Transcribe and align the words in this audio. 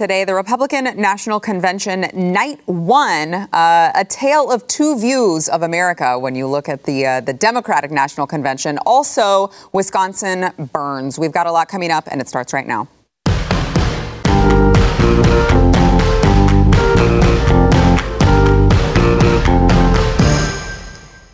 today, 0.00 0.24
the 0.24 0.34
Republican 0.34 0.84
National 0.96 1.38
Convention, 1.38 2.06
night 2.14 2.58
one, 2.64 3.34
uh, 3.34 3.92
a 3.94 4.02
tale 4.02 4.50
of 4.50 4.66
two 4.66 4.98
views 4.98 5.46
of 5.46 5.60
America 5.60 6.18
when 6.18 6.34
you 6.34 6.46
look 6.46 6.70
at 6.70 6.84
the, 6.84 7.04
uh, 7.04 7.20
the 7.20 7.34
Democratic 7.34 7.90
National 7.90 8.26
Convention. 8.26 8.78
Also, 8.86 9.50
Wisconsin 9.74 10.52
burns. 10.72 11.18
We've 11.18 11.32
got 11.32 11.46
a 11.46 11.52
lot 11.52 11.68
coming 11.68 11.90
up, 11.90 12.08
and 12.10 12.18
it 12.18 12.28
starts 12.28 12.54
right 12.54 12.66
now. 12.66 12.88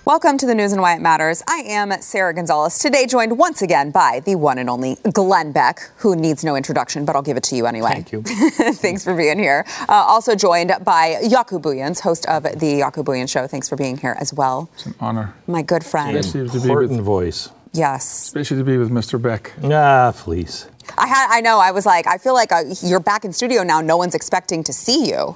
Welcome 0.06 0.38
to 0.38 0.46
the 0.46 0.54
news 0.54 0.70
and 0.70 0.80
why 0.80 0.94
it 0.94 1.00
matters. 1.02 1.42
I 1.48 1.64
am 1.66 1.90
Sarah 2.00 2.32
Gonzalez. 2.32 2.78
Today, 2.78 3.06
joined 3.06 3.36
once 3.36 3.60
again 3.60 3.90
by 3.90 4.20
the 4.24 4.36
one 4.36 4.56
and 4.56 4.70
only 4.70 4.98
Glenn 5.12 5.50
Beck, 5.50 5.80
who 5.96 6.14
needs 6.14 6.44
no 6.44 6.54
introduction, 6.54 7.04
but 7.04 7.16
I'll 7.16 7.22
give 7.22 7.36
it 7.36 7.42
to 7.42 7.56
you 7.56 7.66
anyway. 7.66 7.90
Thank 7.90 8.12
you. 8.12 8.22
Thanks 8.22 9.02
for 9.02 9.16
being 9.16 9.36
here. 9.36 9.64
Uh, 9.88 9.94
also 9.94 10.36
joined 10.36 10.72
by 10.84 11.16
Jaco 11.24 11.60
Booyens, 11.60 11.98
host 11.98 12.24
of 12.26 12.44
the 12.44 12.82
Jaco 12.82 13.04
Booyens 13.04 13.28
Show. 13.28 13.48
Thanks 13.48 13.68
for 13.68 13.74
being 13.74 13.96
here 13.96 14.16
as 14.20 14.32
well. 14.32 14.70
It's 14.74 14.86
an 14.86 14.94
honor. 15.00 15.34
My 15.48 15.62
good 15.62 15.84
friend. 15.84 16.16
Especially 16.16 16.50
to 16.50 16.52
be 16.52 16.68
Important 16.68 16.96
with, 16.98 17.04
voice. 17.04 17.48
Yes. 17.72 18.26
especially 18.26 18.58
to 18.58 18.64
be 18.64 18.76
with 18.76 18.92
Mr. 18.92 19.20
Beck. 19.20 19.54
Ah, 19.64 20.12
please. 20.16 20.68
I 20.96 21.08
had. 21.08 21.26
I 21.30 21.40
know. 21.40 21.58
I 21.58 21.72
was 21.72 21.84
like, 21.84 22.06
I 22.06 22.18
feel 22.18 22.34
like 22.34 22.52
uh, 22.52 22.62
you're 22.80 23.00
back 23.00 23.24
in 23.24 23.32
studio 23.32 23.64
now. 23.64 23.80
No 23.80 23.96
one's 23.96 24.14
expecting 24.14 24.62
to 24.62 24.72
see 24.72 25.08
you 25.08 25.34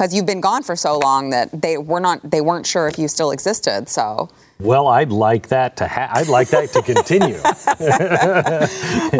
because 0.00 0.14
you've 0.14 0.24
been 0.24 0.40
gone 0.40 0.62
for 0.62 0.74
so 0.74 0.98
long 0.98 1.28
that 1.28 1.60
they 1.60 1.76
were 1.76 2.00
not. 2.00 2.22
They 2.30 2.40
weren't 2.40 2.66
sure 2.66 2.88
if 2.88 2.98
you 2.98 3.06
still 3.06 3.32
existed. 3.32 3.86
So. 3.86 4.30
Well, 4.58 4.88
I'd 4.88 5.12
like 5.12 5.48
that 5.48 5.76
to 5.76 5.86
ha- 5.86 6.08
I'd 6.12 6.28
like 6.28 6.48
that 6.48 6.70
to 6.72 6.82
continue. 6.82 7.38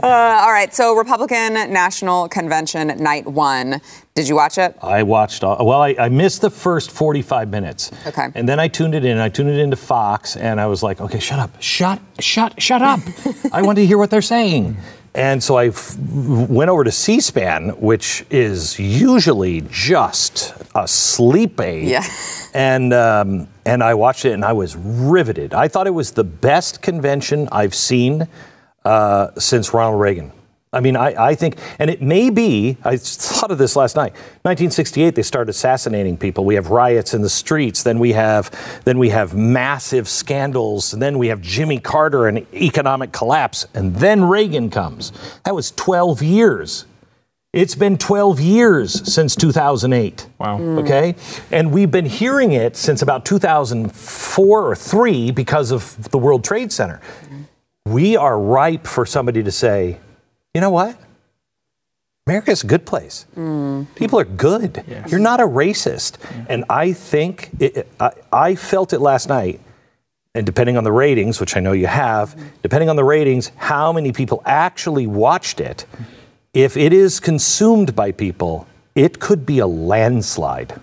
Uh, 0.03 0.43
all 0.43 0.53
right. 0.53 0.73
So 0.73 0.95
Republican 0.97 1.55
National 1.55 2.29
Convention 2.29 2.89
night 3.03 3.27
one. 3.27 3.81
Did 4.15 4.29
you 4.29 4.35
watch 4.37 4.57
it? 4.57 4.77
I 4.83 5.03
watched 5.03 5.43
all, 5.43 5.65
well, 5.67 5.83
I, 5.83 5.95
I 5.99 6.09
missed 6.09 6.41
the 6.41 6.51
first 6.51 6.91
45 6.91 7.49
minutes. 7.49 7.91
Okay. 8.07 8.29
And 8.35 8.49
then 8.49 8.61
I 8.61 8.69
tuned 8.69 8.95
it 8.95 9.05
in. 9.05 9.19
I 9.19 9.29
tuned 9.29 9.51
it 9.51 9.59
into 9.59 9.77
Fox 9.77 10.37
and 10.37 10.61
I 10.61 10.67
was 10.67 10.83
like, 10.83 11.01
okay, 11.01 11.19
shut 11.19 11.39
up. 11.39 11.61
Shut, 11.61 12.01
shut, 12.21 12.61
shut 12.63 12.83
up. 12.83 13.01
I 13.53 13.63
want 13.63 13.77
to 13.77 13.87
hear 13.87 13.99
what 13.99 14.11
they're 14.11 14.23
saying. 14.23 14.77
And 15.15 15.43
so 15.43 15.57
I 15.57 15.67
f- 15.69 15.97
went 15.99 16.71
over 16.71 16.85
to 16.85 16.93
C 16.93 17.21
SPAN, 17.21 17.71
which 17.81 18.25
is 18.31 18.79
usually 18.79 19.63
just 19.71 20.55
a 20.75 20.87
sleep 20.87 21.61
aid. 21.61 21.89
Yeah. 21.89 22.05
And, 22.53 22.93
um, 22.93 23.47
and 23.65 23.81
I 23.81 23.95
watched 23.95 24.25
it 24.25 24.33
and 24.33 24.45
I 24.45 24.55
was 24.55 24.75
riveted. 24.75 25.55
I 25.55 25.69
thought 25.69 25.87
it 25.87 25.95
was 25.95 26.11
the 26.11 26.25
best 26.25 26.83
convention 26.83 27.49
I've 27.53 27.77
seen 27.77 28.27
uh, 28.85 29.29
since 29.39 29.73
Ronald 29.73 30.01
Reagan. 30.01 30.33
I 30.73 30.79
mean, 30.79 30.95
I, 30.95 31.31
I 31.31 31.35
think, 31.35 31.59
and 31.81 31.91
it 31.91 32.01
may 32.01 32.31
be, 32.31 32.77
I 32.85 32.97
thought 32.97 33.51
of 33.51 33.59
this 33.59 33.75
last 33.75 33.97
night. 33.97 34.13
1968, 34.43 35.17
they 35.17 35.23
started 35.23 35.51
assassinating 35.51 36.17
people. 36.17 36.45
We 36.45 36.55
have 36.55 36.71
riots 36.71 37.13
in 37.13 37.23
the 37.23 37.29
streets. 37.29 37.83
Then 37.83 37.99
we 37.99 38.13
have, 38.13 38.53
then 38.85 38.99
we 38.99 39.09
have 39.09 39.35
massive 39.35 40.09
scandals. 40.09 40.93
And 40.93 41.03
then 41.03 41.19
we 41.19 41.27
have 41.27 41.41
Jimmy 41.41 41.81
Carter 41.81 42.29
and 42.29 42.47
economic 42.55 43.11
collapse. 43.11 43.67
And 43.75 43.97
then 43.97 44.23
Reagan 44.25 44.71
comes. 44.71 45.11
That 45.45 45.57
was 45.57 45.73
12 45.73 46.23
years. 46.23 46.85
It's 47.53 47.75
been 47.75 47.99
12 47.99 48.39
years 48.39 49.13
since 49.13 49.35
2008. 49.35 50.29
Wow. 50.39 50.59
Hmm. 50.59 50.79
Okay? 50.79 51.17
And 51.51 51.73
we've 51.73 51.91
been 51.91 52.07
hearing 52.07 52.53
it 52.53 52.77
since 52.77 53.03
about 53.03 53.25
2004 53.25 54.63
or 54.63 54.77
3 54.77 55.33
because 55.33 55.73
of 55.73 56.11
the 56.13 56.19
World 56.19 56.45
Trade 56.45 56.71
Center. 56.71 57.01
Hmm. 57.29 57.43
We 57.87 58.17
are 58.17 58.39
ripe 58.39 58.87
for 58.87 59.05
somebody 59.05 59.43
to 59.43 59.51
say, 59.51 59.99
you 60.55 60.61
know 60.61 60.71
what? 60.71 60.99
America's 62.27 62.63
a 62.63 62.67
good 62.67 62.87
place. 62.87 63.27
Mm. 63.37 63.87
People 63.95 64.21
are 64.21 64.25
good. 64.25 64.85
Yes. 64.87 65.11
You're 65.11 65.21
not 65.21 65.41
a 65.41 65.47
racist. 65.47 66.19
And 66.49 66.65
I 66.71 66.93
think, 66.93 67.51
it, 67.59 67.89
I, 67.99 68.13
I 68.33 68.55
felt 68.55 68.93
it 68.93 69.01
last 69.01 69.29
night. 69.29 69.61
And 70.35 70.47
depending 70.47 70.77
on 70.77 70.85
the 70.85 70.93
ratings, 70.93 71.41
which 71.41 71.57
I 71.57 71.61
know 71.61 71.73
you 71.73 71.89
have, 71.89 72.39
depending 72.63 72.89
on 72.89 72.95
the 72.95 73.03
ratings, 73.03 73.51
how 73.57 73.93
many 73.93 74.13
people 74.13 74.43
actually 74.45 75.09
watched 75.09 75.61
it, 75.61 75.87
if 76.55 76.77
it 76.77 76.93
is 76.93 77.19
consumed 77.19 77.97
by 77.97 78.13
people, 78.13 78.67
it 78.95 79.19
could 79.19 79.45
be 79.45 79.59
a 79.59 79.67
landslide. 79.67 80.81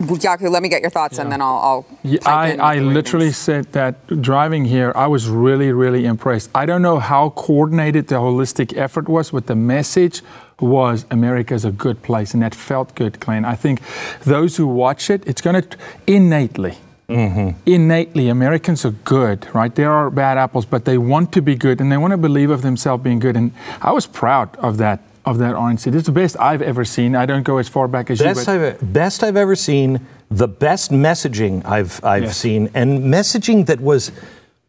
Jaco, 0.00 0.50
let 0.50 0.62
me 0.62 0.68
get 0.68 0.82
your 0.82 0.90
thoughts 0.90 1.18
and 1.18 1.30
then 1.30 1.40
I'll. 1.40 1.56
I'll 1.56 1.86
Yeah, 2.02 2.18
I, 2.26 2.56
I 2.56 2.74
literally 2.78 3.26
ratings. 3.26 3.36
said 3.36 3.72
that 3.72 4.20
driving 4.20 4.64
here, 4.64 4.92
I 4.94 5.06
was 5.06 5.28
really, 5.28 5.72
really 5.72 6.04
impressed. 6.04 6.50
I 6.54 6.66
don't 6.66 6.82
know 6.82 6.98
how 6.98 7.30
coordinated 7.30 8.08
the 8.08 8.16
holistic 8.16 8.76
effort 8.76 9.08
was, 9.08 9.30
but 9.30 9.46
the 9.46 9.54
message 9.54 10.22
was 10.60 11.04
America's 11.10 11.64
a 11.64 11.70
good 11.70 12.02
place, 12.02 12.34
and 12.34 12.42
that 12.42 12.54
felt 12.54 12.94
good, 12.94 13.20
Glenn. 13.20 13.44
I 13.44 13.54
think 13.54 13.80
those 14.24 14.56
who 14.56 14.66
watch 14.66 15.10
it, 15.10 15.26
it's 15.26 15.40
going 15.40 15.62
to 15.62 15.76
innately, 16.06 16.78
mm-hmm. 17.08 17.58
innately, 17.66 18.28
Americans 18.28 18.84
are 18.84 18.92
good, 19.04 19.52
right? 19.54 19.74
There 19.74 19.90
are 19.90 20.10
bad 20.10 20.38
apples, 20.38 20.64
but 20.64 20.84
they 20.84 20.98
want 20.98 21.32
to 21.32 21.42
be 21.42 21.54
good, 21.54 21.80
and 21.80 21.90
they 21.90 21.96
want 21.96 22.12
to 22.12 22.16
believe 22.16 22.50
of 22.50 22.62
themselves 22.62 23.02
being 23.02 23.18
good. 23.18 23.36
And 23.36 23.52
I 23.82 23.92
was 23.92 24.06
proud 24.06 24.54
of 24.56 24.78
that. 24.78 25.00
Of 25.26 25.38
that 25.38 25.54
RNC. 25.54 25.94
It's 25.94 26.04
the 26.06 26.12
best 26.12 26.38
I've 26.38 26.60
ever 26.60 26.84
seen. 26.84 27.16
I 27.16 27.24
don't 27.24 27.44
go 27.44 27.56
as 27.56 27.66
far 27.66 27.88
back 27.88 28.10
as 28.10 28.18
you. 28.20 28.26
Best 28.26 28.44
but- 28.44 28.60
I've, 28.82 28.92
best 28.92 29.24
I've 29.24 29.38
ever 29.38 29.56
seen, 29.56 30.00
the 30.30 30.46
best 30.48 30.90
messaging 30.90 31.64
I've, 31.64 31.98
I've 32.04 32.24
Yes. 32.24 32.36
seen, 32.36 32.70
and 32.74 33.00
messaging 33.04 33.64
that 33.66 33.80
was 33.80 34.12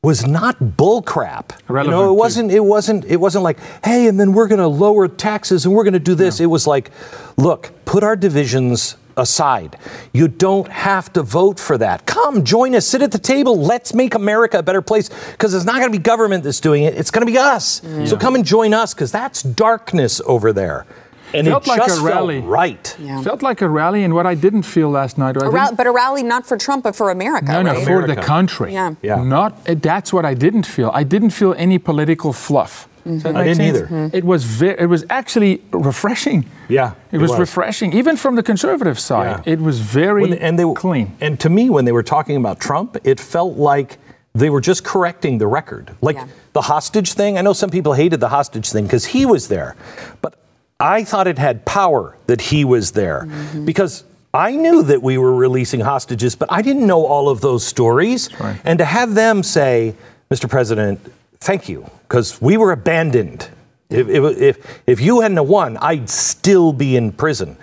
was 0.01 0.25
not 0.27 0.59
bullcrap. 0.59 1.49
You 1.67 1.89
know, 1.89 2.09
it 2.09 2.15
wasn't. 2.15 2.51
It 2.51 2.63
wasn't. 2.63 3.03
It 3.05 3.17
wasn't 3.19 3.43
like, 3.43 3.57
hey, 3.83 4.07
and 4.07 4.19
then 4.19 4.33
we're 4.33 4.47
going 4.47 4.59
to 4.59 4.67
lower 4.67 5.07
taxes 5.07 5.65
and 5.65 5.73
we're 5.73 5.83
going 5.83 5.93
to 5.93 5.99
do 5.99 6.13
this. 6.15 6.39
It 6.39 6.45
was 6.45 6.67
like, 6.67 6.91
look, 7.37 7.71
put 7.85 8.03
our 8.03 8.15
divisions 8.15 8.95
aside. 9.17 9.77
You 10.13 10.27
don't 10.27 10.67
have 10.67 11.11
to 11.13 11.23
vote 11.23 11.59
for 11.59 11.77
that. 11.77 12.05
Come, 12.05 12.43
join 12.43 12.75
us, 12.75 12.85
sit 12.87 13.01
at 13.01 13.11
the 13.11 13.19
table. 13.19 13.57
Let's 13.59 13.93
make 13.93 14.13
America 14.15 14.59
a 14.59 14.63
better 14.63 14.81
place 14.81 15.09
because 15.31 15.53
it's 15.53 15.65
not 15.65 15.75
going 15.79 15.91
to 15.91 15.97
be 15.97 16.01
government 16.01 16.43
that's 16.43 16.59
doing 16.59 16.83
it. 16.83 16.95
It's 16.95 17.11
going 17.11 17.25
to 17.25 17.31
be 17.31 17.37
us. 17.37 17.81
So 18.09 18.17
come 18.17 18.35
and 18.35 18.45
join 18.45 18.73
us 18.73 18.93
because 18.93 19.11
that's 19.11 19.43
darkness 19.43 20.21
over 20.25 20.53
there. 20.53 20.85
And 21.33 21.45
Felt 21.47 21.65
it 21.65 21.69
like 21.69 21.81
a 21.81 21.85
just 21.87 22.01
rally. 22.01 22.39
felt 22.39 22.49
right. 22.49 22.95
Yeah. 22.97 23.21
Felt 23.21 23.41
like 23.41 23.61
a 23.61 23.67
rally, 23.67 24.03
and 24.03 24.13
what 24.13 24.25
I 24.25 24.35
didn't 24.35 24.61
feel 24.63 24.89
last 24.89 25.17
night. 25.17 25.35
I 25.35 25.45
A 25.45 25.49
rally, 25.49 25.65
didn't- 25.67 25.77
but 25.77 25.87
a 25.87 25.91
rally 25.91 26.23
not 26.23 26.45
for 26.45 26.55
Trump, 26.55 26.83
but 26.83 26.95
for 26.95 27.09
America. 27.09 27.45
no, 27.51 27.61
no, 27.61 27.73
right? 27.73 27.85
for 27.85 28.07
the 28.07 28.15
country. 28.15 28.71
Yeah. 28.71 28.93
Yeah. 29.01 29.21
Not 29.21 29.59
eh, 29.65 29.75
that's 29.77 30.13
what 30.13 30.23
I 30.23 30.33
didn't 30.33 30.65
feel. 30.65 30.91
I 30.93 31.03
didn't 31.03 31.31
feel 31.31 31.53
any 31.57 31.77
political 31.77 32.31
fluff. 32.31 32.87
Mm-hmm. 33.05 33.13
Does 33.13 33.23
that 33.23 33.35
I 33.35 33.43
didn't 33.43 33.57
sense? 33.57 33.77
either. 33.77 33.85
Mm-hmm. 33.87 34.15
It 34.15 34.23
was 34.23 34.43
ve- 34.43 34.75
it 34.79 34.87
was 34.89 35.05
actually 35.09 35.61
refreshing. 35.71 36.45
Yeah, 36.67 36.93
It 37.11 37.17
it 37.17 37.21
was, 37.21 37.31
was. 37.31 37.39
refreshing, 37.39 37.93
even 37.93 38.17
from 38.17 38.35
the 38.35 38.43
conservative 38.43 38.99
side. 38.99 39.43
Yeah. 39.45 39.53
It 39.53 39.59
was 39.59 39.79
very 39.79 40.23
When- 40.23 40.33
and 40.39 40.57
they 40.57 40.65
were 40.65 40.73
clean. 40.73 41.15
And 41.21 41.39
to 41.41 41.49
me, 41.49 41.69
when 41.69 41.85
they 41.85 41.91
were 41.91 42.03
talking 42.03 42.35
about 42.35 42.59
Trump, 42.59 42.97
it 43.03 43.19
felt 43.19 43.57
like 43.57 43.97
they 44.33 44.49
were 44.49 44.61
just 44.61 44.83
correcting 44.83 45.37
the 45.37 45.47
record. 45.47 45.91
Like 46.01 46.17
Yeah. 46.17 46.25
the 46.53 46.61
hostage 46.61 47.13
thing. 47.13 47.37
I 47.37 47.41
know 47.41 47.53
some 47.53 47.69
people 47.69 47.93
hated 47.93 48.19
the 48.19 48.29
hostage 48.29 48.69
thing 48.71 48.85
because 48.85 49.05
he 49.05 49.25
was 49.25 49.47
there, 49.47 49.75
but 50.21 50.33
I 50.79 51.03
thought 51.05 51.27
it 51.27 51.37
had 51.37 51.63
power 51.65 52.17
that 52.27 52.41
he 52.41 52.65
was 52.65 52.91
there 52.91 53.25
mm-hmm. 53.27 53.65
because. 53.65 54.03
I 54.33 54.51
knew 54.51 54.83
that 54.83 55.01
we 55.01 55.17
were 55.17 55.33
releasing 55.33 55.79
hostages, 55.79 56.35
but 56.35 56.51
I 56.51 56.61
didn't 56.61 56.85
know 56.85 57.05
all 57.05 57.29
of 57.29 57.39
those 57.39 57.65
stories. 57.65 58.27
right. 58.37 58.59
And 58.65 58.77
to 58.79 58.83
have 58.83 59.15
them 59.15 59.43
say, 59.43 59.95
Mr. 60.29 60.49
President, 60.49 60.99
thank 61.45 61.69
you, 61.69 61.89
because 62.01 62.41
we 62.41 62.57
were 62.57 62.71
abandoned. 62.71 63.49
If, 63.89 64.09
if, 64.09 64.37
if, 64.37 64.81
if 64.87 64.99
you 64.99 65.21
hadn't 65.21 65.47
won, 65.47 65.77
I'd 65.77 66.09
still 66.09 66.73
be 66.73 66.95
in 66.95 67.11
prison. 67.11 67.55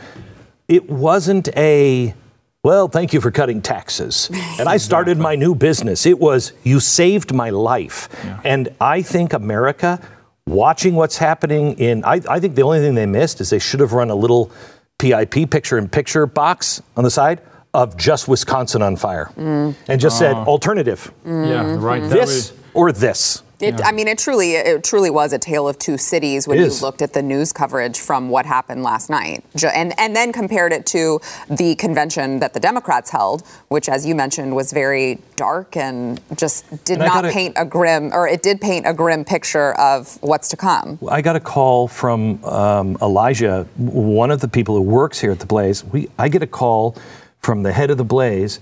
It 0.68 0.88
wasn't 0.88 1.48
a, 1.56 2.14
well, 2.62 2.86
thank 2.86 3.12
you 3.12 3.20
for 3.20 3.32
cutting 3.32 3.60
taxes. 3.60 4.30
And 4.58 4.68
I 4.68 4.76
started 4.76 5.18
my 5.18 5.34
new 5.34 5.54
business. 5.54 6.06
It 6.06 6.20
was, 6.20 6.52
you 6.62 6.78
saved 6.78 7.34
my 7.34 7.50
life. 7.50 8.08
And 8.44 8.68
I 8.80 9.02
think 9.02 9.32
America, 9.32 10.00
watching 10.46 10.94
what's 10.94 11.16
happening 11.16 11.76
in, 11.78 12.04
I, 12.04 12.20
I 12.30 12.38
think 12.38 12.54
the 12.54 12.62
only 12.62 12.78
thing 12.78 12.94
they 12.94 13.06
missed 13.06 13.40
is 13.40 13.50
they 13.50 13.58
should 13.58 13.80
have 13.80 13.92
run 13.92 14.10
a 14.10 14.14
little 14.14 14.52
PIP 14.98 15.50
picture 15.50 15.76
in 15.76 15.88
picture 15.88 16.24
box 16.26 16.80
on 16.96 17.02
the 17.02 17.10
side 17.10 17.42
of 17.74 17.96
just 17.96 18.28
Wisconsin 18.28 18.80
on 18.80 18.94
fire 18.94 19.32
mm. 19.36 19.74
and 19.88 20.00
just 20.00 20.18
said 20.18 20.34
uh. 20.34 20.44
alternative, 20.44 21.12
Yeah, 21.24 21.76
right. 21.78 22.02
This 22.08 22.52
or 22.74 22.92
this. 22.92 23.42
It, 23.62 23.80
I 23.84 23.92
mean, 23.92 24.08
it 24.08 24.18
truly, 24.18 24.54
it 24.54 24.82
truly 24.82 25.10
was 25.10 25.32
a 25.32 25.38
tale 25.38 25.68
of 25.68 25.78
two 25.78 25.96
cities 25.96 26.48
when 26.48 26.58
you 26.58 26.70
looked 26.80 27.02
at 27.02 27.12
the 27.12 27.22
news 27.22 27.52
coverage 27.52 28.00
from 28.00 28.28
what 28.28 28.44
happened 28.44 28.82
last 28.82 29.08
night, 29.08 29.44
and 29.72 29.98
and 29.98 30.16
then 30.16 30.32
compared 30.32 30.72
it 30.72 30.84
to 30.86 31.20
the 31.48 31.74
convention 31.76 32.40
that 32.40 32.54
the 32.54 32.60
Democrats 32.60 33.10
held, 33.10 33.46
which, 33.68 33.88
as 33.88 34.04
you 34.04 34.14
mentioned, 34.14 34.54
was 34.56 34.72
very 34.72 35.18
dark 35.36 35.76
and 35.76 36.20
just 36.36 36.68
did 36.84 36.98
And 36.98 37.06
not 37.06 37.24
paint 37.32 37.54
a 37.56 37.64
grim, 37.64 38.12
or 38.12 38.26
it 38.26 38.42
did 38.42 38.60
paint 38.60 38.86
a 38.86 38.92
grim 38.92 39.24
picture 39.24 39.72
of 39.74 40.18
what's 40.22 40.48
to 40.48 40.56
come. 40.56 40.98
I 41.08 41.22
got 41.22 41.36
a 41.36 41.40
call 41.40 41.88
from 41.88 42.44
um, 42.44 42.96
Elijah, 43.00 43.66
one 43.76 44.30
of 44.30 44.40
the 44.40 44.48
people 44.48 44.74
who 44.74 44.82
works 44.82 45.20
here 45.20 45.30
at 45.30 45.38
the 45.38 45.46
Blaze. 45.46 45.84
We, 45.84 46.08
I 46.18 46.28
get 46.28 46.42
a 46.42 46.46
call 46.46 46.96
from 47.38 47.62
the 47.62 47.72
head 47.72 47.90
of 47.90 47.98
the 47.98 48.04
Blaze. 48.04 48.60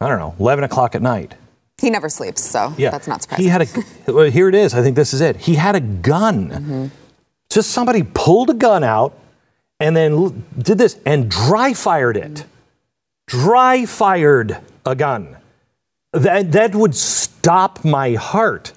I 0.00 0.08
don't 0.08 0.18
know, 0.18 0.34
11 0.38 0.64
o'clock 0.64 0.94
at 0.94 1.02
night. 1.02 1.34
He 1.78 1.90
never 1.90 2.08
sleeps, 2.08 2.42
so 2.42 2.72
Yeah, 2.76 2.90
that's 2.90 3.08
not 3.08 3.22
surprising. 3.22 3.44
He 3.44 3.50
had 3.50 3.62
a. 3.62 4.12
Well, 4.12 4.30
here 4.30 4.48
it 4.48 4.54
is. 4.54 4.74
I 4.74 4.82
think 4.82 4.96
this 4.96 5.12
is 5.12 5.20
it. 5.20 5.36
He 5.36 5.54
had 5.56 5.74
a 5.74 5.80
gun. 5.80 6.50
Mm-hmm. 6.50 6.86
Just 7.50 7.70
somebody 7.70 8.02
pulled 8.02 8.50
a 8.50 8.54
gun 8.54 8.84
out 8.84 9.16
and 9.80 9.96
then 9.96 10.44
did 10.56 10.78
this 10.78 10.98
and 11.04 11.30
dry 11.30 11.72
fired 11.74 12.16
it. 12.16 12.44
Dry 13.26 13.86
fired 13.86 14.58
a 14.86 14.94
gun. 14.94 15.36
That 16.12 16.52
that 16.52 16.74
would 16.74 16.94
stop 16.94 17.84
my 17.84 18.14
heart. 18.14 18.72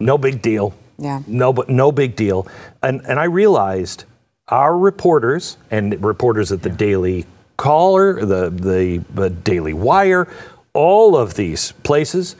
No 0.00 0.18
big 0.18 0.42
deal. 0.42 0.74
Yeah. 0.98 1.22
No, 1.26 1.52
but 1.52 1.68
no 1.68 1.92
big 1.92 2.16
deal. 2.16 2.46
And 2.82 3.00
and 3.06 3.20
I 3.20 3.24
realized 3.24 4.04
our 4.48 4.76
reporters 4.76 5.56
and 5.70 6.02
reporters 6.04 6.50
at 6.50 6.62
the 6.62 6.70
Daily 6.70 7.26
Caller, 7.56 8.24
the 8.24 8.50
the, 8.50 9.04
the 9.14 9.30
Daily 9.30 9.72
Wire, 9.72 10.26
all 10.72 11.16
of 11.16 11.34
these 11.34 11.72
places, 11.82 12.36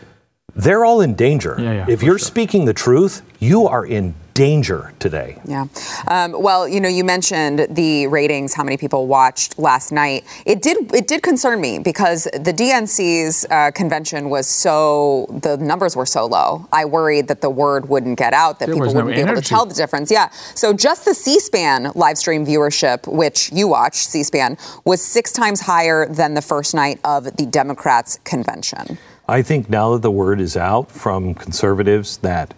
they're 0.54 0.84
all 0.84 1.00
in 1.00 1.14
danger. 1.14 1.56
Yeah, 1.58 1.72
yeah, 1.72 1.86
if 1.88 2.02
you're 2.02 2.18
sure. 2.18 2.26
speaking 2.26 2.64
the 2.64 2.74
truth, 2.74 3.22
you 3.38 3.66
are 3.66 3.84
in 3.84 4.14
danger 4.40 4.90
today. 4.98 5.38
Yeah. 5.44 5.66
Um, 6.08 6.32
well, 6.32 6.66
you 6.66 6.80
know, 6.80 6.88
you 6.88 7.04
mentioned 7.04 7.66
the 7.68 8.06
ratings, 8.06 8.54
how 8.54 8.64
many 8.64 8.78
people 8.78 9.06
watched 9.06 9.58
last 9.58 9.92
night. 9.92 10.24
It 10.46 10.62
did. 10.62 10.94
It 10.94 11.06
did 11.06 11.22
concern 11.22 11.60
me 11.60 11.78
because 11.78 12.24
the 12.24 12.54
DNC's 12.54 13.44
uh, 13.50 13.70
convention 13.72 14.30
was 14.30 14.46
so 14.46 15.26
the 15.42 15.58
numbers 15.58 15.94
were 15.94 16.06
so 16.06 16.24
low. 16.24 16.66
I 16.72 16.86
worried 16.86 17.28
that 17.28 17.42
the 17.42 17.50
word 17.50 17.90
wouldn't 17.90 18.18
get 18.18 18.32
out, 18.32 18.60
that 18.60 18.66
There 18.66 18.76
people 18.76 18.94
wouldn't 18.94 19.14
be 19.14 19.20
able 19.20 19.34
to 19.34 19.42
tell 19.42 19.66
the 19.66 19.74
difference. 19.74 20.10
Yeah. 20.10 20.30
So 20.54 20.72
just 20.72 21.04
the 21.04 21.12
C-SPAN 21.12 21.92
live 21.94 22.16
stream 22.16 22.46
viewership, 22.46 23.06
which 23.06 23.52
you 23.52 23.68
watch, 23.68 24.06
C-SPAN, 24.06 24.56
was 24.86 25.02
six 25.02 25.32
times 25.32 25.60
higher 25.60 26.06
than 26.06 26.32
the 26.32 26.42
first 26.42 26.74
night 26.74 26.98
of 27.04 27.24
the 27.36 27.44
Democrats' 27.44 28.18
convention. 28.24 28.96
I 29.28 29.42
think 29.42 29.68
now 29.68 29.92
that 29.92 30.02
the 30.02 30.10
word 30.10 30.40
is 30.40 30.56
out 30.56 30.90
from 30.90 31.34
conservatives 31.34 32.16
that 32.18 32.54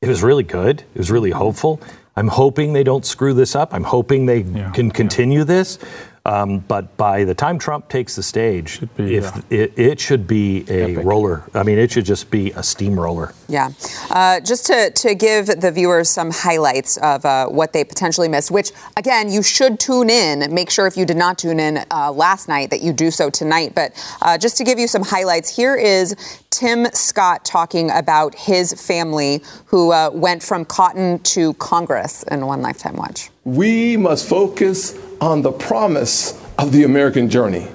it 0.00 0.08
was 0.08 0.22
really 0.22 0.44
good, 0.44 0.80
it 0.94 0.98
was 0.98 1.10
really 1.10 1.30
hopeful. 1.30 1.80
I'm 2.16 2.28
hoping 2.28 2.72
they 2.72 2.84
don't 2.84 3.04
screw 3.06 3.32
this 3.32 3.54
up. 3.54 3.72
I'm 3.72 3.84
hoping 3.84 4.26
they 4.26 4.40
Yeah, 4.40 4.70
can 4.72 4.86
yeah. 4.86 4.92
continue 4.92 5.44
this. 5.44 5.78
Um, 6.24 6.58
but 6.60 6.96
by 6.96 7.24
the 7.24 7.34
time 7.34 7.58
Trump 7.58 7.88
takes 7.88 8.16
the 8.16 8.22
stage, 8.22 8.80
be, 8.96 9.16
if 9.16 9.24
yeah. 9.24 9.58
it, 9.58 9.72
it 9.78 10.00
should 10.00 10.26
be 10.26 10.64
a 10.68 10.92
Epic. 10.92 11.04
roller. 11.04 11.44
I 11.54 11.62
mean, 11.62 11.78
it 11.78 11.90
should 11.90 12.04
just 12.04 12.30
be 12.30 12.50
a 12.52 12.62
steamroller. 12.62 13.32
Yeah. 13.48 13.70
Uh, 14.10 14.40
just 14.40 14.66
to, 14.66 14.90
to 14.90 15.14
give 15.14 15.46
the 15.46 15.70
viewers 15.72 16.10
some 16.10 16.30
highlights 16.30 16.96
of 16.98 17.24
uh, 17.24 17.46
what 17.46 17.72
they 17.72 17.84
potentially 17.84 18.28
missed, 18.28 18.50
which, 18.50 18.72
again, 18.96 19.30
you 19.30 19.42
should 19.42 19.80
tune 19.80 20.10
in. 20.10 20.52
Make 20.52 20.70
sure 20.70 20.86
if 20.86 20.96
you 20.96 21.06
did 21.06 21.16
not 21.16 21.38
tune 21.38 21.60
in 21.60 21.84
uh, 21.90 22.12
last 22.12 22.48
night 22.48 22.70
that 22.70 22.82
you 22.82 22.92
do 22.92 23.10
so 23.10 23.30
tonight. 23.30 23.72
But 23.74 23.92
uh, 24.20 24.36
just 24.36 24.56
to 24.58 24.64
give 24.64 24.78
you 24.78 24.88
some 24.88 25.02
highlights, 25.02 25.54
here 25.54 25.76
is 25.76 26.14
Tim 26.50 26.86
Scott 26.92 27.44
talking 27.44 27.90
about 27.90 28.34
his 28.34 28.72
family 28.74 29.42
who 29.66 29.92
uh, 29.92 30.10
went 30.12 30.42
from 30.42 30.64
cotton 30.64 31.20
to 31.20 31.54
Congress 31.54 32.22
in 32.24 32.46
one 32.46 32.60
lifetime 32.62 32.96
watch. 32.96 33.30
we 33.44 33.96
must 33.96 34.28
focus 34.28 34.92
on 35.20 35.42
the 35.42 35.52
promise 35.52 36.40
of 36.58 36.72
the 36.72 36.84
American 36.84 37.30
journey. 37.30 37.68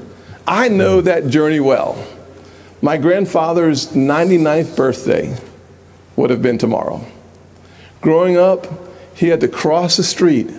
I 0.48 0.68
know 0.68 1.02
that 1.02 1.28
journey 1.28 1.60
well. 1.60 2.06
My 2.82 2.98
grandfather's 2.98 3.88
99th 3.88 4.76
birthday 4.76 5.38
would 6.16 6.30
have 6.30 6.42
been 6.42 6.58
tomorrow. 6.58 7.06
Growing 8.02 8.38
up, 8.38 8.68
he 9.16 9.30
had 9.30 9.40
to 9.42 9.48
cross 9.48 9.98
the 9.98 10.04
street 10.04 10.52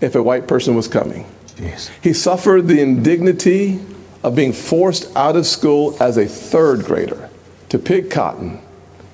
if 0.00 0.14
a 0.14 0.22
white 0.22 0.46
person 0.46 0.76
was 0.76 0.86
coming. 0.86 1.26
Jeez. 1.56 1.90
He 2.02 2.12
suffered 2.12 2.68
the 2.68 2.80
indignity 2.80 3.80
of 4.22 4.34
being 4.34 4.52
forced 4.52 5.14
out 5.16 5.36
of 5.36 5.46
school 5.46 5.96
as 6.00 6.16
a 6.16 6.26
third 6.26 6.84
grader 6.84 7.28
to 7.68 7.78
pick 7.78 8.10
cotton, 8.10 8.60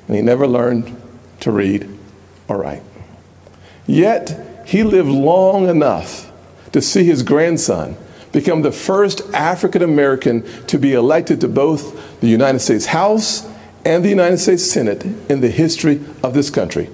and 0.07 0.17
he 0.17 0.23
never 0.23 0.47
learned 0.47 1.01
to 1.41 1.51
read 1.51 1.89
or 2.49 2.59
write. 2.59 2.83
Yet, 3.87 4.65
he 4.67 4.83
lived 4.83 5.09
long 5.09 5.69
enough 5.69 6.30
to 6.73 6.81
see 6.81 7.05
his 7.05 7.23
grandson 7.23 7.97
become 8.33 8.63
the 8.63 8.73
first 8.73 9.23
African 9.35 9.83
American 9.83 10.43
to 10.67 10.79
be 10.79 10.93
elected 10.93 11.41
to 11.41 11.49
both 11.49 12.21
the 12.21 12.29
United 12.29 12.61
States 12.61 12.87
House 12.87 13.49
and 13.85 14.05
the 14.05 14.09
United 14.09 14.39
States 14.39 14.71
Senate 14.71 15.05
in 15.29 15.41
the 15.41 15.51
history 15.51 16.01
of 16.23 16.35
this 16.35 16.51
country. 16.51 16.89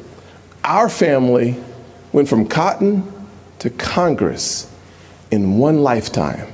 Our 0.64 0.88
family 0.88 1.56
went 2.12 2.28
from 2.28 2.46
cotton 2.46 3.12
to 3.58 3.70
Congress 3.70 4.72
in 5.30 5.58
one 5.58 5.82
lifetime. 5.82 6.52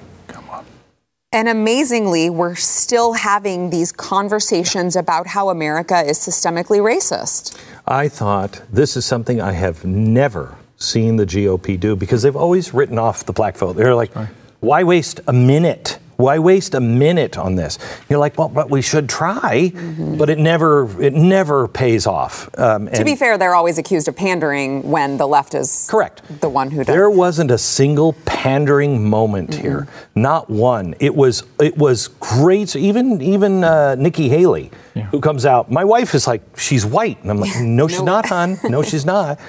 And 1.34 1.48
amazingly, 1.48 2.28
we're 2.28 2.56
still 2.56 3.14
having 3.14 3.70
these 3.70 3.90
conversations 3.90 4.96
about 4.96 5.26
how 5.28 5.48
America 5.48 5.98
is 6.02 6.18
systemically 6.18 6.78
racist. 6.78 7.58
I 7.86 8.08
thought 8.08 8.60
this 8.70 8.98
is 8.98 9.06
something 9.06 9.40
I 9.40 9.52
have 9.52 9.82
never 9.82 10.56
seen 10.82 11.16
the 11.16 11.26
GOP 11.26 11.78
do 11.78 11.96
because 11.96 12.22
they've 12.22 12.36
always 12.36 12.74
written 12.74 12.98
off 12.98 13.24
the 13.24 13.32
black 13.32 13.56
vote. 13.56 13.74
They're 13.76 13.94
like, 13.94 14.12
why 14.60 14.82
waste 14.84 15.20
a 15.26 15.32
minute? 15.32 15.98
Why 16.18 16.38
waste 16.38 16.74
a 16.74 16.80
minute 16.80 17.36
on 17.36 17.56
this? 17.56 17.78
You're 18.08 18.20
like, 18.20 18.38
well, 18.38 18.48
but 18.48 18.70
we 18.70 18.80
should 18.80 19.08
try, 19.08 19.72
but 20.18 20.30
it 20.30 20.38
never, 20.38 21.02
it 21.02 21.14
never 21.14 21.66
pays 21.66 22.06
off. 22.06 22.48
Um, 22.56 22.86
To 22.90 23.04
be 23.04 23.16
fair, 23.16 23.38
they're 23.38 23.56
always 23.56 23.76
accused 23.78 24.06
of 24.06 24.14
pandering 24.14 24.88
when 24.88 25.16
the 25.16 25.26
left 25.26 25.54
is 25.54 25.88
Correct. 25.90 26.22
the 26.40 26.48
one 26.48 26.70
who 26.70 26.84
does. 26.84 26.86
There 26.94 27.10
wasn't 27.10 27.50
a 27.50 27.58
single 27.58 28.12
pandering 28.24 29.08
moment 29.08 29.54
here, 29.54 29.88
not 30.14 30.48
one. 30.48 30.94
It 31.00 31.14
was 31.16 31.42
it 31.58 31.76
was 31.76 32.08
great. 32.20 32.76
Even 32.76 33.20
even 33.20 33.64
uh, 33.64 33.96
Nikki 33.96 34.28
Haley, 34.28 34.70
Yeah. 34.94 35.04
who 35.06 35.18
comes 35.20 35.44
out, 35.44 35.72
my 35.72 35.82
wife 35.82 36.14
is 36.14 36.28
like, 36.28 36.42
she's 36.56 36.86
white, 36.86 37.20
and 37.22 37.30
I'm 37.32 37.40
like, 37.40 37.58
no, 37.60 37.88
she's 37.88 38.02
not, 38.02 38.26
hon. 38.26 38.58
No, 38.68 38.82
she's 38.90 39.04
not. 39.06 39.40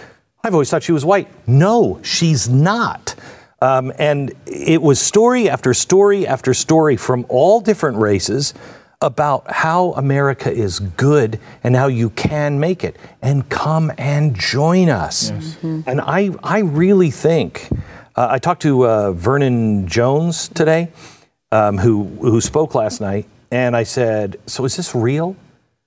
I've 0.46 0.54
always 0.54 0.70
thought 0.70 0.84
she 0.84 0.92
was 0.92 1.06
white. 1.06 1.30
No, 1.48 2.02
she's 2.04 2.50
not. 2.50 3.16
Um, 3.62 3.94
and 3.98 4.34
it 4.46 4.82
was 4.82 5.00
story 5.00 5.50
after 5.50 5.74
story 5.74 6.28
after 6.28 6.54
story 6.54 6.98
from 6.98 7.26
all 7.30 7.62
different 7.62 7.98
races 7.98 8.54
about 9.02 9.50
how 9.50 9.94
America 9.94 10.52
is 10.52 10.80
good 10.80 11.40
and 11.64 11.78
how 11.78 11.88
you 11.88 12.10
can 12.10 12.60
make 12.60 12.84
it. 12.84 12.98
And 13.22 13.48
come 13.48 13.90
and 13.98 14.38
join 14.38 14.90
us. 14.90 15.32
And 15.88 16.02
I, 16.02 16.32
I 16.44 16.60
really 16.60 17.10
think, 17.10 17.70
uh, 18.18 18.28
I 18.30 18.38
talked 18.38 18.64
to 18.64 18.86
uh, 18.86 19.12
Vernon 19.14 19.88
Jones 19.88 20.50
today, 20.50 20.92
um, 21.54 21.78
who, 21.78 22.04
who 22.20 22.42
spoke 22.42 22.76
last 22.76 23.00
night, 23.00 23.28
and 23.50 23.78
I 23.78 23.84
said, 23.84 24.42
So 24.46 24.66
is 24.66 24.76
this 24.76 24.94
real? 24.94 25.38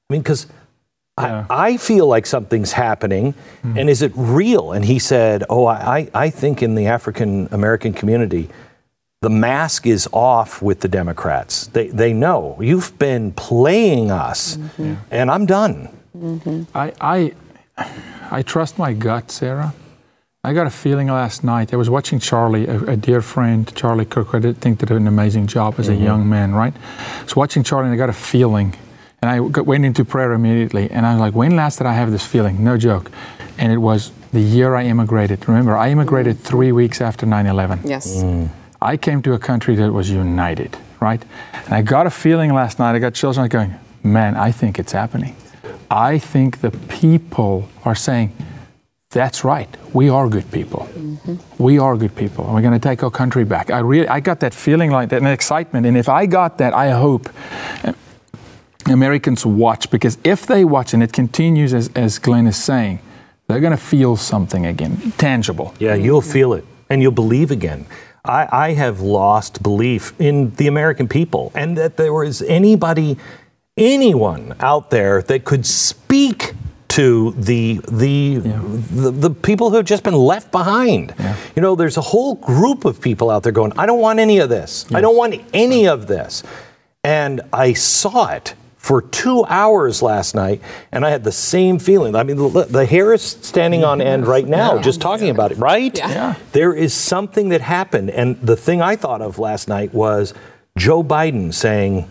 I 0.08 0.14
mean, 0.14 0.22
because 0.22 0.46
Yeah. 1.18 1.46
I, 1.48 1.68
I 1.68 1.76
feel 1.78 2.06
like 2.06 2.26
something's 2.26 2.72
happening, 2.72 3.32
hmm. 3.62 3.78
and 3.78 3.88
is 3.88 4.02
it 4.02 4.12
real? 4.14 4.72
And 4.72 4.84
he 4.84 4.98
said, 4.98 5.44
Oh, 5.48 5.66
I, 5.66 6.10
I 6.12 6.28
think 6.28 6.62
in 6.62 6.74
the 6.74 6.86
African 6.86 7.48
American 7.52 7.94
community, 7.94 8.50
the 9.22 9.30
mask 9.30 9.86
is 9.86 10.08
off 10.12 10.60
with 10.60 10.80
the 10.80 10.88
Democrats. 10.88 11.68
They, 11.68 11.88
they 11.88 12.12
know 12.12 12.58
you've 12.60 12.98
been 12.98 13.32
playing 13.32 14.10
us, 14.10 14.56
mm-hmm. 14.56 14.94
and 15.10 15.30
I'm 15.30 15.46
done. 15.46 15.88
Mm-hmm. 16.16 16.64
I, 16.76 16.92
I, 17.00 17.32
I 18.30 18.42
trust 18.42 18.78
my 18.78 18.92
gut, 18.92 19.30
Sarah. 19.30 19.74
I 20.44 20.52
got 20.52 20.66
a 20.66 20.70
feeling 20.70 21.08
last 21.08 21.42
night. 21.42 21.74
I 21.74 21.76
was 21.76 21.90
watching 21.90 22.20
Charlie, 22.20 22.68
a, 22.68 22.78
a 22.84 22.96
dear 22.96 23.20
friend, 23.20 23.74
Charlie 23.74 24.04
Kirk. 24.04 24.32
I 24.32 24.38
did 24.38 24.58
think 24.58 24.78
did 24.78 24.92
an 24.92 25.08
amazing 25.08 25.48
job 25.48 25.74
as 25.78 25.88
a 25.88 25.92
mm-hmm. 25.92 26.04
young 26.04 26.28
man, 26.28 26.54
right? 26.54 26.74
So 27.26 27.34
watching 27.36 27.64
Charlie, 27.64 27.86
and 27.86 27.94
I 27.94 27.96
got 27.96 28.10
a 28.10 28.12
feeling, 28.12 28.74
and 29.22 29.30
I 29.30 29.40
went 29.40 29.84
into 29.84 30.04
prayer 30.04 30.32
immediately. 30.32 30.90
And 30.90 31.06
I 31.06 31.12
was 31.12 31.20
like, 31.20 31.34
when 31.34 31.56
last 31.56 31.78
did 31.78 31.86
I 31.86 31.94
have 31.94 32.10
this 32.10 32.26
feeling? 32.26 32.62
No 32.62 32.76
joke. 32.76 33.10
And 33.58 33.72
it 33.72 33.78
was 33.78 34.12
the 34.32 34.40
year 34.40 34.74
I 34.74 34.84
immigrated. 34.84 35.48
Remember, 35.48 35.76
I 35.76 35.90
immigrated 35.90 36.38
three 36.38 36.72
weeks 36.72 37.00
after 37.00 37.26
9/11. 37.26 37.80
yes. 37.84 38.22
I 38.82 38.96
came 38.98 39.22
to 39.22 39.32
a 39.32 39.38
country 39.38 39.74
that 39.76 39.90
was 39.92 40.10
united, 40.10 40.76
right? 41.00 41.24
And 41.64 41.74
I 41.74 41.80
got 41.82 42.06
a 42.06 42.10
feeling 42.10 42.52
last 42.52 42.78
night, 42.78 42.94
I 42.94 42.98
got 42.98 43.14
chills, 43.14 43.38
and 43.38 43.44
I'm 43.44 43.48
going, 43.48 43.74
man, 44.02 44.36
I 44.36 44.52
think 44.52 44.78
it's 44.78 44.92
happening. 44.92 45.34
I 45.90 46.18
think 46.18 46.60
the 46.60 46.70
people 46.70 47.68
are 47.84 47.94
saying, 47.94 48.36
that's 49.10 49.44
right, 49.44 49.68
we 49.94 50.10
are 50.10 50.28
good 50.28 50.50
people. 50.50 50.88
Mm-hmm. 50.92 51.36
We 51.58 51.78
are 51.78 51.96
good 51.96 52.14
people, 52.14 52.44
and 52.44 52.54
we're 52.54 52.60
going 52.60 52.78
to 52.78 52.88
take 52.88 53.02
our 53.02 53.10
country 53.10 53.44
back. 53.44 53.70
I 53.70 53.78
really, 53.78 54.08
I 54.08 54.20
got 54.20 54.40
that 54.40 54.52
feeling 54.52 54.90
like 54.90 55.08
that, 55.08 55.22
and 55.22 55.28
excitement. 55.28 55.86
And 55.86 55.96
if 55.96 56.08
I 56.08 56.26
got 56.26 56.58
that, 56.58 56.74
I 56.74 56.90
hope 56.90 57.30
Americans 58.92 59.44
watch, 59.44 59.90
because 59.90 60.18
if 60.24 60.46
they 60.46 60.64
watch, 60.64 60.94
and 60.94 61.02
it 61.02 61.12
continues 61.12 61.74
as, 61.74 61.90
as 61.94 62.18
Glenn 62.18 62.46
is 62.46 62.56
saying, 62.56 63.00
they're 63.48 63.60
going 63.60 63.72
to 63.72 63.76
feel 63.76 64.16
something 64.16 64.66
again, 64.66 65.12
tangible. 65.18 65.74
Yeah, 65.78 65.94
you'll 65.94 66.20
feel 66.20 66.52
it 66.54 66.64
and 66.90 67.02
you'll 67.02 67.12
believe 67.12 67.50
again. 67.50 67.86
I, 68.24 68.48
I 68.50 68.72
have 68.72 69.00
lost 69.00 69.62
belief 69.62 70.12
in 70.20 70.54
the 70.56 70.66
American 70.66 71.06
people 71.08 71.52
and 71.54 71.76
that 71.78 71.96
there 71.96 72.12
was 72.12 72.42
anybody, 72.42 73.18
anyone 73.76 74.56
out 74.60 74.90
there 74.90 75.22
that 75.22 75.44
could 75.44 75.64
speak 75.64 76.54
to 76.88 77.32
the 77.32 77.80
the, 77.92 78.36
the 78.38 79.10
the 79.10 79.30
people 79.30 79.70
who 79.70 79.76
have 79.76 79.84
just 79.84 80.02
been 80.02 80.14
left 80.14 80.50
behind. 80.50 81.14
You 81.54 81.60
know, 81.60 81.74
there's 81.74 81.98
a 81.98 82.00
whole 82.02 82.36
group 82.36 82.84
of 82.84 83.00
people 83.00 83.30
out 83.30 83.42
there 83.42 83.52
going, 83.52 83.72
I 83.76 83.86
don't 83.86 84.00
want 84.00 84.18
any 84.18 84.38
of 84.38 84.48
this. 84.48 84.86
I 84.94 85.00
don't 85.00 85.16
want 85.16 85.34
any 85.52 85.86
of 85.86 86.06
this. 86.06 86.42
And 87.04 87.42
I 87.52 87.74
saw 87.74 88.32
it 88.32 88.54
for 88.86 89.02
two 89.02 89.44
hours 89.46 90.00
last 90.00 90.36
night, 90.36 90.62
and 90.92 91.04
I 91.04 91.10
had 91.10 91.24
the 91.24 91.32
same 91.32 91.80
feeling. 91.80 92.14
I 92.14 92.22
mean, 92.22 92.36
the, 92.36 92.66
the 92.70 92.86
hair 92.86 93.12
is 93.12 93.20
standing 93.20 93.82
on 93.82 94.00
end 94.00 94.28
right 94.28 94.46
now, 94.46 94.78
just 94.78 95.00
talking 95.00 95.28
about 95.28 95.50
it, 95.50 95.58
right? 95.58 95.98
Yeah. 95.98 96.08
Yeah. 96.08 96.34
There 96.52 96.72
is 96.72 96.94
something 96.94 97.48
that 97.48 97.62
happened. 97.62 98.10
And 98.10 98.40
the 98.40 98.54
thing 98.54 98.80
I 98.80 98.94
thought 98.94 99.22
of 99.22 99.40
last 99.40 99.66
night 99.66 99.92
was 99.92 100.34
Joe 100.78 101.02
Biden 101.02 101.52
saying, 101.52 102.08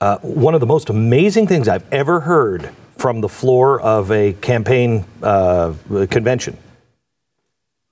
uh, 0.00 0.18
one 0.18 0.54
of 0.54 0.60
the 0.60 0.66
most 0.66 0.90
amazing 0.90 1.48
things 1.48 1.66
I've 1.66 1.92
ever 1.92 2.20
heard 2.20 2.70
from 2.98 3.20
the 3.20 3.28
floor 3.28 3.80
of 3.80 4.12
a 4.12 4.34
campaign 4.34 5.04
uh, 5.24 5.74
convention. 6.08 6.56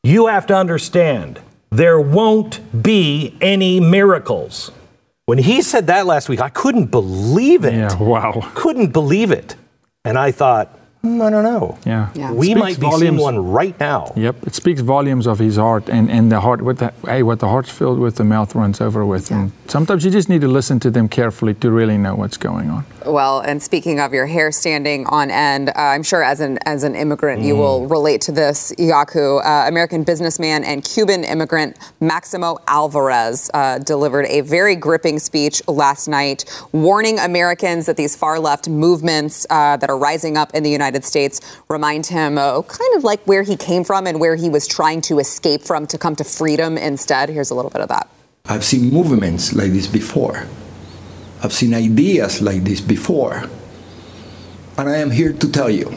You 0.04 0.28
have 0.28 0.46
to 0.46 0.54
understand, 0.54 1.40
there 1.70 2.00
won't 2.00 2.60
be 2.80 3.36
any 3.40 3.80
miracles. 3.80 4.70
When 5.30 5.38
he 5.38 5.62
said 5.62 5.86
that 5.86 6.06
last 6.06 6.28
week, 6.28 6.40
I 6.40 6.48
couldn't 6.48 6.86
believe 6.86 7.64
it. 7.64 7.72
Yeah, 7.72 7.96
wow. 8.02 8.50
Couldn't 8.56 8.88
believe 8.92 9.30
it. 9.30 9.54
And 10.04 10.18
I 10.18 10.32
thought, 10.32 10.76
I 11.02 11.30
don't 11.30 11.44
know. 11.44 11.78
Yeah. 11.86 12.10
Yeah. 12.14 12.30
We 12.32 12.54
might 12.54 12.78
be 12.78 12.90
seeing 12.92 13.16
one 13.16 13.38
right 13.38 13.78
now. 13.80 14.12
Yep, 14.16 14.46
it 14.46 14.54
speaks 14.54 14.82
volumes 14.82 15.26
of 15.26 15.38
his 15.38 15.56
heart 15.56 15.88
and, 15.88 16.10
and 16.10 16.30
the 16.30 16.40
heart. 16.40 16.60
With 16.60 16.78
the, 16.78 16.92
hey, 17.06 17.22
what 17.22 17.40
the 17.40 17.48
heart's 17.48 17.70
filled 17.70 17.98
with, 17.98 18.16
the 18.16 18.24
mouth 18.24 18.54
runs 18.54 18.82
over 18.82 19.06
with. 19.06 19.30
And 19.30 19.52
sometimes 19.66 20.04
you 20.04 20.10
just 20.10 20.28
need 20.28 20.42
to 20.42 20.48
listen 20.48 20.78
to 20.80 20.90
them 20.90 21.08
carefully 21.08 21.54
to 21.54 21.70
really 21.70 21.96
know 21.96 22.16
what's 22.16 22.36
going 22.36 22.68
on. 22.68 22.84
Well, 23.06 23.40
and 23.40 23.62
speaking 23.62 23.98
of 23.98 24.12
your 24.12 24.26
hair 24.26 24.52
standing 24.52 25.06
on 25.06 25.30
end, 25.30 25.70
uh, 25.70 25.72
I'm 25.76 26.02
sure 26.02 26.22
as 26.22 26.40
an 26.40 26.58
as 26.66 26.84
an 26.84 26.94
immigrant 26.94 27.40
you 27.40 27.56
will 27.56 27.86
relate 27.86 28.20
to 28.22 28.32
this. 28.32 28.70
Jaco, 28.78 29.40
uh, 29.42 29.68
American 29.68 30.04
businessman 30.04 30.64
and 30.64 30.84
Cuban 30.84 31.24
immigrant 31.24 31.78
Maximo 32.00 32.58
Alvarez 32.68 33.50
uh, 33.54 33.78
delivered 33.78 34.26
a 34.26 34.42
very 34.42 34.76
gripping 34.76 35.18
speech 35.18 35.62
last 35.66 36.08
night, 36.08 36.44
warning 36.72 37.18
Americans 37.18 37.86
that 37.86 37.96
these 37.96 38.14
far 38.14 38.38
left 38.38 38.68
movements 38.68 39.46
uh, 39.48 39.78
that 39.78 39.88
are 39.88 39.96
rising 39.96 40.36
up 40.36 40.54
in 40.54 40.62
the 40.62 40.70
United 40.70 40.89
States 41.04 41.40
remind 41.68 42.06
him 42.06 42.38
uh, 42.38 42.62
kind 42.62 42.96
of 42.96 43.04
like 43.04 43.20
where 43.26 43.42
he 43.42 43.56
came 43.56 43.84
from 43.84 44.06
and 44.06 44.18
where 44.18 44.36
he 44.36 44.48
was 44.48 44.66
trying 44.66 45.00
to 45.02 45.18
escape 45.18 45.62
from 45.62 45.86
to 45.86 45.98
come 45.98 46.16
to 46.16 46.24
freedom 46.24 46.76
instead. 46.76 47.28
Here's 47.28 47.50
a 47.50 47.54
little 47.54 47.70
bit 47.70 47.82
of 47.82 47.88
that. 47.88 48.08
I've 48.46 48.64
seen 48.64 48.90
movements 48.90 49.52
like 49.54 49.72
this 49.72 49.86
before. 49.86 50.46
I've 51.42 51.52
seen 51.52 51.74
ideas 51.74 52.42
like 52.42 52.64
this 52.64 52.80
before. 52.80 53.44
And 54.76 54.88
I 54.88 54.96
am 54.96 55.10
here 55.10 55.32
to 55.32 55.50
tell 55.50 55.70
you 55.70 55.94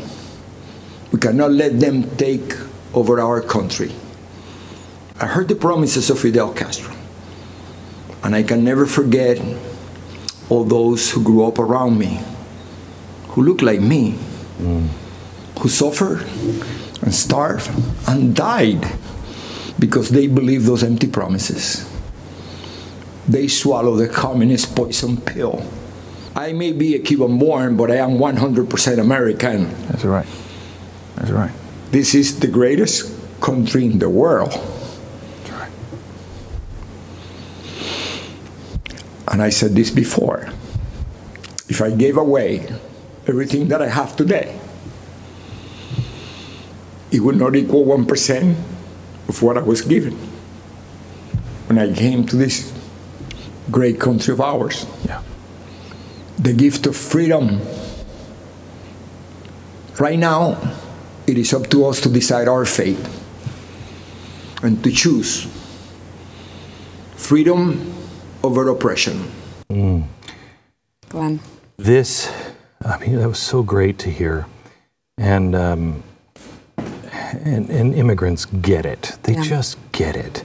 we 1.11 1.19
cannot 1.19 1.51
let 1.51 1.79
them 1.79 2.15
take 2.17 2.55
over 2.93 3.19
our 3.19 3.41
country. 3.41 3.91
I 5.19 5.27
heard 5.27 5.47
the 5.47 5.55
promises 5.55 6.09
of 6.09 6.19
Fidel 6.19 6.51
Castro, 6.53 6.93
and 8.23 8.35
I 8.35 8.43
can 8.43 8.63
never 8.63 8.85
forget 8.85 9.39
all 10.49 10.63
those 10.63 11.11
who 11.11 11.23
grew 11.23 11.45
up 11.45 11.59
around 11.59 11.97
me, 11.97 12.19
who 13.29 13.43
look 13.43 13.61
like 13.61 13.79
me, 13.79 14.17
who 14.57 15.69
suffered 15.69 16.21
and 17.01 17.13
starved 17.13 17.69
and 18.07 18.35
died 18.35 18.85
because 19.79 20.09
they 20.09 20.27
believed 20.27 20.65
those 20.65 20.83
empty 20.83 21.07
promises 21.07 21.89
they 23.27 23.47
swallow 23.47 23.95
the 23.95 24.07
communist 24.07 24.75
poison 24.75 25.17
pill. 25.17 25.65
I 26.35 26.51
may 26.51 26.71
be 26.71 26.95
a 26.95 26.99
Cuban 26.99 27.37
born, 27.37 27.77
but 27.77 27.91
I 27.91 27.97
am 27.97 28.17
100% 28.17 28.99
American. 28.99 29.69
That's 29.87 30.03
right. 30.03 30.27
That's 31.15 31.31
right. 31.31 31.51
This 31.91 32.15
is 32.15 32.39
the 32.39 32.47
greatest 32.47 33.11
country 33.39 33.85
in 33.85 33.99
the 33.99 34.09
world. 34.09 34.51
That's 34.51 35.51
right. 35.51 35.71
And 39.27 39.41
I 39.41 39.49
said 39.49 39.71
this 39.71 39.91
before 39.91 40.49
if 41.69 41.81
I 41.81 41.91
gave 41.91 42.17
away 42.17 42.67
everything 43.27 43.67
that 43.69 43.81
I 43.81 43.89
have 43.89 44.15
today, 44.15 44.59
it 47.11 47.19
would 47.19 47.37
not 47.37 47.55
equal 47.55 47.85
1% 47.85 48.55
of 49.29 49.41
what 49.41 49.57
I 49.57 49.61
was 49.61 49.81
given 49.81 50.13
when 51.67 51.77
I 51.77 51.93
came 51.93 52.25
to 52.27 52.35
this 52.35 52.71
great 53.71 53.99
country 53.99 54.33
of 54.33 54.41
ours. 54.41 54.85
Yeah. 55.05 55.21
the 56.37 56.53
gift 56.53 56.85
of 56.87 56.95
freedom. 56.95 57.61
Right 59.99 60.19
now, 60.19 60.57
it 61.27 61.37
is 61.37 61.53
up 61.53 61.69
to 61.69 61.85
us 61.85 62.01
to 62.01 62.09
decide 62.09 62.47
our 62.47 62.65
fate 62.65 62.99
and 64.61 64.83
to 64.83 64.91
choose 64.91 65.47
freedom 67.15 67.93
over 68.43 68.67
oppression. 68.67 69.23
Mm. 69.69 70.07
Glenn. 71.09 71.39
This, 71.77 72.29
I 72.85 72.97
mean, 72.99 73.15
that 73.17 73.27
was 73.27 73.39
so 73.39 73.63
great 73.63 73.97
to 73.99 74.09
hear. 74.09 74.45
And, 75.17 75.55
um, 75.55 76.03
and, 76.77 77.69
and 77.69 77.93
immigrants 77.93 78.45
get 78.45 78.85
it. 78.85 79.17
They 79.23 79.33
Yeah. 79.33 79.43
just 79.43 79.77
get 79.91 80.15
it 80.15 80.43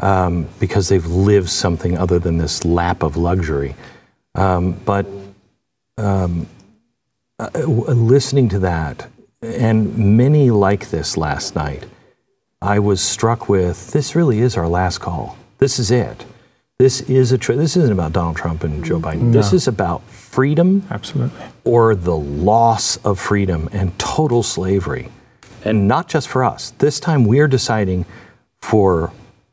um, 0.00 0.48
because 0.60 0.88
they've 0.88 1.06
lived 1.06 1.50
something 1.50 1.98
other 1.98 2.18
than 2.18 2.38
this 2.38 2.64
lap 2.64 3.02
of 3.02 3.16
luxury. 3.16 3.74
Um, 4.34 4.72
but 4.84 5.06
um, 5.98 6.46
uh, 7.38 7.48
listening 7.66 8.48
to 8.50 8.58
that, 8.60 9.06
and 9.42 9.96
many 10.16 10.50
like 10.50 10.90
this 10.90 11.16
last 11.16 11.54
night, 11.54 11.84
I 12.62 12.78
was 12.78 13.00
struck 13.00 13.48
with 13.48 13.92
this 13.92 14.14
really 14.14 14.40
is 14.40 14.56
our 14.56 14.68
last 14.68 14.98
call. 14.98 15.36
This 15.58 15.78
is 15.78 15.90
it. 15.90 16.24
This 16.80 17.02
is 17.02 17.30
a. 17.30 17.38
Tr- 17.38 17.52
this 17.52 17.76
isn't 17.76 17.92
about 17.92 18.12
Donald 18.12 18.36
Trump 18.36 18.64
and 18.64 18.84
Joe 18.84 18.98
mm, 18.98 19.02
Biden. 19.02 19.32
This 19.32 19.52
is 19.52 19.68
about 19.68 20.02
freedom 20.10 20.84
Absolutely. 20.90 21.40
or 21.62 21.94
the 21.94 22.16
loss 22.16 22.96
of 23.04 23.20
freedom 23.20 23.68
and 23.70 23.96
total 23.96 24.42
slavery. 24.42 25.08
And 25.64 25.86
not 25.86 26.08
just 26.08 26.26
for 26.26 26.42
us. 26.42 26.72
This 26.78 26.98
time 26.98 27.26
we're 27.26 27.46
deciding 27.46 28.06
for 28.60 29.12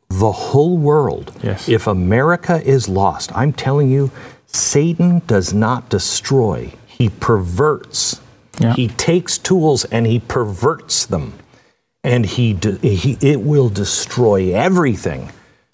the 0.09 0.31
whole 0.31 0.79
world. 0.79 1.31
Yes. 1.43 1.69
If 1.69 1.85
America 1.85 2.59
is 2.63 2.89
lost, 2.89 3.31
I'm 3.35 3.53
telling 3.53 3.91
you, 3.91 4.09
Satan 4.47 5.21
does 5.27 5.53
not 5.53 5.89
destroy, 5.89 6.73
he 6.87 7.09
perverts. 7.09 8.19
Yeah. 8.59 8.73
He 8.73 8.87
takes 8.87 9.37
tools 9.37 9.85
and 9.85 10.07
he 10.07 10.19
perverts 10.19 11.05
them. 11.05 11.33
And 12.03 12.25
he, 12.25 12.53
de- 12.53 12.77
he 12.79 13.15
it 13.21 13.41
will 13.41 13.69
destroy 13.69 14.55
everything 14.55 15.29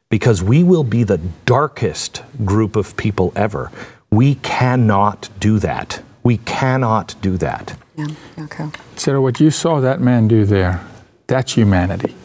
because 0.09 0.41
we 0.41 0.63
will 0.63 0.83
be 0.83 1.03
the 1.03 1.19
darkest 1.45 2.23
group 2.45 2.75
of 2.75 2.95
people 2.97 3.33
ever. 3.35 3.71
We 4.09 4.35
cannot 4.35 5.29
do 5.39 5.59
that. 5.59 6.01
We 6.23 6.37
cannot 6.37 7.15
do 7.21 7.37
that. 7.37 7.77
Yeah. 7.95 8.07
Okay. 8.39 8.69
Sarah, 8.95 9.21
what 9.21 9.39
you 9.39 9.51
saw 9.51 9.79
that 9.81 9.99
man 9.99 10.27
do 10.27 10.45
there, 10.45 10.85
that's 11.27 11.53
humanity. 11.53 12.15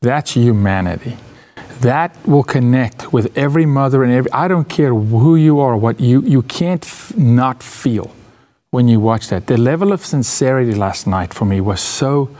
That's 0.00 0.32
humanity. 0.32 1.16
That 1.80 2.16
will 2.26 2.44
connect 2.44 3.12
with 3.12 3.36
every 3.36 3.66
mother 3.66 4.02
and 4.04 4.12
every. 4.12 4.30
I 4.32 4.48
don't 4.48 4.68
care 4.68 4.94
who 4.94 5.36
you 5.36 5.60
are, 5.60 5.76
what 5.76 6.00
you 6.00 6.22
you 6.22 6.42
can't 6.42 6.84
f- 6.84 7.14
not 7.16 7.62
feel 7.62 8.14
when 8.70 8.88
you 8.88 9.00
watch 9.00 9.28
that. 9.28 9.46
The 9.46 9.56
level 9.56 9.92
of 9.92 10.04
sincerity 10.04 10.74
last 10.74 11.06
night 11.06 11.34
for 11.34 11.44
me 11.44 11.60
was 11.60 11.80
so. 11.80 12.30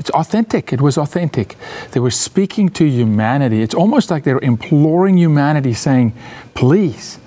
It's 0.00 0.10
authentic. 0.10 0.72
It 0.72 0.80
was 0.80 0.96
authentic. 0.96 1.56
They 1.92 2.00
were 2.00 2.16
speaking 2.28 2.70
to 2.78 2.84
humanity. 3.00 3.58
It's 3.60 3.74
almost 3.82 4.10
like 4.10 4.24
they're 4.24 4.46
imploring 4.54 5.18
humanity, 5.18 5.74
saying, 5.74 6.08
"Please, 6.54 7.18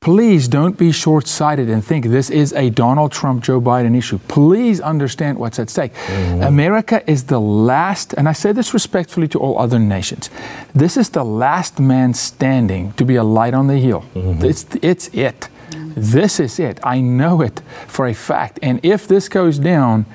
Please 0.00 0.46
don't 0.46 0.78
be 0.78 0.92
short 0.92 1.26
sighted 1.26 1.68
and 1.68 1.84
think 1.84 2.06
this 2.06 2.30
is 2.30 2.52
a 2.52 2.70
Donald 2.70 3.10
Trump, 3.10 3.42
Joe 3.42 3.60
Biden 3.60 3.98
issue. 3.98 4.18
Please 4.28 4.80
understand 4.80 5.38
what's 5.38 5.58
at 5.58 5.68
stake. 5.68 5.92
Mm-hmm. 5.92 6.42
America 6.42 7.02
is 7.10 7.24
the 7.24 7.40
last, 7.40 8.12
and 8.12 8.28
I 8.28 8.32
say 8.32 8.52
this 8.52 8.72
respectfully 8.72 9.26
to 9.28 9.40
all 9.40 9.58
other 9.58 9.80
nations, 9.80 10.30
this 10.72 10.96
is 10.96 11.08
the 11.10 11.24
last 11.24 11.80
man 11.80 12.14
standing 12.14 12.92
to 12.92 13.04
be 13.04 13.16
a 13.16 13.24
light 13.24 13.54
on 13.54 13.66
the 13.66 13.78
hill. 13.78 14.04
Mm-hmm. 14.14 14.44
It's, 14.44 14.66
it's 14.82 15.08
it. 15.08 15.48
This 15.96 16.38
is 16.38 16.60
it. 16.60 16.78
I 16.84 17.00
know 17.00 17.42
it 17.42 17.60
for 17.88 18.06
a 18.06 18.14
fact. 18.14 18.60
And 18.62 18.78
if 18.84 19.08
this 19.08 19.28
goes 19.28 19.58
down, 19.58 20.06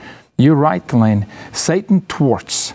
you're 0.44 0.56
right, 0.56 0.86
Glenn, 0.88 1.28
Satan 1.52 2.02
thwarts. 2.02 2.74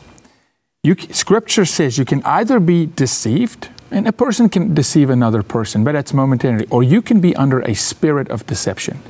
You, 0.83 0.97
scripture 1.11 1.65
says 1.65 1.99
you 1.99 2.05
can 2.05 2.23
either 2.25 2.61
be 2.61 2.87
deceived, 2.87 3.69
and 3.91 4.07
a 4.07 4.13
person 4.13 4.49
can 4.49 4.75
deceive 4.75 5.11
another 5.11 5.43
person, 5.43 5.85
but 5.85 5.93
that's 5.93 6.13
momentarily, 6.13 6.67
or 6.71 6.83
you 6.83 7.03
can 7.03 7.21
be 7.21 7.35
under 7.37 7.61
a 7.61 7.75
spirit 7.75 8.29
of 8.31 8.47
deception. 8.47 9.01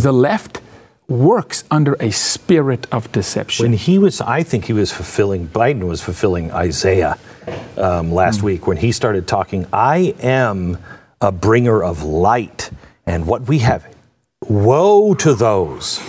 The 0.00 0.12
left 0.12 0.60
works 1.08 1.64
under 1.70 1.94
a 2.00 2.10
spirit 2.10 2.86
of 2.90 3.10
deception. 3.12 3.64
When 3.64 3.72
he 3.72 3.98
was, 3.98 4.20
I 4.20 4.42
think 4.42 4.64
he 4.64 4.72
was 4.72 4.92
fulfilling, 4.92 5.48
Biden 5.48 5.86
was 5.86 6.02
fulfilling 6.02 6.50
Isaiah 6.52 7.18
um, 7.76 8.12
last 8.12 8.42
week 8.42 8.66
when 8.66 8.76
he 8.76 8.92
started 8.92 9.26
talking, 9.26 9.66
I 9.72 10.14
am 10.20 10.78
a 11.20 11.30
bringer 11.30 11.82
of 11.82 12.02
light. 12.02 12.70
And 13.06 13.26
what 13.26 13.42
we 13.42 13.60
have, 13.60 13.86
woe 14.48 15.14
to 15.14 15.34
those 15.34 16.00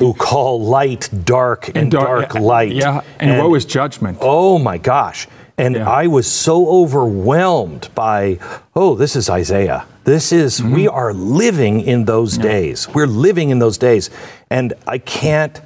who 0.00 0.14
call 0.14 0.60
light 0.60 1.08
dark 1.24 1.70
and, 1.76 1.90
dark, 1.90 2.34
yeah, 2.34 2.40
light. 2.40 2.72
Yeah, 2.72 3.02
and, 3.20 3.38
woe 3.38 3.54
is 3.54 3.64
judgment. 3.64 4.18
Oh 4.20 4.58
my 4.58 4.78
gosh. 4.78 5.28
And 5.58 5.76
Yeah. 5.76 5.88
I 5.88 6.06
was 6.06 6.26
so 6.26 6.66
overwhelmed 6.68 7.88
by, 7.94 8.38
oh, 8.74 8.94
this 8.94 9.14
is 9.14 9.28
Isaiah. 9.30 9.86
This 10.04 10.32
is, 10.32 10.62
we 10.62 10.88
are 10.88 11.12
living 11.12 11.82
in 11.82 12.06
those 12.06 12.38
days. 12.38 12.88
We're 12.88 13.06
living 13.06 13.50
in 13.50 13.58
those 13.58 13.76
days. 13.78 14.08
And 14.50 14.72
I 14.86 14.96
can't, 14.98 15.60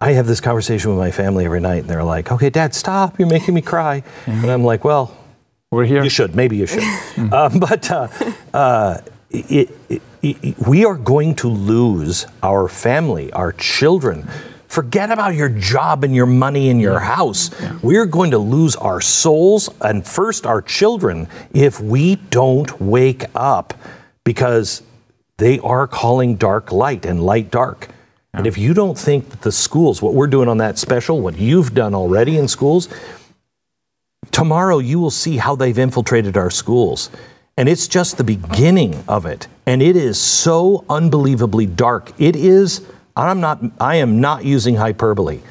I 0.00 0.12
have 0.12 0.26
this 0.26 0.40
conversation 0.40 0.90
with 0.90 0.98
my 0.98 1.10
family 1.10 1.46
every 1.46 1.60
night, 1.60 1.80
and 1.80 1.88
they're 1.88 2.04
like, 2.04 2.30
okay, 2.30 2.50
dad, 2.50 2.74
stop. 2.74 3.18
You're 3.18 3.28
making 3.28 3.54
me 3.54 3.62
cry. 3.62 4.02
And 4.26 4.50
I'm 4.50 4.62
like, 4.62 4.84
well, 4.84 5.16
We're 5.70 5.86
here. 5.86 6.04
you 6.04 6.10
should. 6.10 6.34
Maybe 6.36 6.56
you 6.58 6.66
should. 6.66 6.84
um, 7.32 7.58
but 7.68 7.90
uh, 7.90 8.08
uh, 8.52 8.98
it, 9.30 9.70
it, 9.88 10.02
it, 10.22 10.58
we 10.66 10.84
are 10.84 10.96
going 10.96 11.34
to 11.36 11.48
lose 11.48 12.26
our 12.42 12.68
family, 12.68 13.32
our 13.32 13.52
children. 13.52 14.28
Forget 14.66 15.10
about 15.10 15.34
your 15.34 15.48
job 15.48 16.04
and 16.04 16.14
your 16.14 16.26
money 16.26 16.68
and 16.68 16.80
your 16.80 17.00
house. 17.00 17.50
We're 17.82 18.06
going 18.06 18.32
to 18.32 18.38
lose 18.38 18.76
our 18.76 19.00
souls 19.00 19.68
and 19.80 20.06
first 20.06 20.46
our 20.46 20.62
children 20.62 21.28
if 21.52 21.80
we 21.80 22.16
don't 22.16 22.80
wake 22.80 23.24
up 23.34 23.74
because 24.24 24.82
they 25.38 25.58
are 25.60 25.86
calling 25.86 26.36
dark 26.36 26.70
light 26.70 27.04
and 27.06 27.22
light 27.22 27.50
dark. 27.50 27.88
And 28.32 28.46
if 28.46 28.56
you 28.56 28.74
don't 28.74 28.96
think 28.96 29.30
that 29.30 29.42
the 29.42 29.50
schools, 29.50 30.00
what 30.00 30.14
we're 30.14 30.28
doing 30.28 30.48
on 30.48 30.58
that 30.58 30.78
special, 30.78 31.20
what 31.20 31.36
you've 31.36 31.74
done 31.74 31.94
already 31.94 32.36
in 32.36 32.46
schools, 32.46 32.88
tomorrow 34.30 34.78
you 34.78 35.00
will 35.00 35.10
see 35.10 35.36
how 35.36 35.56
they've 35.56 35.78
infiltrated 35.78 36.36
our 36.36 36.50
schools. 36.50 37.10
And 37.60 37.68
it's 37.68 37.88
just 37.88 38.16
the 38.16 38.24
beginning 38.24 39.04
of 39.06 39.26
it. 39.26 39.46
And 39.66 39.82
it 39.82 39.94
is 39.94 40.18
so 40.18 40.86
unbelievably 40.88 41.66
dark. 41.66 42.10
It 42.18 42.34
is, 42.34 42.80
I'm 43.14 43.42
not, 43.42 43.62
I 43.78 43.96
am 43.96 44.18
not 44.18 44.46
using 44.46 44.76
hyperbole. 44.76 45.42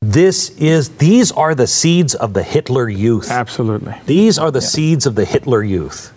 This 0.00 0.48
is, 0.56 0.96
these 0.96 1.30
are 1.30 1.54
the 1.54 1.66
seeds 1.66 2.14
of 2.14 2.32
the 2.32 2.42
Hitler 2.42 2.88
youth. 2.88 3.30
Absolutely. 3.30 3.94
These 4.06 4.38
are 4.38 4.50
the 4.50 4.62
seeds 4.62 5.04
of 5.04 5.14
the 5.14 5.26
Hitler 5.26 5.62
youth. 5.62 6.14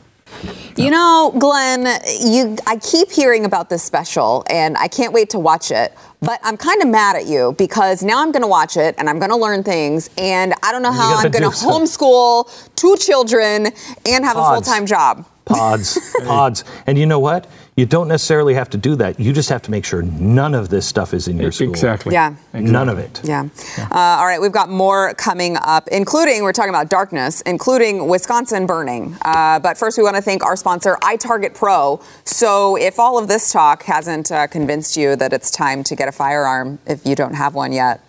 You 0.78 0.90
know, 0.90 1.36
Glenn, 1.38 2.00
you 2.22 2.58
I 2.66 2.78
keep 2.78 3.12
hearing 3.12 3.44
about 3.44 3.70
this 3.70 3.84
special 3.84 4.46
and 4.50 4.78
I 4.78 4.88
can't 4.88 5.12
wait 5.12 5.32
to 5.32 5.40
watch 5.40 5.70
it. 5.70 5.94
But 6.22 6.40
I'm 6.44 6.56
kind 6.56 6.82
of 6.82 6.88
mad 6.88 7.18
at 7.18 7.26
you 7.26 7.56
because 7.58 8.04
now 8.04 8.22
I'm 8.22 8.32
going 8.32 8.42
to 8.42 8.48
watch 8.48 8.78
it 8.78 8.96
and 8.98 9.10
I'm 9.10 9.20
going 9.20 9.32
to 9.32 9.36
learn 9.36 9.64
things 9.64 10.10
and 10.18 10.54
I 10.64 10.72
don't 10.72 10.82
know 10.82 10.94
how 10.94 11.18
I'm 11.18 11.30
going 11.30 11.44
to 11.44 11.50
homeschool 11.50 12.74
two 12.78 12.96
children 12.96 13.68
and 14.08 14.24
have 14.24 14.38
a 14.38 14.44
full-time 14.46 14.86
job. 14.86 15.26
Pods, 15.46 16.00
pods. 16.26 16.64
And 16.88 16.98
you 16.98 17.06
know 17.06 17.20
what? 17.20 17.48
You 17.76 17.86
don't 17.86 18.08
necessarily 18.08 18.54
have 18.54 18.70
to 18.72 18.78
do 18.78 18.96
that. 18.98 19.20
You 19.20 19.34
just 19.34 19.50
have 19.50 19.62
to 19.64 19.72
make 19.72 19.86
sure 19.86 20.02
none 20.02 20.54
of 20.54 20.70
this 20.70 20.86
stuff 20.86 21.14
is 21.14 21.28
in 21.28 21.40
your 21.40 21.52
school. 21.52 21.70
Exactly. 21.70 22.14
Yeah. 22.14 22.36
None 22.54 22.90
of 22.90 23.00
it. 23.00 23.22
Yeah. 23.24 23.48
Uh, 23.80 23.96
all 23.96 24.26
right, 24.26 24.42
we've 24.42 24.52
got 24.52 24.70
more 24.70 25.14
coming 25.16 25.58
up, 25.62 25.88
including, 25.88 26.44
we're 26.44 26.52
talking 26.52 26.70
about 26.70 26.90
darkness, 26.90 27.42
including 27.42 28.08
Wisconsin 28.08 28.66
burning. 28.66 29.16
Uh, 29.24 29.60
but 29.60 29.78
first, 29.78 29.98
we 29.98 30.04
want 30.04 30.16
to 30.16 30.22
thank 30.22 30.44
our 30.44 30.56
sponsor, 30.56 30.98
iTarget 31.02 31.56
Pro. 31.56 32.02
So 32.26 32.76
if 32.76 33.00
all 33.00 33.18
of 33.18 33.28
this 33.28 33.52
talk 33.52 33.84
hasn't 33.84 34.32
uh, 34.32 34.48
convinced 34.48 34.98
you 34.98 35.16
that 35.16 35.34
it's 35.34 35.50
time 35.50 35.84
to 35.86 35.96
get 35.96 36.08
a 36.08 36.12
firearm 36.12 36.78
if 36.86 37.06
you 37.06 37.16
don't 37.16 37.34
have 37.34 37.56
one 37.56 37.72
yet, 37.72 38.02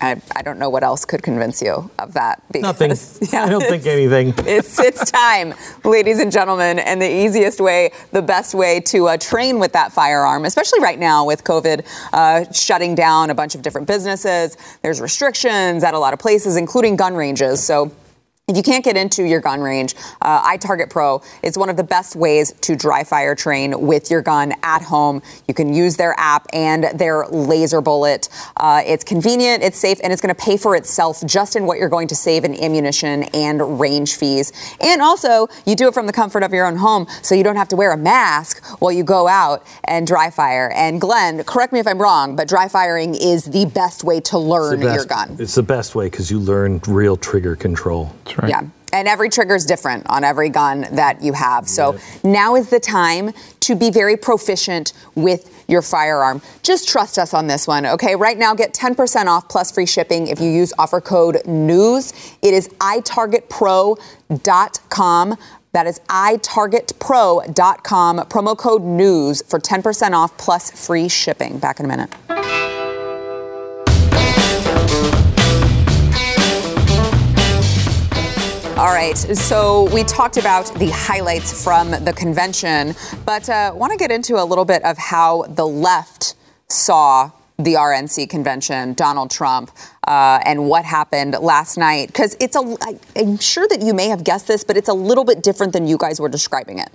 I, 0.00 0.20
I 0.34 0.42
don't 0.42 0.58
know 0.58 0.70
what 0.70 0.82
else 0.82 1.04
could 1.04 1.22
convince 1.22 1.60
you 1.60 1.90
of 1.98 2.14
that. 2.14 2.42
Nothing. 2.54 2.88
because- 2.90 3.34
I 3.34 3.48
don't 3.48 3.62
think 3.62 3.86
anything. 3.86 4.34
it's 4.46 4.78
it's 4.80 5.10
time, 5.10 5.54
ladies 5.84 6.18
and 6.20 6.32
gentlemen, 6.32 6.78
and 6.78 7.00
the 7.00 7.08
easiest 7.08 7.60
way, 7.60 7.90
the 8.12 8.22
best 8.22 8.54
way 8.54 8.80
to 8.80 9.08
uh, 9.08 9.16
train 9.16 9.58
with 9.58 9.72
that 9.72 9.92
firearm, 9.92 10.44
especially 10.44 10.80
right 10.80 10.98
now 10.98 11.24
with 11.26 11.44
COVID 11.44 11.86
uh, 12.12 12.50
shutting 12.52 12.94
down 12.94 13.30
a 13.30 13.34
bunch 13.34 13.54
of 13.54 13.62
different 13.62 13.86
businesses. 13.86 14.56
There's 14.82 15.00
restrictions 15.00 15.84
at 15.84 15.94
a 15.94 15.98
lot 15.98 16.12
of 16.12 16.18
places, 16.18 16.56
including 16.56 16.96
gun 16.96 17.14
ranges. 17.14 17.62
So. 17.64 17.92
If 18.50 18.56
you 18.56 18.64
can't 18.64 18.84
get 18.84 18.96
into 18.96 19.22
your 19.22 19.40
gun 19.40 19.60
range, 19.60 19.94
uh, 20.20 20.42
iTarget 20.42 20.90
Pro 20.90 21.22
is 21.40 21.56
one 21.56 21.68
of 21.68 21.76
the 21.76 21.84
best 21.84 22.16
ways 22.16 22.52
to 22.62 22.74
dry 22.74 23.04
fire 23.04 23.36
train 23.36 23.86
with 23.86 24.10
your 24.10 24.22
gun 24.22 24.54
at 24.64 24.82
home. 24.82 25.22
You 25.46 25.54
can 25.54 25.72
use 25.72 25.96
their 25.96 26.18
app 26.18 26.48
and 26.52 26.98
their 26.98 27.28
laser 27.28 27.80
bullet. 27.80 28.28
Uh, 28.56 28.82
it's 28.84 29.04
convenient, 29.04 29.62
it's 29.62 29.78
safe, 29.78 30.00
and 30.02 30.12
it's 30.12 30.20
going 30.20 30.34
to 30.34 30.42
pay 30.44 30.56
for 30.56 30.74
itself 30.74 31.24
just 31.24 31.54
in 31.54 31.64
what 31.64 31.78
you're 31.78 31.88
going 31.88 32.08
to 32.08 32.16
save 32.16 32.42
in 32.42 32.60
ammunition 32.60 33.22
and 33.34 33.78
range 33.78 34.16
fees. 34.16 34.52
And 34.80 35.00
also, 35.00 35.46
you 35.64 35.76
do 35.76 35.86
it 35.86 35.94
from 35.94 36.06
the 36.06 36.12
comfort 36.12 36.42
of 36.42 36.52
your 36.52 36.66
own 36.66 36.76
home, 36.76 37.06
so 37.22 37.36
you 37.36 37.44
don't 37.44 37.54
have 37.54 37.68
to 37.68 37.76
wear 37.76 37.92
a 37.92 37.96
mask 37.96 38.64
while 38.80 38.90
you 38.90 39.04
go 39.04 39.28
out 39.28 39.64
and 39.84 40.08
dry 40.08 40.28
fire. 40.28 40.72
And 40.74 41.00
Glenn, 41.00 41.44
correct 41.44 41.72
me 41.72 41.78
if 41.78 41.86
I'm 41.86 42.02
wrong, 42.02 42.34
but 42.34 42.48
dry 42.48 42.66
firing 42.66 43.14
is 43.14 43.44
the 43.44 43.66
best 43.66 44.02
way 44.02 44.18
to 44.22 44.38
learn 44.38 44.80
best- 44.80 44.96
your 44.96 45.04
gun. 45.04 45.36
It's 45.38 45.54
the 45.54 45.62
best 45.62 45.94
way 45.94 46.06
because 46.06 46.32
you 46.32 46.40
learn 46.40 46.80
real 46.88 47.16
trigger 47.16 47.54
control. 47.54 48.10
That's 48.24 48.39
right. 48.40 48.50
Yeah. 48.50 48.62
And 48.92 49.06
every 49.06 49.28
trigger 49.28 49.54
is 49.54 49.64
different 49.64 50.08
on 50.08 50.24
every 50.24 50.48
gun 50.48 50.88
that 50.92 51.22
you 51.22 51.32
have. 51.32 51.68
So 51.68 51.96
now 52.24 52.56
is 52.56 52.70
the 52.70 52.80
time 52.80 53.30
to 53.60 53.76
be 53.76 53.90
very 53.90 54.16
proficient 54.16 54.92
with 55.14 55.64
your 55.68 55.82
firearm. 55.82 56.42
Just 56.62 56.88
trust 56.88 57.18
us 57.18 57.32
on 57.32 57.46
this 57.46 57.68
one, 57.68 57.86
okay? 57.86 58.16
Right 58.16 58.36
now, 58.36 58.52
get 58.54 58.74
10% 58.74 59.26
off 59.26 59.48
plus 59.48 59.70
free 59.70 59.86
shipping 59.86 60.26
if 60.26 60.40
you 60.40 60.50
use 60.50 60.72
offer 60.78 61.00
code 61.00 61.40
NEWS. 61.46 62.36
It 62.42 62.52
is 62.52 62.66
itargetpro.com. 62.68 65.36
That 65.72 65.86
is 65.86 66.00
itargetpro.com. 66.00 68.18
Promo 68.18 68.58
code 68.58 68.82
NEWS 68.82 69.48
for 69.48 69.60
10% 69.60 70.12
off 70.12 70.36
plus 70.36 70.72
free 70.72 71.08
shipping. 71.08 71.60
Back 71.60 71.78
in 71.78 71.86
a 71.86 71.88
minute. 71.88 72.10
All 78.80 78.86
right, 78.86 79.18
so 79.18 79.92
we 79.92 80.04
talked 80.04 80.38
about 80.38 80.72
the 80.78 80.88
highlights 80.88 81.62
from 81.62 81.90
the 81.90 82.14
convention, 82.14 82.94
but 83.26 83.46
uh, 83.46 83.72
want 83.74 83.92
to 83.92 83.98
get 83.98 84.10
into 84.10 84.42
a 84.42 84.44
little 84.44 84.64
bit 84.64 84.82
of 84.84 84.96
how 84.96 85.42
the 85.50 85.66
left 85.66 86.34
saw 86.70 87.30
the 87.58 87.74
RNC 87.74 88.30
convention, 88.30 88.94
Donald 88.94 89.30
Trump, 89.30 89.70
uh, 90.08 90.40
and 90.46 90.66
what 90.66 90.86
happened 90.86 91.36
last 91.42 91.76
night. 91.76 92.06
Because 92.06 92.38
it's 92.40 92.56
a, 92.56 92.76
I, 92.80 92.98
I'm 93.16 93.36
sure 93.36 93.68
that 93.68 93.82
you 93.82 93.92
may 93.92 94.08
have 94.08 94.24
guessed 94.24 94.48
this, 94.48 94.64
but 94.64 94.78
it's 94.78 94.88
a 94.88 94.94
little 94.94 95.24
bit 95.24 95.42
different 95.42 95.74
than 95.74 95.86
you 95.86 95.98
guys 95.98 96.18
were 96.18 96.30
describing 96.30 96.78
it. 96.78 96.88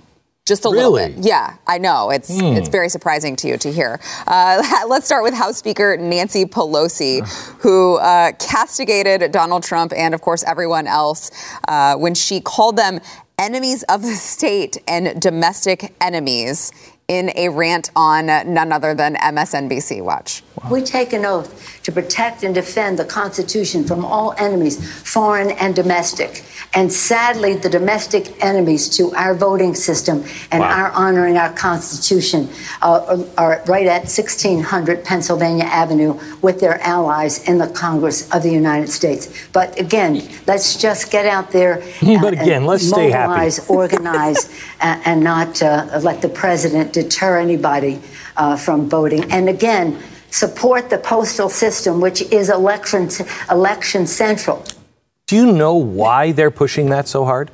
Just 0.46 0.64
a 0.64 0.68
little 0.68 0.94
bit. 0.94 1.14
Yeah, 1.18 1.56
I 1.66 1.78
know. 1.78 2.10
It's 2.10 2.30
it's 2.30 2.68
very 2.68 2.88
surprising 2.88 3.34
to 3.36 3.48
you 3.48 3.56
to 3.58 3.72
hear. 3.72 3.98
Uh, 4.28 4.62
let's 4.88 5.04
start 5.04 5.24
with 5.24 5.34
House 5.34 5.56
Speaker 5.56 5.96
Nancy 5.96 6.44
Pelosi, 6.44 7.26
who 7.60 7.96
uh, 7.96 8.30
castigated 8.38 9.32
Donald 9.32 9.64
Trump 9.64 9.92
and, 9.92 10.14
of 10.14 10.20
course, 10.20 10.44
everyone 10.44 10.86
else 10.86 11.32
uh, 11.66 11.96
when 11.96 12.14
she 12.14 12.40
called 12.40 12.76
them 12.76 13.00
enemies 13.38 13.82
of 13.84 14.02
the 14.02 14.14
state 14.14 14.78
and 14.86 15.20
domestic 15.20 15.92
enemies 16.00 16.72
in 17.08 17.30
a 17.36 17.48
rant 17.48 17.90
on 17.94 18.26
none 18.26 18.72
other 18.72 18.94
than 18.94 19.14
MSNBC. 19.16 20.02
Watch. 20.02 20.42
We 20.70 20.82
take 20.82 21.12
an 21.12 21.24
oath 21.24 21.80
to 21.84 21.92
protect 21.92 22.42
and 22.42 22.54
defend 22.54 22.98
the 22.98 23.04
Constitution 23.04 23.84
from 23.84 24.04
all 24.04 24.34
enemies, 24.38 24.76
foreign 25.02 25.50
and 25.52 25.76
domestic. 25.76 26.44
And 26.74 26.92
sadly, 26.92 27.54
the 27.54 27.68
domestic 27.68 28.42
enemies 28.42 28.88
to 28.96 29.14
our 29.14 29.34
voting 29.34 29.74
system 29.74 30.24
and 30.50 30.62
our 30.62 30.90
honoring 30.90 31.36
our 31.36 31.52
Constitution 31.52 32.48
uh, 32.82 33.24
are 33.38 33.62
right 33.66 33.86
at 33.86 34.02
1600 34.02 35.04
Pennsylvania 35.04 35.64
Avenue 35.64 36.18
with 36.42 36.58
their 36.58 36.80
allies 36.80 37.46
in 37.48 37.58
the 37.58 37.68
Congress 37.68 38.28
of 38.32 38.42
the 38.42 38.50
United 38.50 38.88
States. 38.88 39.46
But 39.52 39.78
again, 39.78 40.26
let's 40.46 40.76
just 40.80 41.12
get 41.12 41.26
out 41.26 41.50
there. 41.50 41.82
But 42.26 42.32
again, 42.32 42.48
and 42.48 42.66
let's 42.66 42.88
stay 42.88 43.10
happy. 43.10 43.62
organize, 43.68 44.48
uh, 44.80 45.00
and 45.04 45.22
not 45.22 45.62
uh, 45.62 46.00
let 46.02 46.22
the 46.22 46.28
president 46.28 46.95
deter 47.02 47.38
anybody 47.38 48.00
uh, 48.36 48.56
from 48.56 48.88
voting. 48.88 49.30
And 49.30 49.48
again, 49.48 50.02
support 50.30 50.88
the 50.88 50.98
postal 50.98 51.48
system, 51.48 52.00
which 52.00 52.22
is 52.32 52.48
election 52.48 53.08
election 53.50 54.06
central. 54.06 54.64
Do 55.26 55.36
you 55.36 55.52
know 55.52 55.74
why 55.74 56.32
they're 56.32 56.50
pushing 56.50 56.88
that 56.90 57.08
so 57.08 57.24
hard? 57.24 57.50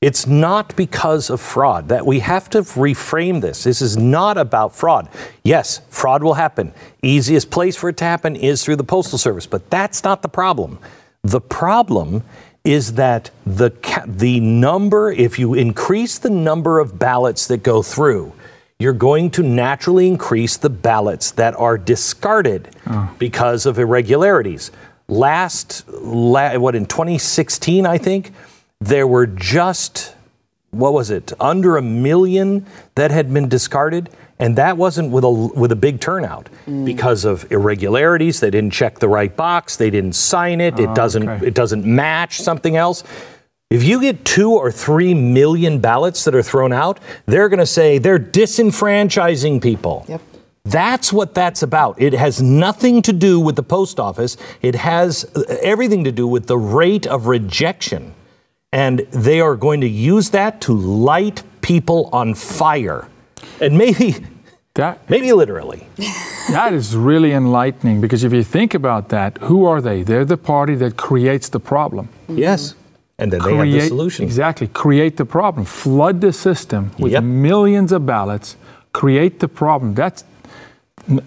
It's 0.00 0.26
not 0.26 0.76
because 0.76 1.30
of 1.30 1.40
fraud. 1.40 1.88
That 1.88 2.04
we 2.04 2.20
have 2.20 2.50
to 2.50 2.58
reframe 2.62 3.40
this. 3.40 3.64
This 3.64 3.80
is 3.80 3.96
not 3.96 4.36
about 4.36 4.74
fraud. 4.74 5.08
Yes, 5.44 5.80
fraud 5.88 6.22
will 6.22 6.34
happen. 6.34 6.72
Easiest 7.02 7.50
place 7.50 7.76
for 7.76 7.88
it 7.88 7.96
to 7.98 8.04
happen 8.04 8.36
is 8.36 8.64
through 8.64 8.76
the 8.76 8.84
postal 8.84 9.18
service, 9.18 9.46
but 9.46 9.70
that's 9.70 10.04
not 10.04 10.22
the 10.22 10.28
problem. 10.28 10.78
The 11.22 11.40
problem 11.40 12.22
is 12.64 12.94
that 12.94 13.30
the 13.44 13.70
the 14.06 14.40
number 14.40 15.12
if 15.12 15.38
you 15.38 15.52
increase 15.54 16.18
the 16.18 16.30
number 16.30 16.80
of 16.80 16.98
ballots 16.98 17.46
that 17.46 17.62
go 17.62 17.82
through, 17.82 18.32
you're 18.78 18.92
going 18.92 19.30
to 19.30 19.42
naturally 19.42 20.08
increase 20.08 20.56
the 20.56 20.70
ballots 20.70 21.30
that 21.32 21.54
are 21.56 21.78
discarded 21.78 22.70
oh. 22.86 23.14
because 23.18 23.66
of 23.66 23.78
irregularities. 23.78 24.70
Last, 25.08 25.88
la- 25.88 26.58
what 26.58 26.74
in 26.74 26.86
2016, 26.86 27.86
I 27.86 27.98
think 27.98 28.32
there 28.80 29.06
were 29.06 29.26
just 29.26 30.14
what 30.74 30.92
was 30.92 31.10
it 31.10 31.32
under 31.40 31.76
a 31.76 31.82
million 31.82 32.66
that 32.96 33.10
had 33.10 33.32
been 33.32 33.48
discarded, 33.48 34.10
and 34.38 34.56
that 34.56 34.76
wasn't 34.76 35.10
with 35.10 35.24
a 35.24 35.30
with 35.30 35.72
a 35.72 35.76
big 35.76 36.00
turnout 36.00 36.48
mm. 36.66 36.84
because 36.84 37.24
of 37.24 37.50
irregularities. 37.52 38.40
They 38.40 38.50
didn't 38.50 38.72
check 38.72 38.98
the 38.98 39.08
right 39.08 39.34
box. 39.34 39.76
They 39.76 39.90
didn't 39.90 40.14
sign 40.14 40.60
it. 40.60 40.78
It 40.78 40.88
oh, 40.90 40.94
doesn't 40.94 41.28
okay. 41.28 41.46
it 41.46 41.54
doesn't 41.54 41.86
match 41.86 42.40
something 42.40 42.76
else. 42.76 43.04
If 43.74 43.82
you 43.82 44.00
get 44.00 44.24
two 44.24 44.52
or 44.52 44.70
three 44.70 45.14
million 45.14 45.80
ballots 45.80 46.22
that 46.26 46.34
are 46.36 46.44
thrown 46.44 46.72
out, 46.72 47.00
they're 47.26 47.48
going 47.48 47.58
to 47.58 47.66
say 47.66 47.98
they're 47.98 48.20
disenfranchising 48.20 49.60
people. 49.60 50.06
Yep. 50.08 50.20
That's 50.62 51.12
what 51.12 51.34
that's 51.34 51.60
about. 51.60 52.00
It 52.00 52.12
has 52.12 52.40
nothing 52.40 53.02
to 53.02 53.12
do 53.12 53.40
with 53.40 53.56
the 53.56 53.64
post 53.64 53.98
office. 53.98 54.36
It 54.62 54.76
has 54.76 55.24
uh, 55.34 55.42
everything 55.60 56.04
to 56.04 56.12
do 56.12 56.28
with 56.28 56.46
the 56.46 56.56
rate 56.56 57.04
of 57.04 57.26
rejection. 57.26 58.14
And 58.72 59.00
they 59.10 59.40
are 59.40 59.56
going 59.56 59.80
to 59.80 59.88
use 59.88 60.30
that 60.30 60.60
to 60.62 60.72
light 60.72 61.42
people 61.60 62.08
on 62.12 62.34
fire. 62.34 63.08
And 63.60 63.76
maybe, 63.76 64.14
That, 64.74 65.10
maybe 65.10 65.32
literally. 65.32 65.88
that 66.50 66.72
is 66.72 66.96
really 66.96 67.32
enlightening 67.32 68.00
because 68.00 68.22
if 68.22 68.32
you 68.32 68.44
think 68.44 68.72
about 68.72 69.08
that, 69.08 69.38
who 69.38 69.64
are 69.64 69.80
they? 69.80 70.04
They're 70.04 70.24
the 70.24 70.36
party 70.36 70.76
that 70.76 70.96
creates 70.96 71.48
the 71.48 71.60
problem. 71.60 72.08
Yes. 72.28 72.76
And 73.18 73.32
then 73.32 73.40
they 73.42 73.56
have 73.56 73.70
the 73.70 73.80
solution. 73.88 74.24
Exactly. 74.24 74.66
Create 74.68 75.16
the 75.16 75.24
problem. 75.24 75.64
Flood 75.64 76.20
the 76.20 76.32
system 76.32 76.90
with 76.98 77.12
Yep. 77.12 77.22
millions 77.22 77.92
of 77.92 78.04
ballots. 78.06 78.56
Create 78.92 79.38
the 79.40 79.48
problem. 79.48 79.94
That's. 79.94 80.24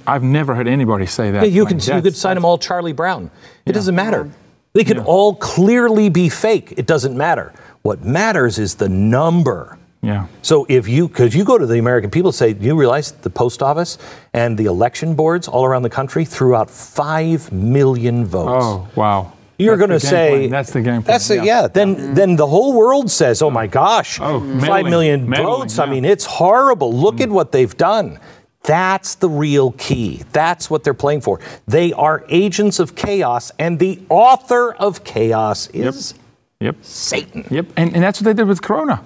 I've 0.07 0.23
never 0.23 0.55
heard 0.55 0.67
anybody 0.67 1.05
say 1.05 1.31
that. 1.31 1.43
Yeah, 1.43 1.49
you 1.49 1.65
could 1.65 1.85
you 1.85 2.01
could 2.01 2.15
sign 2.15 2.35
them 2.35 2.45
all 2.45 2.57
Charlie 2.57 2.93
Brown. 2.93 3.29
It 3.65 3.73
doesn't 3.73 3.95
matter. 3.95 4.29
They 4.73 4.83
could 4.83 4.97
Yeah. 4.97 5.03
all 5.05 5.35
clearly 5.35 6.09
be 6.09 6.29
fake. 6.29 6.73
It 6.77 6.87
doesn't 6.87 7.15
matter. 7.15 7.53
What 7.83 8.03
matters 8.03 8.57
is 8.59 8.75
the 8.75 8.89
number. 8.89 9.77
Yeah. 10.01 10.25
So 10.41 10.65
if 10.69 10.87
you, 10.87 11.07
because 11.07 11.35
you 11.35 11.43
go 11.43 11.57
to 11.57 11.65
the 11.65 11.79
American 11.79 12.09
people, 12.11 12.31
say, 12.31 12.55
you 12.59 12.75
realize 12.75 13.11
the 13.11 13.29
post 13.29 13.61
office 13.63 13.97
and 14.33 14.57
the 14.57 14.65
election 14.65 15.15
boards 15.15 15.47
all 15.47 15.65
around 15.65 15.81
the 15.83 15.89
country 15.89 16.23
threw 16.25 16.55
out 16.55 16.69
five 16.69 17.51
million 17.51 18.25
votes. 18.25 18.63
Oh 18.65 18.87
wow. 18.95 19.31
You're 19.57 19.77
going 19.77 19.89
to 19.89 19.99
say 19.99 20.29
plan. 20.29 20.49
that's 20.51 20.71
the 20.71 20.81
game 20.81 21.01
plan. 21.01 21.03
That's 21.03 21.29
it. 21.29 21.43
Yeah. 21.43 21.67
Then 21.67 21.95
mm-hmm. 21.95 22.13
then 22.13 22.35
the 22.35 22.47
whole 22.47 22.73
world 22.73 23.09
says, 23.09 23.41
"Oh 23.41 23.49
my 23.49 23.67
gosh, 23.67 24.19
Oh, 24.19 24.39
five 24.39 24.61
meddling, 24.61 24.89
million 24.89 25.29
meddling, 25.29 25.61
votes." 25.61 25.79
I 25.79 25.85
mean, 25.87 26.05
it's 26.05 26.25
horrible. 26.25 26.93
Look 26.93 27.19
at 27.21 27.29
mm. 27.29 27.33
what 27.33 27.51
they've 27.51 27.75
done. 27.75 28.19
That's 28.63 29.15
the 29.15 29.29
real 29.29 29.71
key. 29.73 30.23
That's 30.33 30.69
what 30.69 30.83
they're 30.83 30.93
playing 30.93 31.21
for. 31.21 31.39
They 31.67 31.93
are 31.93 32.25
agents 32.27 32.79
of 32.79 32.95
chaos, 32.95 33.51
and 33.57 33.79
the 33.79 33.99
author 34.09 34.73
of 34.73 35.03
chaos 35.03 35.67
is 35.67 36.13
Yep. 36.59 36.75
Satan. 36.81 37.45
Yep. 37.49 37.67
And, 37.77 37.93
and 37.93 38.03
that's 38.03 38.19
what 38.19 38.25
they 38.25 38.33
did 38.33 38.47
with 38.47 38.61
Corona. 38.61 39.03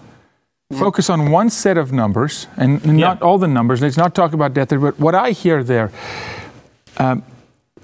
Mm. 0.71 0.79
Focus 0.79 1.09
on 1.09 1.31
one 1.31 1.49
set 1.49 1.77
of 1.77 1.91
numbers 1.91 2.47
and, 2.57 2.83
and 2.85 2.97
not 2.97 3.19
Yeah. 3.19 3.25
all 3.27 3.37
the 3.37 3.47
numbers. 3.47 3.81
Let's 3.81 3.97
not 3.97 4.15
talk 4.15 4.33
about 4.33 4.53
death. 4.53 4.69
But 4.69 4.97
what 4.99 5.15
I 5.15 5.31
hear 5.31 5.63
there, 5.63 5.91
um, 6.97 7.23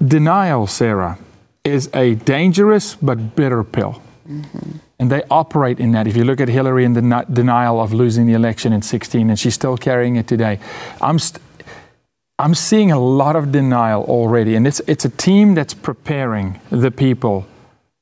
denial, 0.06 0.68
Sarah, 0.68 1.18
is 1.68 1.90
a 1.94 2.16
dangerous 2.16 2.96
but 2.96 3.36
bitter 3.36 3.64
pill. 3.64 4.02
Mm-hmm. 4.28 4.78
And 5.00 5.12
they 5.12 5.24
operate 5.30 5.80
in 5.80 5.92
that. 5.92 6.08
If 6.08 6.18
you 6.18 6.24
look 6.24 6.42
at 6.42 6.48
Hillary 6.48 6.84
and 6.84 6.96
the 6.96 7.02
no- 7.02 7.26
denial 7.32 7.80
of 7.80 7.94
losing 7.94 8.26
the 8.26 8.34
election 8.34 8.74
in 8.74 8.82
16, 8.82 9.30
and 9.30 9.40
she's 9.40 9.54
still 9.54 9.78
carrying 9.78 10.16
it 10.16 10.28
today, 10.28 10.60
I'm, 11.02 11.20
st- 11.20 11.42
I'm 12.40 12.56
seeing 12.56 12.92
a 12.92 13.00
lot 13.00 13.36
of 13.36 13.52
denial 13.52 14.04
already. 14.04 14.56
And 14.56 14.66
it's, 14.66 14.80
it's 14.82 15.06
a 15.06 15.10
team 15.10 15.54
that's 15.54 15.74
preparing 15.74 16.60
the 16.72 16.92
people. 16.92 17.46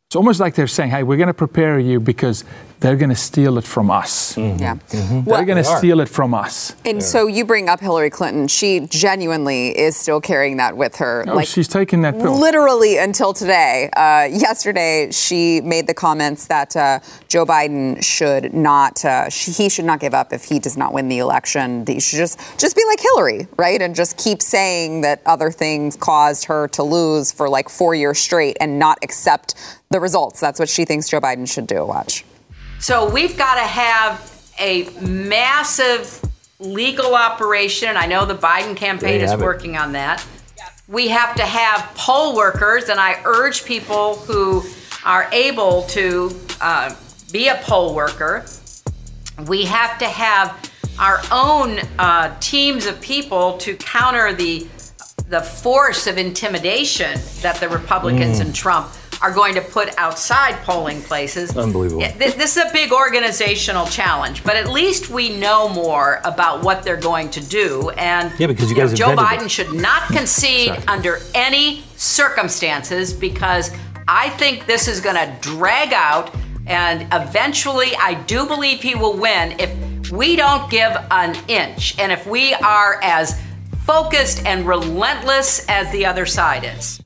It's 0.08 0.16
almost 0.16 0.40
like 0.40 0.56
they're 0.56 0.68
saying, 0.68 0.92
hey, 0.92 1.04
we're 1.04 1.18
going 1.18 1.28
to 1.28 1.34
prepare 1.34 1.80
you 1.80 2.00
because 2.00 2.46
they're 2.80 2.96
going 2.96 3.10
to 3.10 3.16
steal 3.16 3.58
it 3.58 3.64
from 3.64 3.90
us. 3.90 4.38
Yeah. 4.38 4.76
They're 4.90 5.24
Well, 5.26 5.44
going 5.46 5.64
to 5.64 5.70
are. 5.70 5.78
steal 5.78 6.00
it 6.02 6.10
from 6.10 6.34
us. 6.34 6.76
and 6.86 7.02
so 7.02 7.28
you 7.28 7.46
bring 7.46 7.70
up 7.70 7.80
Hillary 7.80 8.10
Clinton. 8.10 8.48
She 8.48 8.82
genuinely 8.90 9.78
is 9.78 9.96
still 9.96 10.22
carrying 10.22 10.58
that 10.58 10.76
with 10.78 10.96
her. 10.98 11.24
Oh, 11.28 11.42
she's 11.42 11.68
taking 11.68 12.02
that 12.02 12.18
pill. 12.20 12.38
Literally 12.40 12.98
until 12.98 13.34
today. 13.34 13.90
Uh, 13.96 14.28
yesterday, 14.32 15.10
she 15.12 15.62
made 15.62 15.88
the 15.88 15.94
comments 15.94 16.48
that 16.48 16.76
uh, 16.76 17.00
Joe 17.28 17.46
Biden 17.46 18.04
should 18.04 18.54
not, 18.54 19.04
uh, 19.06 19.30
sh- 19.30 19.56
he 19.58 19.70
should 19.70 19.86
not 19.86 20.00
give 20.00 20.14
up 20.14 20.34
if 20.34 20.44
he 20.44 20.60
does 20.60 20.78
not 20.78 20.94
win 20.94 21.08
the 21.08 21.20
election. 21.20 21.86
That 21.86 21.94
you 21.94 22.00
should 22.02 22.18
just, 22.18 22.40
just 22.60 22.76
be 22.76 22.84
like 22.88 23.00
Hillary, 23.00 23.48
right? 23.58 23.82
And 23.82 23.96
just 23.96 24.18
keep 24.18 24.42
saying 24.42 25.02
that 25.02 25.22
other 25.26 25.50
things 25.52 25.96
caused 25.96 26.46
her 26.46 26.68
to 26.70 26.84
lose 26.84 27.32
for 27.32 27.50
like 27.50 27.70
four 27.70 27.96
years 27.96 28.20
straight 28.20 28.58
and 28.60 28.78
not 28.80 28.98
accept 29.04 29.56
the 29.92 30.00
results. 30.00 30.40
That's 30.40 30.60
what 30.60 30.70
she 30.70 30.84
thinks 30.86 31.08
Joe 31.10 31.22
Biden 31.22 31.50
should 31.52 31.68
do. 31.68 31.86
Watch. 31.86 32.26
So 32.86 33.10
we've 33.10 33.36
got 33.36 33.56
to 33.56 33.62
have 33.62 34.54
a 34.60 34.88
massive 35.02 36.22
legal 36.60 37.16
operation. 37.16 37.90
and 37.90 37.98
I 37.98 38.06
know 38.06 38.28
the 38.28 38.36
Biden 38.36 38.78
campaign 38.78 39.22
is 39.22 39.32
it. 39.32 39.40
working 39.40 39.76
on 39.76 39.94
that. 39.94 40.24
We 40.88 41.08
have 41.08 41.36
to 41.38 41.42
have 41.42 41.96
poll 41.96 42.36
workers, 42.36 42.90
and 42.90 43.00
I 43.00 43.24
urge 43.26 43.66
people 43.66 44.18
who 44.18 44.64
are 45.04 45.28
able 45.32 45.82
to 45.98 46.40
uh, 46.62 46.96
be 47.32 47.48
a 47.48 47.56
poll 47.64 47.96
worker. 47.96 48.46
We 49.48 49.66
have 49.66 49.98
to 49.98 50.06
have 50.06 50.72
our 51.00 51.22
own 51.32 51.80
uh, 51.98 52.38
teams 52.40 52.86
of 52.86 53.02
people 53.02 53.58
to 53.58 53.76
counter 53.78 54.32
the 54.32 54.68
the 55.28 55.42
force 55.42 56.06
of 56.06 56.20
intimidation 56.20 57.20
that 57.42 57.56
the 57.56 57.68
Republicans 57.68 58.40
and 58.42 58.54
Trump 58.54 58.92
are 59.26 59.34
going 59.34 59.56
to 59.56 59.62
put 59.62 59.90
outside 59.98 60.54
polling 60.64 61.02
places. 61.02 61.58
Unbelievable. 61.58 62.00
Yeah, 62.02 62.12
Th- 62.12 62.36
This 62.36 62.56
is 62.58 62.64
a 62.64 62.72
big 62.72 62.92
organizational 62.92 63.88
challenge, 63.88 64.44
but 64.44 64.56
at 64.56 64.70
least 64.70 65.10
we 65.10 65.36
know 65.40 65.68
more 65.68 66.22
about 66.24 66.64
what 66.64 66.84
they're 66.84 66.96
going 67.12 67.32
to 67.32 67.42
do. 67.44 67.90
And 67.98 68.32
Yeah, 68.40 68.46
because 68.46 68.70
you 68.70 68.78
know, 68.78 68.88
guys 68.88 68.94
Joe 68.94 69.16
Biden 69.16 69.46
it. 69.46 69.50
should 69.50 69.74
not 69.74 70.04
concede 70.20 70.74
under 70.88 71.18
any 71.34 71.82
circumstances 71.96 73.14
because 73.14 73.72
I 74.08 74.30
think 74.30 74.68
this 74.68 74.88
is 74.88 75.02
going 75.02 75.16
to 75.16 75.36
drag 75.42 75.92
out. 75.92 76.30
And 76.68 77.08
eventually, 77.12 77.96
I 77.96 78.14
do 78.26 78.46
believe 78.46 78.82
he 78.84 78.94
will 78.94 79.18
win 79.18 79.60
if 79.60 79.72
we 80.12 80.36
don't 80.36 80.70
give 80.70 80.96
an 81.10 81.36
inch 81.48 81.98
and 81.98 82.12
if 82.12 82.28
we 82.28 82.54
are 82.54 83.00
as 83.02 83.42
focused 83.86 84.46
and 84.46 84.68
relentless 84.68 85.66
as 85.68 85.92
the 85.92 86.06
other 86.06 86.28
side 86.28 86.64
is. 86.78 87.02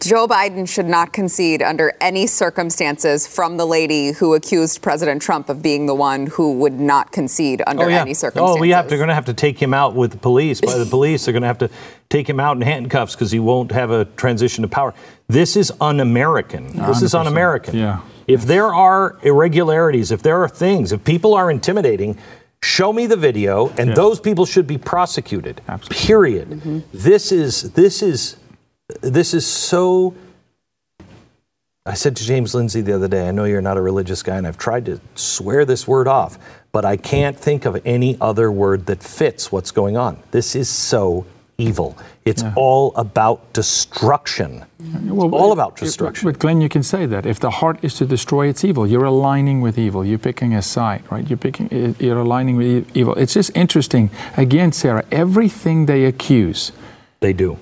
Joe 0.00 0.26
Biden 0.26 0.66
should 0.66 0.86
not 0.86 1.12
concede 1.12 1.60
under 1.60 1.92
any 2.00 2.26
circumstances 2.26 3.26
from 3.26 3.58
the 3.58 3.66
lady 3.66 4.12
who 4.12 4.32
accused 4.32 4.80
President 4.80 5.20
Trump 5.20 5.50
of 5.50 5.60
being 5.60 5.84
the 5.84 5.94
one 5.94 6.26
who 6.26 6.54
would 6.54 6.72
not 6.80 7.12
concede 7.12 7.60
oh, 7.66 7.70
under 7.70 7.90
any 7.90 8.14
circumstances. 8.14 8.56
Oh, 8.56 8.60
we 8.60 8.70
have 8.70 8.86
to, 8.86 8.88
they're 8.88 8.98
going 8.98 9.08
to 9.08 9.14
have 9.14 9.26
to 9.26 9.34
take 9.34 9.60
him 9.60 9.74
out 9.74 9.94
with 9.94 10.12
the 10.12 10.16
police. 10.16 10.62
By 10.62 10.78
the 10.78 10.86
police, 10.90 11.26
they're 11.26 11.32
going 11.32 11.42
to 11.42 11.48
have 11.48 11.58
to 11.58 11.68
take 12.08 12.26
him 12.26 12.40
out 12.40 12.56
in 12.56 12.62
handcuffs 12.62 13.14
because 13.14 13.30
he 13.30 13.38
won't 13.38 13.72
have 13.72 13.90
a 13.90 14.06
transition 14.06 14.64
of 14.64 14.70
power. 14.70 14.94
This 15.28 15.54
is 15.54 15.70
un-American. 15.82 16.68
This 16.68 17.02
is 17.02 17.12
100%. 17.12 17.20
un-American. 17.20 17.76
Yeah. 17.76 18.00
If 18.26 18.46
there 18.46 18.72
are 18.74 19.18
irregularities, 19.22 20.10
if 20.10 20.22
there 20.22 20.42
are 20.42 20.48
things, 20.48 20.92
if 20.92 21.04
people 21.04 21.34
are 21.34 21.50
intimidating, 21.50 22.16
show 22.62 22.90
me 22.90 23.06
the 23.06 23.16
video, 23.18 23.68
and 23.76 23.90
Yeah. 23.90 23.94
those 23.94 24.18
people 24.18 24.46
should 24.46 24.66
be 24.66 24.78
prosecuted. 24.78 25.60
Absolutely. 25.68 26.06
Period. 26.06 26.48
Mm-hmm. 26.48 26.78
This 26.94 27.30
is 27.32 27.72
this 27.72 28.02
is 28.02 28.36
this 29.00 29.34
is 29.34 29.46
so. 29.46 30.14
I 31.86 31.94
said 31.94 32.16
to 32.16 32.24
James 32.24 32.54
Lindsay 32.54 32.80
the 32.80 32.94
other 32.94 33.08
day, 33.08 33.28
I 33.28 33.30
know 33.30 33.44
you're 33.44 33.60
not 33.60 33.76
a 33.76 33.82
religious 33.82 34.22
guy, 34.22 34.36
and 34.36 34.46
I've 34.46 34.56
tried 34.56 34.86
to 34.86 35.00
swear 35.16 35.66
this 35.66 35.86
word 35.86 36.08
off, 36.08 36.38
but 36.72 36.84
I 36.86 36.96
can't 36.96 37.38
think 37.38 37.66
of 37.66 37.80
any 37.84 38.16
other 38.22 38.50
word 38.50 38.86
that 38.86 39.02
fits 39.02 39.52
what's 39.52 39.70
going 39.70 39.94
on. 39.96 40.18
This 40.30 40.56
is 40.56 40.70
so 40.70 41.26
evil. 41.58 41.96
It's 42.24 42.42
all 42.56 42.94
about 42.96 43.52
destruction. 43.52 44.64
Well, 44.80 45.34
all 45.34 45.52
about 45.52 45.76
destruction. 45.76 46.26
But 46.26 46.38
Glenn, 46.38 46.62
you 46.62 46.70
can 46.70 46.82
say 46.82 47.04
that 47.04 47.26
if 47.26 47.38
the 47.38 47.50
heart 47.50 47.78
is 47.84 47.94
to 47.96 48.06
destroy, 48.06 48.48
it's 48.48 48.64
evil. 48.64 48.86
You're 48.86 49.04
aligning 49.04 49.60
with 49.60 49.78
evil. 49.78 50.06
You're 50.06 50.18
picking 50.18 50.54
a 50.54 50.62
side, 50.62 51.02
right? 51.12 51.28
You're 51.28 51.36
picking. 51.36 51.68
eh, 51.70 51.92
You're 52.02 52.20
aligning 52.20 52.56
with 52.56 52.96
evil. 52.96 53.14
It's 53.16 53.34
just 53.34 53.50
interesting. 53.54 54.08
Again, 54.38 54.72
Sarah, 54.72 55.04
everything 55.12 55.84
they 55.84 56.06
accuse, 56.06 56.72
They 57.20 57.34
do. 57.34 57.58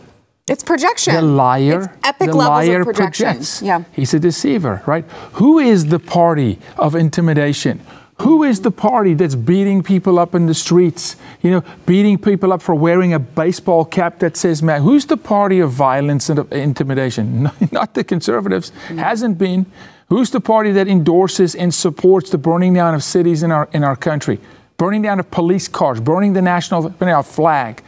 It's 0.53 0.63
projection. 0.63 1.15
the 1.15 1.23
liar, 1.23 1.81
It's 1.85 2.07
epic 2.09 2.29
the 2.31 2.37
levels 2.37 2.69
liar 2.69 2.81
of 2.81 2.87
projection. 2.87 3.27
projects. 3.27 3.63
Yeah. 3.63 3.85
He's 3.93 4.13
a 4.15 4.19
deceiver, 4.19 4.83
right? 4.87 5.05
Who 5.35 5.59
is 5.59 5.87
the 5.87 5.99
party 5.99 6.59
of 6.77 6.95
intimidation? 6.95 7.81
Who 8.21 8.45
is 8.45 8.61
the 8.61 8.71
party 8.71 9.15
that's 9.15 9.35
beating 9.35 9.83
people 9.83 10.19
up 10.19 10.35
in 10.35 10.47
the 10.47 10.55
streets? 10.55 11.17
You 11.43 11.51
know, 11.53 11.65
beating 11.87 12.19
people 12.19 12.53
up 12.53 12.61
for 12.63 12.75
wearing 12.75 13.13
a 13.15 13.19
baseball 13.19 13.85
cap 13.85 14.19
that 14.21 14.37
says 14.37 14.63
"man"? 14.63 14.83
Who's 14.83 15.07
the 15.07 15.17
party 15.17 15.59
of 15.61 15.71
violence 15.73 16.29
and 16.31 16.39
of 16.39 16.53
intimidation? 16.53 17.51
Not 17.73 17.95
the 17.95 18.05
conservatives. 18.05 18.71
Mm. 18.89 18.99
Hasn't 18.99 19.39
been. 19.39 19.67
Who's 20.09 20.31
the 20.31 20.41
party 20.41 20.71
that 20.73 20.87
endorses 20.87 21.55
and 21.55 21.73
supports 21.75 22.31
the 22.31 22.39
burning 22.39 22.75
down 22.75 22.95
of 22.95 23.03
cities 23.03 23.43
in 23.43 23.51
our 23.51 23.69
in 23.73 23.83
our 23.83 23.97
country? 23.97 24.39
Burning 24.77 25.03
down 25.03 25.19
of 25.19 25.31
police 25.31 25.67
cars, 25.69 25.99
burning 26.01 26.35
the 26.35 26.43
national 26.43 26.91
burning 26.91 27.15
our 27.15 27.23
flag. 27.25 27.83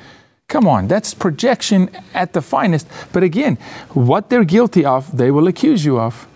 Come 0.48 0.66
on, 0.66 0.88
that's 0.88 1.14
projection 1.14 1.90
at 2.12 2.33
the 2.33 2.42
finest. 2.42 2.87
But 3.12 3.22
again, 3.22 3.57
what 3.92 4.30
they're 4.30 4.44
guilty 4.44 4.85
of, 4.85 5.16
they 5.16 5.30
will 5.30 5.48
accuse 5.48 5.85
you 5.85 5.98
of. 5.98 6.28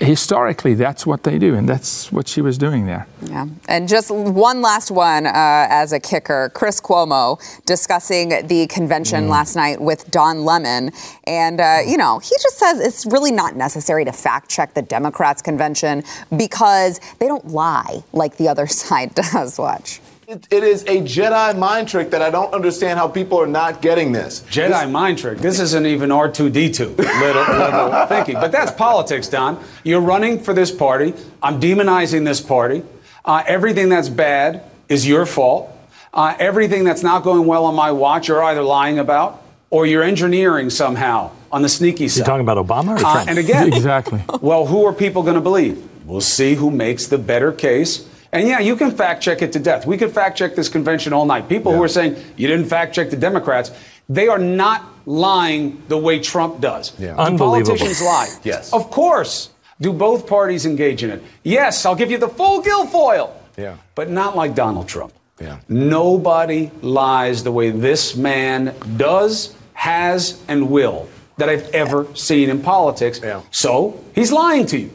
historically, 0.00 0.74
that's 0.74 1.06
what 1.06 1.22
they 1.22 1.38
do, 1.38 1.54
and 1.54 1.68
that's 1.68 2.12
what 2.12 2.28
she 2.28 2.40
was 2.42 2.58
doing 2.58 2.84
there. 2.86 3.06
Yeah. 3.22 3.46
And 3.68 3.88
just 3.88 4.10
one 4.10 4.60
last 4.60 4.90
one 4.90 5.24
uh, 5.24 5.32
as 5.70 5.92
a 5.92 6.00
kicker 6.00 6.50
Chris 6.52 6.80
Cuomo 6.80 7.38
discussing 7.64 8.46
the 8.48 8.66
convention 8.66 9.24
mm. 9.24 9.28
last 9.30 9.54
night 9.56 9.80
with 9.80 10.10
Don 10.10 10.44
Lemon. 10.44 10.90
And, 11.24 11.60
uh, 11.60 11.78
you 11.86 11.96
know, 11.96 12.18
he 12.18 12.34
just 12.42 12.58
says 12.58 12.80
it's 12.80 13.06
really 13.06 13.32
not 13.32 13.56
necessary 13.56 14.04
to 14.04 14.12
fact 14.12 14.50
check 14.50 14.74
the 14.74 14.82
Democrats' 14.82 15.42
convention 15.42 16.02
because 16.36 17.00
they 17.20 17.28
don't 17.28 17.46
lie 17.46 18.02
like 18.12 18.36
the 18.36 18.48
other 18.48 18.66
side 18.82 19.14
does. 19.14 19.58
Watch. 19.58 20.00
It, 20.28 20.46
it 20.50 20.62
is 20.62 20.82
a 20.82 21.00
Jedi 21.00 21.56
mind 21.56 21.88
trick 21.88 22.10
that 22.10 22.20
I 22.20 22.28
don't 22.28 22.52
understand 22.52 22.98
how 22.98 23.08
people 23.08 23.40
are 23.40 23.46
not 23.46 23.80
getting 23.80 24.12
this. 24.12 24.40
Jedi 24.50 24.82
this, 24.82 24.90
mind 24.90 25.16
trick. 25.16 25.38
This 25.38 25.58
isn't 25.58 25.86
even 25.86 26.10
R2D2 26.10 26.98
little, 26.98 27.56
little 27.56 28.06
thinking. 28.08 28.34
But 28.34 28.52
that's 28.52 28.70
politics, 28.70 29.26
Don. 29.28 29.58
You're 29.84 30.02
running 30.02 30.38
for 30.38 30.52
this 30.52 30.70
party. 30.70 31.14
I'm 31.42 31.58
demonizing 31.58 32.26
this 32.26 32.42
party. 32.42 32.82
Uh, 33.24 33.42
everything 33.46 33.88
that's 33.88 34.10
bad 34.10 34.64
is 34.90 35.08
your 35.08 35.24
fault. 35.24 35.74
Uh, 36.12 36.36
everything 36.38 36.84
that's 36.84 37.02
not 37.02 37.22
going 37.22 37.46
well 37.46 37.64
on 37.64 37.74
my 37.74 37.90
watch, 37.90 38.28
you're 38.28 38.44
either 38.44 38.60
lying 38.60 38.98
about 38.98 39.42
or 39.70 39.86
you're 39.86 40.02
engineering 40.02 40.68
somehow 40.68 41.30
on 41.50 41.62
the 41.62 41.70
sneaky 41.70 42.06
side. 42.06 42.18
You're 42.18 42.26
talking 42.26 42.46
about 42.46 42.58
Obama 42.58 43.00
or 43.00 43.06
uh, 43.06 43.24
And 43.26 43.38
again, 43.38 43.68
exactly. 43.72 44.22
Well, 44.42 44.66
who 44.66 44.84
are 44.84 44.92
people 44.92 45.22
going 45.22 45.36
to 45.36 45.40
believe? 45.40 45.82
We'll 46.04 46.20
see 46.20 46.54
who 46.54 46.70
makes 46.70 47.06
the 47.06 47.16
better 47.16 47.50
case 47.50 48.06
and 48.32 48.46
yeah, 48.46 48.58
you 48.58 48.76
can 48.76 48.90
fact 48.90 49.22
check 49.22 49.42
it 49.42 49.52
to 49.52 49.58
death. 49.58 49.86
We 49.86 49.96
could 49.96 50.12
fact 50.12 50.36
check 50.36 50.54
this 50.54 50.68
convention 50.68 51.12
all 51.12 51.24
night. 51.24 51.48
People 51.48 51.72
yeah. 51.72 51.78
who 51.78 51.84
are 51.84 51.88
saying 51.88 52.16
you 52.36 52.48
didn't 52.48 52.66
fact 52.66 52.94
check 52.94 53.10
the 53.10 53.16
Democrats, 53.16 53.70
they 54.08 54.28
are 54.28 54.38
not 54.38 54.84
lying 55.06 55.82
the 55.88 55.96
way 55.96 56.18
Trump 56.18 56.60
does. 56.60 56.98
Yeah. 56.98 57.16
Unbelievable. 57.16 57.76
Politicians 57.76 58.02
lie. 58.02 58.28
yes. 58.42 58.72
Of 58.72 58.90
course. 58.90 59.50
Do 59.80 59.92
both 59.92 60.26
parties 60.26 60.66
engage 60.66 61.04
in 61.04 61.10
it? 61.10 61.22
Yes, 61.44 61.86
I'll 61.86 61.94
give 61.94 62.10
you 62.10 62.18
the 62.18 62.28
full 62.28 62.62
Guilfoyle. 62.62 63.32
Yeah. 63.56 63.76
But 63.94 64.10
not 64.10 64.36
like 64.36 64.54
Donald 64.54 64.88
Trump. 64.88 65.12
Yeah. 65.40 65.60
Nobody 65.68 66.70
lies 66.82 67.44
the 67.44 67.52
way 67.52 67.70
this 67.70 68.16
man 68.16 68.74
does, 68.96 69.54
has, 69.74 70.42
and 70.48 70.68
will 70.68 71.08
that 71.36 71.48
I've 71.48 71.68
ever 71.70 72.06
seen 72.14 72.50
in 72.50 72.60
politics. 72.60 73.20
Yeah. 73.22 73.42
So 73.52 74.02
he's 74.14 74.32
lying 74.32 74.66
to 74.66 74.78
you. 74.78 74.90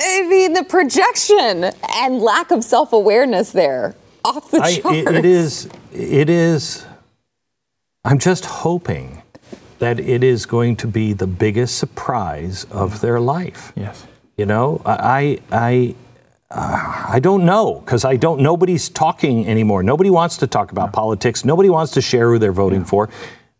I 0.00 0.26
mean, 0.28 0.52
the 0.52 0.64
projection 0.64 1.64
and 2.00 2.20
lack 2.20 2.50
of 2.50 2.64
self 2.64 2.92
awareness 2.92 3.52
there 3.52 3.94
off 4.24 4.50
the 4.50 4.58
charts. 4.58 4.84
I, 4.84 4.94
it, 4.94 5.14
it 5.16 5.24
is. 5.24 5.68
It 5.92 6.28
is. 6.30 6.84
I'm 8.04 8.18
just 8.18 8.44
hoping 8.44 9.22
that 9.78 9.98
it 9.98 10.22
is 10.22 10.46
going 10.46 10.76
to 10.76 10.86
be 10.86 11.12
the 11.12 11.26
biggest 11.26 11.78
surprise 11.78 12.64
of 12.70 13.00
their 13.00 13.20
life. 13.20 13.72
Yes. 13.76 14.06
You 14.36 14.46
know, 14.46 14.82
I 14.84 15.40
I 15.50 15.94
uh, 16.50 17.06
I 17.08 17.20
don't 17.20 17.44
know 17.44 17.80
because 17.84 18.04
I 18.04 18.16
don't. 18.16 18.40
Nobody's 18.40 18.88
talking 18.88 19.46
anymore. 19.46 19.82
Nobody 19.82 20.10
wants 20.10 20.36
to 20.38 20.46
talk 20.46 20.72
about 20.72 20.92
politics. 20.92 21.44
Nobody 21.44 21.70
wants 21.70 21.92
to 21.92 22.00
share 22.00 22.30
who 22.30 22.38
they're 22.38 22.52
voting 22.52 22.80
yeah. 22.80 22.86
for. 22.86 23.10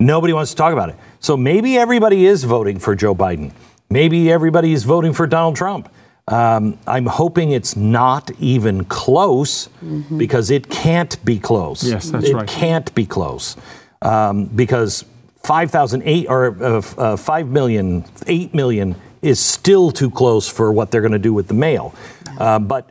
Nobody 0.00 0.32
wants 0.32 0.50
to 0.50 0.56
talk 0.56 0.72
about 0.72 0.90
it. 0.90 0.96
So 1.20 1.36
maybe 1.36 1.78
everybody 1.78 2.26
is 2.26 2.44
voting 2.44 2.78
for 2.78 2.94
Joe 2.94 3.14
Biden. 3.14 3.52
Maybe 3.88 4.30
everybody 4.30 4.72
is 4.72 4.84
voting 4.84 5.12
for 5.12 5.26
Donald 5.26 5.56
Trump. 5.56 5.88
Um, 6.26 6.78
I'm 6.86 7.06
hoping 7.06 7.50
it's 7.50 7.76
not 7.76 8.30
even 8.40 8.84
close 8.86 9.68
mm-hmm. 9.84 10.16
because 10.16 10.50
it 10.50 10.70
can't 10.70 11.22
be 11.24 11.38
close. 11.38 11.84
Yes, 11.84 12.10
that's 12.10 12.28
it 12.28 12.34
right. 12.34 12.44
It 12.44 12.48
can't 12.48 12.94
be 12.94 13.04
close 13.04 13.56
um, 14.00 14.46
because 14.46 15.04
5,008 15.42 16.26
or 16.28 16.56
uh, 16.62 16.82
uh, 16.96 17.16
5 17.16 17.48
million, 17.48 18.04
8 18.26 18.54
million 18.54 18.96
is 19.20 19.38
still 19.38 19.90
too 19.90 20.10
close 20.10 20.48
for 20.48 20.72
what 20.72 20.90
they're 20.90 21.02
going 21.02 21.12
to 21.12 21.18
do 21.18 21.34
with 21.34 21.48
the 21.48 21.54
mail. 21.54 21.94
Uh, 22.38 22.58
but 22.58 22.90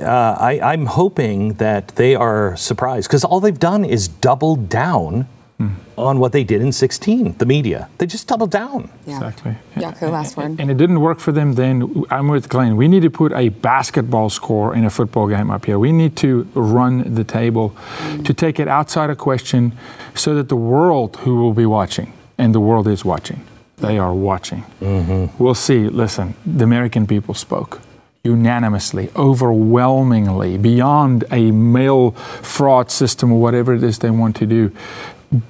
uh, 0.00 0.36
I, 0.38 0.72
am 0.72 0.86
hoping 0.86 1.54
that 1.54 1.88
they 1.88 2.14
are 2.14 2.56
surprised 2.56 3.08
because 3.08 3.24
all 3.24 3.40
they've 3.40 3.58
done 3.58 3.84
is 3.84 4.06
double 4.06 4.54
down 4.54 5.26
mm. 5.68 5.74
on 5.98 6.18
what 6.18 6.32
they 6.32 6.44
did 6.44 6.60
in 6.60 6.72
16, 6.72 7.38
the 7.38 7.46
media. 7.46 7.88
They 7.98 8.06
just 8.06 8.28
doubled 8.28 8.50
down. 8.50 8.90
Yeah. 9.06 9.16
Exactly. 9.16 9.56
Jaco, 9.76 10.10
last 10.10 10.36
word. 10.36 10.60
And 10.60 10.70
it 10.70 10.76
didn't 10.76 11.00
work 11.00 11.18
for 11.20 11.32
them 11.32 11.54
then. 11.54 12.04
I'm 12.10 12.28
with 12.28 12.48
Glenn. 12.48 12.76
We 12.76 12.88
need 12.88 13.02
to 13.02 13.10
put 13.10 13.32
a 13.32 13.48
basketball 13.48 14.30
score 14.30 14.74
in 14.74 14.84
a 14.84 14.90
football 14.90 15.28
game 15.28 15.50
up 15.50 15.64
here. 15.64 15.78
We 15.78 15.92
need 15.92 16.16
to 16.18 16.48
run 16.54 17.14
the 17.14 17.24
table 17.24 17.76
mm. 17.98 18.24
to 18.24 18.34
take 18.34 18.58
it 18.58 18.68
outside 18.68 19.10
of 19.10 19.18
question 19.18 19.72
so 20.14 20.34
that 20.34 20.48
the 20.48 20.56
world 20.56 21.16
who 21.18 21.36
will 21.36 21.54
be 21.54 21.66
watching, 21.66 22.12
and 22.38 22.54
the 22.54 22.60
world 22.60 22.88
is 22.88 23.04
watching, 23.04 23.44
they 23.78 23.98
are 23.98 24.14
watching. 24.14 24.64
Mm-hmm. 24.80 25.42
We'll 25.42 25.54
see. 25.54 25.88
Listen, 25.88 26.34
the 26.44 26.64
American 26.64 27.06
people 27.06 27.34
spoke 27.34 27.80
unanimously, 28.24 29.10
overwhelmingly, 29.16 30.56
beyond 30.56 31.24
a 31.32 31.50
mail 31.50 32.12
fraud 32.12 32.90
system 32.90 33.32
or 33.32 33.40
whatever 33.40 33.74
it 33.74 33.82
is 33.82 33.98
they 33.98 34.10
want 34.10 34.36
to 34.36 34.46
do 34.46 34.70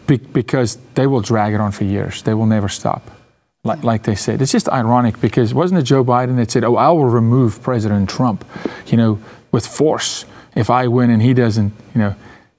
be- 0.06 0.16
because 0.16 0.78
they 0.94 1.06
will 1.06 1.20
drag 1.20 1.54
it 1.54 1.60
on 1.60 1.72
for 1.72 1.84
years. 1.84 2.22
They 2.22 2.34
will 2.34 2.46
never 2.46 2.68
stop. 2.68 3.10
Like, 3.64 3.84
like 3.84 4.02
they 4.02 4.16
said, 4.16 4.42
it's 4.42 4.50
just 4.50 4.68
ironic 4.68 5.20
because 5.20 5.54
wasn't 5.54 5.80
it 5.80 5.84
Joe 5.84 6.04
Biden 6.04 6.36
that 6.36 6.50
said, 6.50 6.64
"Oh, 6.64 6.76
I 6.76 6.88
will 6.88 7.06
remove 7.06 7.62
President 7.62 8.10
Trump, 8.10 8.44
you 8.86 8.96
know, 8.96 9.20
with 9.52 9.66
force 9.66 10.24
if 10.56 10.68
I 10.68 10.88
win 10.88 11.10
and 11.10 11.22
he 11.22 11.32
doesn't, 11.32 11.72
you 11.94 12.00
know, 12.00 12.14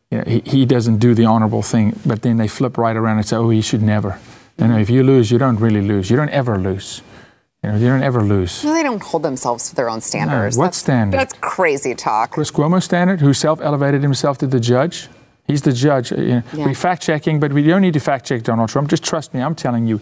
you 0.10 0.18
know 0.20 0.24
he, 0.26 0.40
he 0.46 0.66
doesn't 0.66 1.00
do 1.00 1.14
the 1.14 1.26
honorable 1.26 1.62
thing." 1.62 2.00
But 2.06 2.22
then 2.22 2.38
they 2.38 2.48
flip 2.48 2.78
right 2.78 2.96
around 2.96 3.18
and 3.18 3.26
say, 3.26 3.36
"Oh, 3.36 3.50
he 3.50 3.62
should 3.62 3.82
never." 3.82 4.18
You 4.58 4.68
know, 4.68 4.78
if 4.78 4.90
you 4.90 5.04
lose, 5.04 5.30
you 5.30 5.38
don't 5.38 5.60
really 5.60 5.82
lose. 5.82 6.10
You 6.10 6.16
don't 6.16 6.30
ever 6.30 6.58
lose. 6.58 7.02
You 7.64 7.72
know, 7.72 7.78
you 7.78 7.88
don't 7.88 8.04
ever 8.04 8.22
lose. 8.22 8.64
No, 8.64 8.74
they 8.74 8.84
don't 8.84 9.02
hold 9.02 9.24
themselves 9.24 9.70
to 9.70 9.76
their 9.76 9.90
own 9.90 10.00
standards. 10.00 10.56
No, 10.56 10.62
what 10.62 10.68
that's, 10.68 10.78
standard? 10.78 11.18
That's 11.18 11.34
crazy 11.42 11.96
talk. 11.96 12.32
Chris 12.32 12.52
Cuomo 12.52 12.82
standard, 12.82 13.20
who 13.22 13.34
self-elevated 13.34 14.04
himself 14.04 14.38
to 14.40 14.48
the 14.48 14.60
judge. 14.60 15.08
He's 15.48 15.62
the 15.62 15.74
judge. 15.74 16.12
Know, 16.12 16.42
yeah. 16.54 16.66
We 16.66 16.74
fact 16.74 17.02
checking, 17.02 17.40
but 17.40 17.52
we 17.52 17.64
don't 17.64 17.82
need 17.82 17.94
to 17.94 18.00
fact 18.00 18.26
check 18.26 18.44
Donald 18.44 18.70
Trump. 18.70 18.90
Just 18.90 19.04
trust 19.04 19.34
me. 19.34 19.42
I'm 19.42 19.56
telling 19.56 19.88
you, 19.88 20.00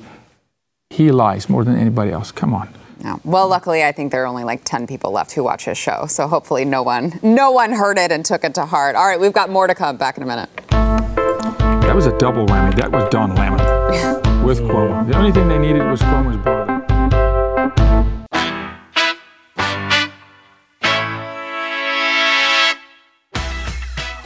he 0.90 1.12
lies 1.12 1.50
more 1.50 1.64
than 1.64 1.76
anybody 1.76 2.12
else. 2.12 2.32
Come 2.32 2.54
on. 2.54 2.74
No. 3.04 3.20
Well, 3.24 3.48
luckily, 3.48 3.84
I 3.84 3.92
think 3.92 4.12
there 4.12 4.24
are 4.24 4.28
only 4.28 4.44
like 4.44 4.62
10 4.64 4.86
people 4.86 5.12
left 5.12 5.32
who 5.32 5.44
watch 5.44 5.66
his 5.66 5.78
show. 5.78 6.06
So 6.08 6.28
hopefully, 6.28 6.66
no 6.66 6.84
one, 6.84 7.20
no 7.24 7.50
one 7.52 7.72
heard 7.72 7.98
it 7.98 8.12
and 8.12 8.24
took 8.24 8.44
it 8.44 8.54
to 8.56 8.66
heart. 8.66 8.96
All 8.96 9.08
right, 9.08 9.20
we've 9.20 9.34
got 9.34 9.50
more 9.50 9.66
to 9.66 9.74
come. 9.74 9.98
Back 9.98 10.18
in 10.18 10.24
a 10.24 10.28
minute. 10.28 10.50
That 10.70 11.96
was 11.96 12.06
a 12.06 12.18
double 12.18 12.46
whammy. 12.46 12.76
That 12.76 12.92
was 12.92 13.10
Don 13.10 13.36
Lemon 13.36 13.58
with 14.46 14.60
Cuomo. 14.60 15.08
The 15.08 15.18
only 15.18 15.32
thing 15.32 15.48
they 15.48 15.58
needed 15.58 15.84
was 15.90 16.02
Cuomo's 16.02 16.38
brother. 16.38 16.61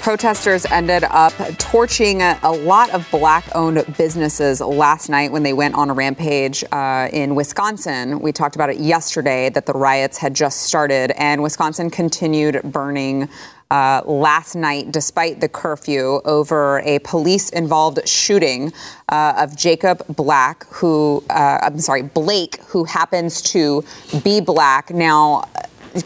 Protesters 0.05 0.67
ended 0.67 1.03
up 1.03 1.33
torching 1.57 2.21
a 2.21 2.51
lot 2.51 2.91
of 2.91 3.09
black 3.09 3.43
owned 3.55 3.83
businesses 3.97 4.61
last 4.61 5.09
night 5.09 5.31
when 5.31 5.41
they 5.41 5.51
went 5.51 5.73
on 5.73 5.89
a 5.89 5.93
rampage 5.93 6.63
uh, 6.71 7.09
in 7.11 7.33
Wisconsin. 7.33 8.19
We 8.19 8.31
talked 8.31 8.53
about 8.53 8.69
it 8.69 8.77
yesterday 8.77 9.49
that 9.49 9.65
the 9.65 9.73
riots 9.73 10.19
had 10.19 10.35
just 10.35 10.61
started, 10.61 11.09
and 11.19 11.41
Wisconsin 11.41 11.89
continued 11.89 12.61
burning. 12.65 13.29
Uh, 13.71 14.03
last 14.05 14.53
night, 14.53 14.91
despite 14.91 15.41
the 15.41 15.49
curfew, 15.49 16.21
over 16.23 16.81
a 16.85 16.99
police 16.99 17.49
involved 17.49 18.07
shooting 18.07 18.71
uh, 19.09 19.33
of 19.39 19.57
Jacob 19.57 20.05
Black, 20.07 20.67
who, 20.67 21.23
uh, 21.31 21.57
I'm 21.63 21.79
sorry, 21.79 22.03
Blake, 22.03 22.61
who 22.65 22.83
happens 22.83 23.41
to 23.41 23.83
be 24.23 24.39
black. 24.39 24.91
Now, 24.91 25.45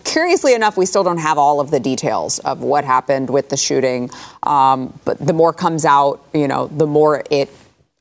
curiously 0.03 0.53
enough, 0.53 0.77
we 0.77 0.85
still 0.85 1.03
don't 1.03 1.17
have 1.17 1.37
all 1.37 1.59
of 1.59 1.71
the 1.71 1.79
details 1.79 2.39
of 2.39 2.61
what 2.61 2.83
happened 2.83 3.29
with 3.29 3.49
the 3.49 3.57
shooting. 3.57 4.09
Um, 4.43 4.97
but 5.05 5.17
the 5.19 5.33
more 5.33 5.53
comes 5.53 5.85
out, 5.85 6.23
you 6.33 6.47
know, 6.47 6.67
the 6.67 6.87
more 6.87 7.23
it 7.29 7.49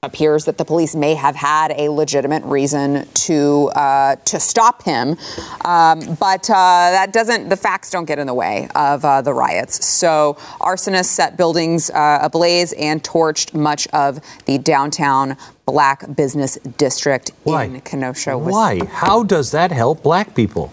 appears 0.04 0.44
that 0.44 0.56
the 0.58 0.64
police 0.64 0.94
may 0.94 1.12
have 1.12 1.34
had 1.34 1.72
a 1.72 1.88
legitimate 1.88 2.44
reason 2.44 3.04
to 3.14 3.68
uh, 3.74 4.14
to 4.24 4.38
stop 4.38 4.84
him, 4.84 5.16
um, 5.64 5.98
but 6.20 6.48
uh, 6.48 6.54
that 6.54 7.12
doesn't. 7.12 7.48
The 7.48 7.56
facts 7.56 7.90
don't 7.90 8.04
get 8.04 8.20
in 8.20 8.28
the 8.28 8.34
way 8.34 8.68
of 8.76 9.04
uh, 9.04 9.22
the 9.22 9.34
riots. 9.34 9.84
So 9.84 10.36
arsonists 10.60 11.06
set 11.06 11.36
buildings 11.36 11.90
uh, 11.90 12.20
ablaze 12.22 12.72
and 12.74 13.02
torched 13.02 13.54
much 13.54 13.88
of 13.88 14.20
the 14.44 14.58
downtown 14.58 15.36
black 15.66 16.14
business 16.14 16.58
district 16.76 17.32
Why? 17.42 17.64
in 17.64 17.80
Kenosha. 17.80 18.38
Why? 18.38 18.84
How 18.84 19.24
does 19.24 19.50
that 19.50 19.72
help 19.72 20.04
black 20.04 20.32
people? 20.36 20.68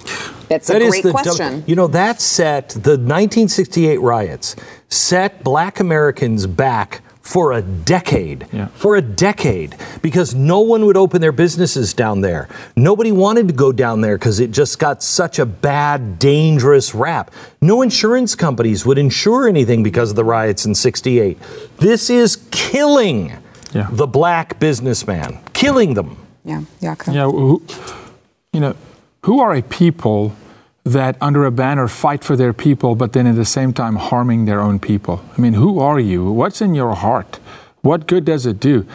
That's 0.49 0.67
that 0.67 0.83
a 0.83 0.87
great 0.87 1.03
question. 1.03 1.63
you 1.65 1.75
know, 1.75 1.87
that 1.87 2.21
set 2.21 2.69
the 2.69 2.91
1968 2.91 3.99
riots 4.01 4.55
set 4.89 5.43
black 5.43 5.79
Americans 5.79 6.45
back 6.45 7.01
for 7.25 7.53
a 7.53 7.61
decade. 7.61 8.45
Yeah. 8.53 8.67
For 8.67 8.95
a 8.95 9.01
decade. 9.01 9.75
Because 10.03 10.35
no 10.35 10.59
one 10.59 10.85
would 10.85 10.95
open 10.95 11.21
their 11.21 11.31
businesses 11.31 11.93
down 11.93 12.21
there. 12.21 12.47
Nobody 12.75 13.11
wanted 13.11 13.47
to 13.47 13.53
go 13.53 13.71
down 13.71 14.01
there 14.01 14.15
because 14.15 14.39
it 14.39 14.51
just 14.51 14.77
got 14.77 15.01
such 15.01 15.39
a 15.39 15.45
bad, 15.45 16.19
dangerous 16.19 16.93
rap. 16.93 17.31
No 17.61 17.81
insurance 17.81 18.35
companies 18.35 18.85
would 18.85 18.99
insure 18.99 19.49
anything 19.49 19.81
because 19.81 20.11
of 20.11 20.15
the 20.15 20.23
riots 20.23 20.65
in 20.65 20.75
68. 20.75 21.39
This 21.79 22.11
is 22.11 22.47
killing 22.51 23.33
yeah. 23.73 23.87
the 23.91 24.07
black 24.07 24.59
businessman, 24.59 25.39
killing 25.53 25.95
them. 25.95 26.17
Yeah, 26.43 26.61
Yeah, 27.15 27.25
you 28.53 28.59
know, 28.59 28.75
who 29.23 29.39
are 29.39 29.55
a 29.55 29.63
people 29.63 30.35
that 30.85 31.17
under 31.19 31.45
a 31.45 31.51
banner 31.51 31.87
fight 31.87 32.23
for 32.23 32.35
their 32.35 32.53
people, 32.53 32.95
but 32.95 33.13
then 33.13 33.27
at 33.27 33.35
the 33.35 33.45
same 33.45 33.73
time 33.73 33.95
harming 33.95 34.45
their 34.45 34.61
own 34.61 34.79
people? 34.79 35.23
I 35.35 35.41
mean, 35.41 35.53
who 35.53 35.79
are 35.79 35.99
you? 35.99 36.31
What's 36.31 36.61
in 36.61 36.75
your 36.75 36.95
heart? 36.95 37.39
What 37.81 38.07
good 38.07 38.23
does 38.23 38.45
it 38.45 38.59
do? 38.59 38.85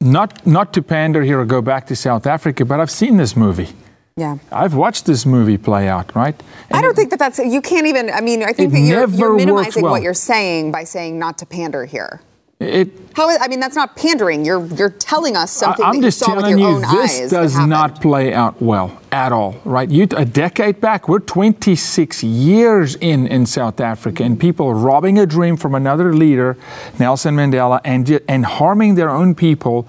Not, 0.00 0.46
not 0.46 0.72
to 0.74 0.82
pander 0.82 1.22
here 1.22 1.40
or 1.40 1.44
go 1.44 1.60
back 1.60 1.86
to 1.88 1.96
South 1.96 2.26
Africa, 2.26 2.64
but 2.64 2.80
I've 2.80 2.90
seen 2.90 3.16
this 3.16 3.36
movie. 3.36 3.68
Yeah. 4.16 4.38
I've 4.50 4.74
watched 4.74 5.06
this 5.06 5.24
movie 5.24 5.58
play 5.58 5.86
out, 5.86 6.14
right? 6.14 6.34
I 6.72 6.82
don't 6.82 6.94
think 6.94 7.10
that 7.10 7.18
that's, 7.18 7.38
you 7.38 7.60
can't 7.60 7.86
even, 7.86 8.10
I 8.10 8.20
mean, 8.20 8.42
I 8.42 8.52
think 8.52 8.72
that 8.72 8.80
you're, 8.80 9.08
you're 9.08 9.34
minimizing 9.34 9.82
well. 9.82 9.92
what 9.92 10.02
you're 10.02 10.14
saying 10.14 10.72
by 10.72 10.84
saying 10.84 11.18
not 11.18 11.38
to 11.38 11.46
pander 11.46 11.84
here. 11.84 12.20
It, 12.60 12.90
How 13.14 13.30
is, 13.30 13.38
I 13.40 13.46
mean, 13.46 13.60
that's 13.60 13.76
not 13.76 13.94
pandering. 13.94 14.44
You're 14.44 14.66
you're 14.66 14.90
telling 14.90 15.36
us 15.36 15.52
something 15.52 15.84
I, 15.84 15.90
am 15.90 16.02
just 16.02 16.20
telling 16.20 16.58
you, 16.58 16.80
this 16.80 17.30
does 17.30 17.56
not 17.56 18.00
play 18.00 18.34
out 18.34 18.60
well 18.60 19.00
at 19.12 19.30
all, 19.30 19.60
right? 19.64 19.88
You, 19.88 20.08
a 20.16 20.24
decade 20.24 20.80
back, 20.80 21.08
we're 21.08 21.20
26 21.20 22.24
years 22.24 22.96
in 22.96 23.28
in 23.28 23.46
South 23.46 23.78
Africa, 23.78 24.24
and 24.24 24.40
people 24.40 24.74
robbing 24.74 25.20
a 25.20 25.26
dream 25.26 25.56
from 25.56 25.76
another 25.76 26.12
leader, 26.12 26.56
Nelson 26.98 27.36
Mandela, 27.36 27.80
and 27.84 28.20
and 28.28 28.44
harming 28.44 28.96
their 28.96 29.10
own 29.10 29.36
people 29.36 29.86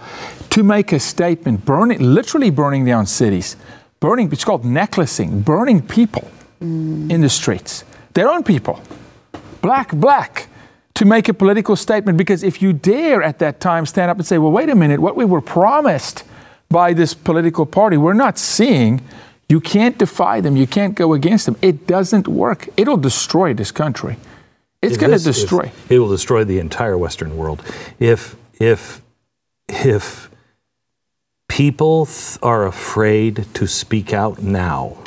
to 0.51 0.61
make 0.61 0.91
a 0.91 0.99
statement, 0.99 1.65
burning, 1.65 1.99
literally 1.99 2.51
burning 2.51 2.85
down 2.85 3.07
cities, 3.07 3.55
burning. 3.99 4.31
It's 4.31 4.43
called 4.43 4.63
necklacing, 4.63 5.41
burning 5.41 5.81
people 5.81 6.29
mm. 6.61 7.09
in 7.09 7.21
the 7.21 7.29
streets, 7.29 7.83
their 8.13 8.29
own 8.29 8.43
people 8.43 8.79
black, 9.61 9.91
black, 9.91 10.48
to 10.99 11.05
make 11.05 11.29
a 11.29 11.33
political 11.33 11.75
statement. 11.75 12.17
Because 12.17 12.43
if 12.43 12.61
you 12.61 12.73
dare 12.73 13.23
at 13.23 13.39
that 13.39 13.59
time 13.61 13.85
stand 13.85 14.11
up 14.11 14.17
and 14.17 14.27
say, 14.27 14.37
well, 14.37 14.51
wait 14.51 14.69
a 14.69 14.75
minute, 14.75 14.99
what 14.99 15.15
we 15.15 15.23
were 15.25 15.41
promised 15.41 16.23
by 16.69 16.93
this 16.93 17.13
political 17.13 17.65
party, 17.65 17.95
we're 17.97 18.13
not 18.25 18.37
seeing. 18.37 19.01
You 19.47 19.59
can't 19.61 19.97
defy 19.97 20.41
them. 20.41 20.55
You 20.57 20.67
can't 20.67 20.93
go 20.95 21.13
against 21.13 21.45
them. 21.47 21.55
It 21.61 21.87
doesn't 21.87 22.27
work. 22.27 22.67
It'll 22.77 22.97
destroy 22.97 23.53
this 23.53 23.71
country. 23.71 24.17
It's 24.81 24.97
going 24.97 25.17
to 25.17 25.23
destroy. 25.23 25.71
it 25.89 25.99
will 25.99 26.09
destroy 26.09 26.43
the 26.43 26.59
entire 26.59 26.97
Western 26.97 27.35
world. 27.37 27.63
If 27.99 28.35
if 28.59 29.01
if 29.69 30.29
people 31.47 32.05
th- 32.05 32.37
are 32.43 32.65
afraid 32.67 33.45
to 33.55 33.67
speak 33.67 34.13
out 34.13 34.41
now, 34.41 34.97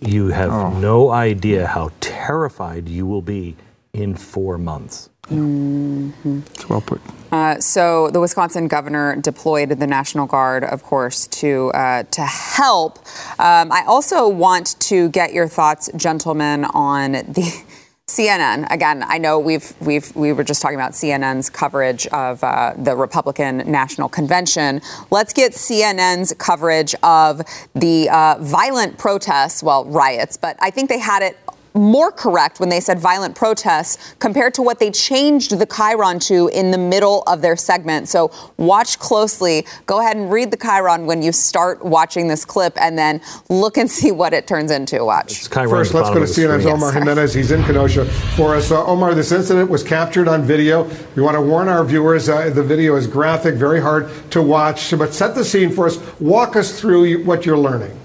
you 0.00 0.28
have 0.28 0.52
Oh. 0.52 0.70
no 0.78 1.10
idea 1.10 1.66
how 1.68 1.90
terrified 2.00 2.88
you 2.88 3.06
will 3.06 3.22
be 3.22 3.56
in 3.92 4.14
four 4.14 4.58
months. 4.58 5.10
It's 5.32 6.68
well 6.68 6.80
put. 6.80 7.00
Uh, 7.30 7.60
so 7.60 8.10
the 8.10 8.18
Wisconsin 8.18 8.66
governor 8.66 9.14
deployed 9.14 9.68
the 9.70 9.86
National 9.86 10.26
Guard, 10.26 10.64
of 10.64 10.82
course, 10.82 11.28
to 11.28 11.70
uh, 11.72 12.02
to 12.04 12.22
help. 12.22 12.98
Um, 13.38 13.70
I 13.70 13.84
also 13.86 14.28
want 14.28 14.78
to 14.80 15.08
get 15.10 15.32
your 15.32 15.46
thoughts, 15.46 15.90
gentlemen, 15.96 16.64
on 16.64 17.12
the. 17.12 17.64
CNN 18.10 18.66
again. 18.72 19.04
I 19.06 19.18
know 19.18 19.38
we've 19.38 19.72
we've 19.80 20.14
we 20.16 20.32
were 20.32 20.42
just 20.42 20.60
talking 20.60 20.74
about 20.74 20.92
CNN's 20.92 21.48
coverage 21.48 22.08
of 22.08 22.42
uh, 22.42 22.74
the 22.76 22.96
Republican 22.96 23.58
National 23.70 24.08
Convention. 24.08 24.82
Let's 25.12 25.32
get 25.32 25.52
CNN's 25.52 26.34
coverage 26.36 26.92
of 27.04 27.40
the 27.76 28.08
uh, 28.10 28.38
violent 28.40 28.98
protests, 28.98 29.62
well, 29.62 29.84
riots, 29.84 30.36
but 30.36 30.56
I 30.60 30.70
think 30.70 30.88
they 30.88 30.98
had 30.98 31.22
it 31.22 31.38
more 31.74 32.10
correct 32.10 32.60
when 32.60 32.68
they 32.68 32.80
said 32.80 32.98
violent 32.98 33.34
protests 33.34 34.14
compared 34.18 34.54
to 34.54 34.62
what 34.62 34.78
they 34.78 34.90
changed 34.90 35.58
the 35.58 35.66
chyron 35.66 36.24
to 36.26 36.48
in 36.48 36.70
the 36.70 36.78
middle 36.78 37.22
of 37.26 37.42
their 37.42 37.56
segment. 37.56 38.08
So 38.08 38.30
watch 38.56 38.98
closely. 38.98 39.66
Go 39.86 40.00
ahead 40.00 40.16
and 40.16 40.30
read 40.30 40.50
the 40.50 40.56
chyron 40.56 41.06
when 41.06 41.22
you 41.22 41.32
start 41.32 41.84
watching 41.84 42.28
this 42.28 42.44
clip 42.44 42.76
and 42.80 42.98
then 42.98 43.20
look 43.48 43.76
and 43.76 43.90
see 44.00 44.12
what 44.12 44.32
it 44.32 44.46
turns 44.46 44.70
into. 44.70 45.04
Watch. 45.04 45.48
First, 45.48 45.94
let's 45.94 46.08
go 46.08 46.14
to 46.14 46.22
of 46.22 46.28
the 46.28 46.34
CNN's 46.34 46.62
screen. 46.62 46.74
Omar 46.74 46.92
Jimenez. 46.92 47.34
He's 47.34 47.50
in 47.50 47.62
Kenosha 47.64 48.04
for 48.04 48.54
us. 48.54 48.70
Uh, 48.70 48.84
Omar, 48.86 49.14
this 49.14 49.32
incident 49.32 49.70
was 49.70 49.82
captured 49.82 50.28
on 50.28 50.42
video. 50.42 50.84
We 51.14 51.22
want 51.22 51.36
to 51.36 51.42
warn 51.42 51.68
our 51.68 51.84
viewers 51.84 52.28
uh, 52.28 52.50
the 52.50 52.62
video 52.62 52.96
is 52.96 53.06
graphic, 53.06 53.54
very 53.54 53.80
hard 53.80 54.10
to 54.30 54.42
watch. 54.42 54.90
But 54.96 55.14
set 55.14 55.34
the 55.34 55.44
scene 55.44 55.70
for 55.70 55.86
us. 55.86 55.98
Walk 56.20 56.56
us 56.56 56.78
through 56.78 57.24
what 57.24 57.46
you're 57.46 57.58
learning. 57.58 57.99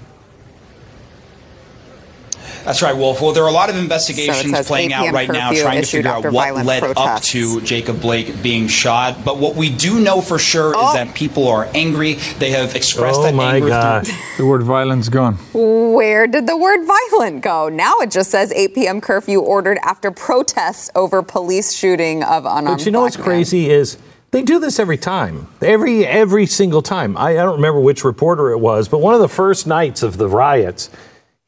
That's 2.66 2.82
right, 2.82 2.96
Wolf. 2.96 3.22
Well, 3.22 3.32
there 3.32 3.44
are 3.44 3.48
a 3.48 3.52
lot 3.52 3.70
of 3.70 3.76
investigations 3.76 4.44
it 4.52 4.56
says 4.56 4.66
playing 4.66 4.92
out 4.92 5.12
right 5.12 5.28
now 5.30 5.52
trying 5.52 5.82
to 5.82 5.86
figure 5.88 6.10
out 6.10 6.24
what 6.24 6.32
violent 6.32 6.66
led 6.66 6.82
up 6.96 7.22
to 7.22 7.60
Jacob 7.62 8.00
Blake 8.02 8.42
being 8.42 8.66
shot. 8.68 9.24
But 9.24 9.38
what 9.38 9.54
we 9.54 9.70
do 9.70 10.00
know 10.00 10.20
for 10.20 10.38
sure 10.38 10.74
Oh. 10.76 10.88
is 10.88 10.94
that 10.94 11.14
people 11.14 11.46
are 11.48 11.68
angry. 11.74 12.14
They 12.40 12.50
have 12.50 12.74
expressed 12.74 13.20
Oh 13.20 13.22
that 13.22 13.34
my 13.34 13.54
anger 13.54 13.68
gosh. 13.68 14.08
through 14.08 14.16
The 14.44 14.46
word 14.50 14.62
violence 14.64 15.08
gone. 15.08 15.34
Where 15.54 16.26
did 16.26 16.46
the 16.48 16.56
word 16.56 16.84
violent 16.84 17.42
go? 17.42 17.68
Now 17.68 17.98
it 18.00 18.10
just 18.10 18.30
says 18.32 18.52
8 18.52 18.74
p.m. 18.74 19.00
curfew 19.00 19.40
ordered 19.40 19.78
after 19.82 20.10
protests 20.10 20.90
over 20.96 21.22
police 21.22 21.72
shooting 21.72 22.22
of 22.24 22.44
unarmed 22.46 22.66
But 22.78 22.86
you 22.86 22.90
know 22.92 23.02
what's 23.02 23.16
men. 23.16 23.24
crazy 23.24 23.70
is 23.70 23.96
they 24.32 24.42
do 24.42 24.58
this 24.58 24.80
every 24.80 24.98
time, 24.98 25.46
every 25.62 26.04
every 26.04 26.46
single 26.46 26.82
time. 26.82 27.16
I, 27.16 27.30
I 27.30 27.34
don't 27.44 27.54
remember 27.56 27.78
which 27.80 28.02
reporter 28.04 28.50
it 28.50 28.58
was, 28.58 28.88
but 28.88 28.98
one 28.98 29.14
of 29.14 29.20
the 29.20 29.28
first 29.28 29.66
nights 29.68 30.02
of 30.02 30.16
the 30.18 30.28
riots, 30.28 30.90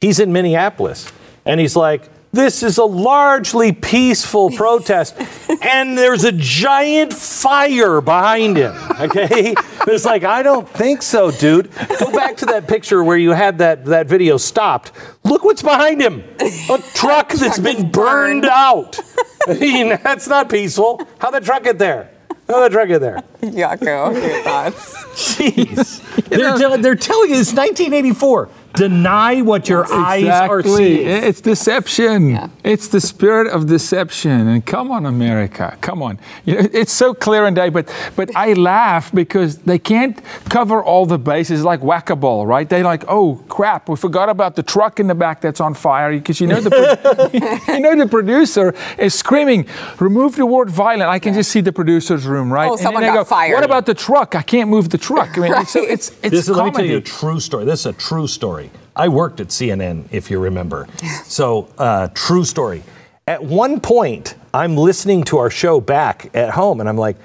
he's 0.01 0.21
in 0.21 0.33
Minneapolis, 0.33 1.11
and 1.45 1.61
he's 1.61 1.77
like. 1.77 2.09
This 2.31 2.63
is 2.63 2.77
a 2.77 2.85
largely 2.85 3.73
peaceful 3.73 4.51
protest, 4.57 5.17
and 5.63 5.97
there's 5.97 6.25
a 6.25 6.31
giant 6.33 7.15
fire 7.15 8.03
behind 8.03 8.59
him. 8.59 8.75
Okay, 9.01 9.55
it's 9.87 10.05
like 10.05 10.25
I 10.25 10.43
don't 10.43 10.69
think 10.69 11.01
so, 11.01 11.31
dude. 11.31 11.71
Go 11.99 12.13
back 12.13 12.37
to 12.37 12.47
that 12.47 12.69
picture 12.69 13.03
where 13.03 13.17
you 13.17 13.31
had 13.31 13.57
that 13.59 13.87
that 13.87 14.09
video 14.09 14.37
stopped. 14.37 14.93
Look 15.25 15.43
what's 15.43 15.63
behind 15.63 16.03
him. 16.03 16.23
A 16.39 16.79
truck 16.93 17.31
that's 17.33 17.59
Truck 17.59 17.63
been 17.63 17.91
burned 17.91 18.43
burned. 18.43 18.45
out. 18.45 18.99
I 19.49 19.55
mean, 19.55 19.99
that's 20.05 20.29
not 20.29 20.51
peaceful. 20.51 21.01
How'd 21.21 21.33
the 21.33 21.41
truck 21.41 21.65
get 21.65 21.79
there? 21.79 22.11
How'd 22.47 22.71
the 22.71 22.75
truck 22.75 22.89
get 22.89 23.01
there? 23.01 23.23
Jaco, 23.41 24.13
your 24.13 24.43
thoughts? 24.43 24.95
Jeez. 25.15 26.25
they're, 26.29 26.59
tell- 26.59 26.77
they're 26.77 26.95
telling 26.95 27.31
you 27.31 27.37
it's 27.41 27.55
1984. 27.55 28.51
Deny 28.75 29.43
what 29.43 29.69
your 29.69 29.93
eyes 29.93 30.25
are 30.27 30.63
seeing. 30.63 31.07
It's 31.09 31.41
deception. 31.41 32.31
Yeah. 32.31 32.49
It's 32.65 32.89
the 32.89 33.01
spirit 33.01 33.49
of 33.49 33.67
deception. 33.67 34.47
And 34.47 34.65
come 34.65 34.91
on, 34.91 35.07
America. 35.07 35.77
Come 35.81 36.03
on. 36.03 36.19
You 36.45 36.55
know, 36.55 36.69
it's 36.73 36.93
so 36.93 37.15
clear 37.15 37.47
and 37.47 37.57
day, 37.57 37.71
but 37.71 37.93
but 38.15 38.35
I 38.37 38.53
laugh 38.53 39.11
because 39.13 39.59
they 39.59 39.79
can't 39.79 40.21
cover 40.49 40.83
all 40.83 41.07
the 41.07 41.19
bases 41.19 41.65
like 41.65 41.81
whack-a-ball, 41.83 42.47
right? 42.47 42.69
They 42.69 42.83
like, 42.83 43.05
oh 43.09 43.43
crap, 43.49 43.89
we 43.89 43.97
forgot 43.97 44.29
about 44.29 44.55
the 44.55 44.63
truck 44.63 45.01
in 45.01 45.07
the 45.09 45.15
back 45.15 45.41
that's 45.41 45.61
on 45.61 45.75
fire 45.75 46.13
because 46.13 46.41
you 46.41 46.47
know 46.47 46.61
the 46.61 46.71
pro- 46.71 47.75
you 47.75 47.81
know 47.81 47.97
the 47.97 48.07
producer 48.09 48.75
is 48.99 49.15
screaming, 49.15 49.67
remove 49.99 50.37
the 50.37 50.47
word 50.47 50.71
violent. 50.71 51.11
I 51.11 51.19
can 51.19 51.35
just 51.35 51.51
see 51.51 51.61
the 51.63 51.73
producer's 51.73 52.27
room, 52.27 52.53
right? 52.53 52.69
Oh, 52.69 52.73
And 52.73 52.81
someone 52.81 53.03
they 53.03 53.09
got 53.09 53.15
go, 53.15 53.25
fired. 53.25 53.55
What 53.55 53.65
about 53.65 53.87
the 53.87 53.95
truck? 53.95 54.35
I 54.35 54.43
can't 54.43 54.69
move 54.71 54.91
the 54.91 54.99
truck. 54.99 55.37
I 55.37 55.41
mean, 55.41 55.53
it's, 55.55 55.73
so 55.73 55.81
Right. 55.89 55.91
it's 55.91 56.09
it's 56.23 56.31
this 56.31 56.49
is, 56.49 56.51
let 56.51 56.67
me 56.67 56.71
tell 56.73 56.85
you 56.85 56.99
a 56.99 57.01
true 57.01 57.41
story. 57.41 57.65
This 57.65 57.81
is 57.81 57.87
a 57.87 57.93
true 57.95 58.27
story. 58.27 58.58
I 58.97 59.09
worked 59.09 59.41
at 59.41 59.49
CNN, 59.49 60.09
if 60.11 60.31
you 60.31 60.39
remember. 60.39 60.87
So, 61.25 61.69
uh, 61.77 62.09
true 62.15 62.45
story. 62.45 62.83
At 63.27 63.45
one 63.45 63.81
point, 63.81 64.35
I'm 64.55 64.77
listening 64.79 65.25
to 65.25 65.37
our 65.39 65.51
show 65.51 65.79
back 65.79 66.31
at 66.35 66.51
home, 66.51 66.81
and 66.81 66.89
I'm 66.89 66.97
like, 66.97 67.17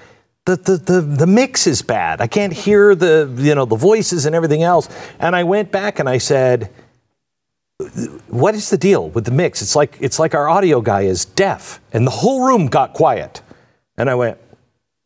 the, 0.46 0.58
the, 0.58 0.78
the, 0.78 1.02
the 1.02 1.28
mix 1.28 1.68
is 1.68 1.82
bad. 1.82 2.20
I 2.20 2.28
can't 2.28 2.52
hear 2.52 2.96
the, 2.96 3.34
you 3.38 3.56
know, 3.56 3.64
the 3.64 3.78
voices 3.78 4.26
and 4.26 4.36
everything 4.36 4.62
else. 4.62 4.90
And 5.20 5.36
I 5.36 5.46
went 5.46 5.72
back 5.72 6.00
and 6.00 6.10
I 6.10 6.18
said, 6.18 6.70
what 8.28 8.56
is 8.56 8.70
the 8.70 8.78
deal 8.78 9.10
with 9.10 9.26
the 9.26 9.32
mix? 9.32 9.62
It's 9.62 9.76
like, 9.76 9.98
it's 10.02 10.20
like 10.20 10.36
our 10.36 10.50
audio 10.50 10.82
guy 10.82 11.02
is 11.02 11.26
deaf. 11.26 11.80
And 11.94 12.06
the 12.06 12.12
whole 12.12 12.46
room 12.46 12.68
got 12.68 12.94
quiet. 12.94 13.42
And 13.98 14.10
I 14.10 14.16
went, 14.16 14.38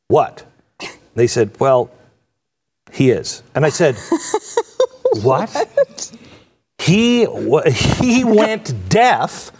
what? 0.07 0.43
They 1.15 1.27
said, 1.27 1.51
well, 1.59 1.91
he 2.91 3.11
is. 3.11 3.43
And 3.53 3.65
I 3.65 3.69
said, 3.69 3.95
what? 5.21 6.11
He 6.79 7.25
he 7.99 8.23
went 8.23 8.89
deaf. 8.89 9.51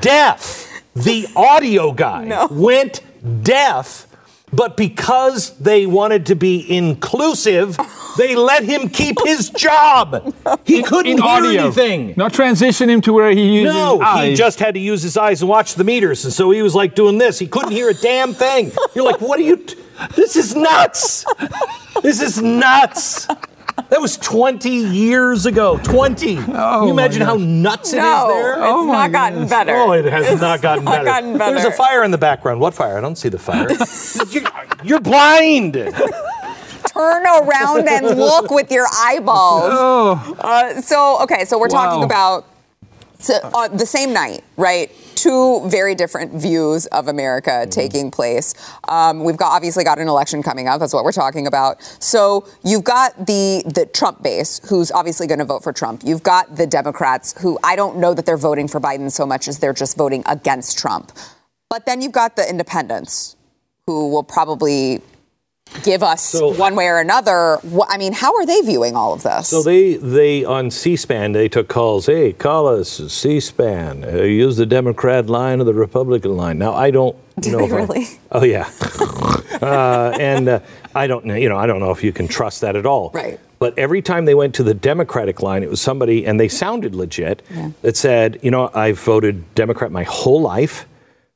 Deaf. 0.00 0.66
The 0.94 1.26
audio 1.36 1.92
guy 1.92 2.46
went 2.50 3.00
deaf, 3.44 4.06
but 4.52 4.76
because 4.76 5.56
they 5.58 5.86
wanted 5.86 6.26
to 6.26 6.34
be 6.34 6.66
inclusive, 6.76 7.78
they 8.16 8.34
let 8.34 8.64
him 8.64 8.88
keep 8.88 9.16
his 9.24 9.48
job. 9.50 10.34
He 10.64 10.82
couldn't 10.82 11.12
in 11.12 11.18
hear 11.18 11.26
audio. 11.26 11.62
anything. 11.66 12.14
Not 12.16 12.32
transition 12.32 12.90
him 12.90 13.00
to 13.02 13.12
where 13.12 13.30
he 13.30 13.60
uses 13.60 13.72
No, 13.74 13.98
his 14.00 14.02
eyes. 14.08 14.16
No, 14.24 14.30
he 14.30 14.34
just 14.34 14.58
had 14.58 14.74
to 14.74 14.80
use 14.80 15.02
his 15.02 15.16
eyes 15.16 15.40
and 15.40 15.48
watch 15.48 15.74
the 15.74 15.84
meters, 15.84 16.24
and 16.24 16.32
so 16.34 16.50
he 16.50 16.60
was 16.62 16.74
like 16.74 16.96
doing 16.96 17.16
this. 17.18 17.38
He 17.38 17.46
couldn't 17.46 17.70
hear 17.72 17.88
a 17.90 17.94
damn 17.94 18.34
thing. 18.34 18.72
You're 18.94 19.04
like, 19.04 19.20
what 19.20 19.38
are 19.38 19.42
you? 19.44 19.56
T- 19.58 19.76
this 20.16 20.34
is 20.36 20.56
nuts. 20.56 21.24
This 22.02 22.20
is 22.20 22.42
nuts. 22.42 23.28
That 23.90 24.00
was 24.02 24.18
20 24.18 24.68
years 24.70 25.46
ago. 25.46 25.78
20. 25.82 26.36
Can 26.36 26.84
you 26.84 26.90
imagine 26.90 27.22
how 27.22 27.36
nuts 27.36 27.92
it 27.94 27.96
is 27.98 28.02
No, 28.02 28.28
there? 28.28 28.52
it's 28.52 28.60
Oh 28.62 28.84
not 28.84 29.12
gotten 29.12 29.34
goodness. 29.38 29.50
better. 29.50 29.74
Oh, 29.76 29.92
it 29.92 30.04
has 30.04 30.26
It's 30.30 30.40
not 30.42 30.60
gotten 30.60 30.84
better. 30.84 31.04
gotten 31.04 31.38
There's 31.38 31.64
a 31.64 31.70
fire 31.72 32.04
in 32.04 32.10
the 32.10 32.18
background. 32.18 32.60
What 32.60 32.74
fire? 32.74 32.98
I 32.98 33.00
don't 33.00 33.16
see 33.16 33.30
the 33.30 33.38
fire. 33.38 33.68
you're, 34.30 34.42
you're 34.84 35.00
blind. 35.00 35.72
turn 35.74 37.26
around 37.26 37.88
and 37.88 38.06
look 38.18 38.50
with 38.50 38.70
your 38.70 38.86
eyeballs. 38.92 40.34
Uh, 40.38 40.80
so, 40.82 41.22
okay, 41.22 41.44
so 41.46 41.58
we're 41.58 41.68
talking 41.68 42.04
about 42.04 42.44
so, 43.18 43.34
uh, 43.42 43.68
the 43.68 43.86
same 43.86 44.12
night, 44.12 44.44
right? 44.58 44.92
Two 45.18 45.68
very 45.68 45.94
different 45.96 46.32
views 46.32 46.86
of 46.86 47.08
America 47.08 47.50
Mm-hmm. 47.50 47.70
taking 47.70 48.10
place. 48.10 48.54
Um, 48.88 49.24
we've 49.24 49.36
got 49.36 49.50
obviously 49.52 49.82
got 49.82 49.98
an 49.98 50.08
election 50.08 50.42
coming 50.42 50.68
up. 50.68 50.78
That's 50.80 50.92
what 50.92 51.04
we're 51.04 51.12
talking 51.12 51.46
about. 51.46 51.82
So 51.98 52.46
you've 52.62 52.84
got 52.84 53.26
the 53.26 53.62
the 53.66 53.86
Trump 53.86 54.22
base, 54.22 54.60
who's 54.68 54.90
obviously 54.92 55.26
going 55.26 55.40
to 55.40 55.44
vote 55.44 55.62
for 55.62 55.72
Trump. 55.72 56.02
You've 56.04 56.22
got 56.22 56.56
the 56.56 56.66
Democrats, 56.66 57.34
who 57.40 57.58
I 57.64 57.74
don't 57.74 57.98
know 57.98 58.14
that 58.14 58.26
they're 58.26 58.36
voting 58.36 58.68
for 58.68 58.80
Biden 58.80 59.10
so 59.10 59.26
much 59.26 59.48
as 59.48 59.58
they're 59.58 59.72
just 59.72 59.96
voting 59.96 60.22
against 60.26 60.78
Trump. 60.78 61.10
But 61.68 61.84
then 61.86 62.00
you've 62.00 62.12
got 62.12 62.36
the 62.36 62.48
Independents, 62.48 63.36
who 63.86 64.10
will 64.10 64.22
probably 64.24 65.02
give 65.82 66.02
us 66.02 66.22
So- 66.22 66.52
one 66.54 66.74
way 66.74 66.86
or 66.86 66.98
another. 66.98 67.58
What, 67.62 67.88
I 67.90 67.98
mean, 67.98 68.12
how 68.12 68.34
are 68.36 68.46
they 68.46 68.60
viewing 68.62 68.96
all 68.96 69.12
of 69.12 69.22
this? 69.22 69.48
So 69.48 69.62
they 69.62 69.94
they 69.94 70.44
on 70.44 70.70
C-SPAN 70.70 71.32
they 71.32 71.48
took 71.48 71.68
calls. 71.68 72.06
Hey, 72.06 72.32
call 72.32 72.66
us 72.68 73.00
C-SPAN. 73.12 74.04
Uh, 74.04 74.22
use 74.22 74.56
the 74.56 74.66
Democrat 74.66 75.26
line 75.28 75.60
or 75.60 75.64
the 75.64 75.74
Republican 75.74 76.36
line. 76.36 76.58
Now 76.58 76.74
I 76.74 76.90
don't 76.90 77.16
Do 77.40 77.52
know. 77.52 77.58
they 77.58 77.64
if 77.66 77.72
I- 77.72 77.76
really? 77.76 78.06
oh 78.32 78.44
yeah. 78.44 78.68
uh, 79.62 80.16
and 80.18 80.48
uh, 80.48 80.60
I 80.94 81.06
don't 81.06 81.24
know. 81.24 81.34
You 81.34 81.48
know, 81.48 81.56
I 81.56 81.66
don't 81.66 81.80
know 81.80 81.90
if 81.90 82.02
you 82.04 82.12
can 82.12 82.28
trust 82.28 82.60
that 82.62 82.76
at 82.76 82.86
all. 82.86 83.10
Right. 83.12 83.38
But 83.58 83.76
every 83.76 84.02
time 84.02 84.24
they 84.24 84.34
went 84.36 84.54
to 84.56 84.62
the 84.62 84.74
Democratic 84.74 85.42
line, 85.42 85.64
it 85.64 85.68
was 85.70 85.80
somebody, 85.80 86.24
and 86.24 86.38
they 86.38 86.46
sounded 86.46 86.94
legit, 86.94 87.42
yeah. 87.50 87.70
that 87.82 87.96
said, 87.96 88.38
you 88.40 88.52
know, 88.52 88.70
I've 88.72 89.00
voted 89.00 89.52
Democrat 89.56 89.90
my 89.90 90.04
whole 90.04 90.40
life, 90.40 90.86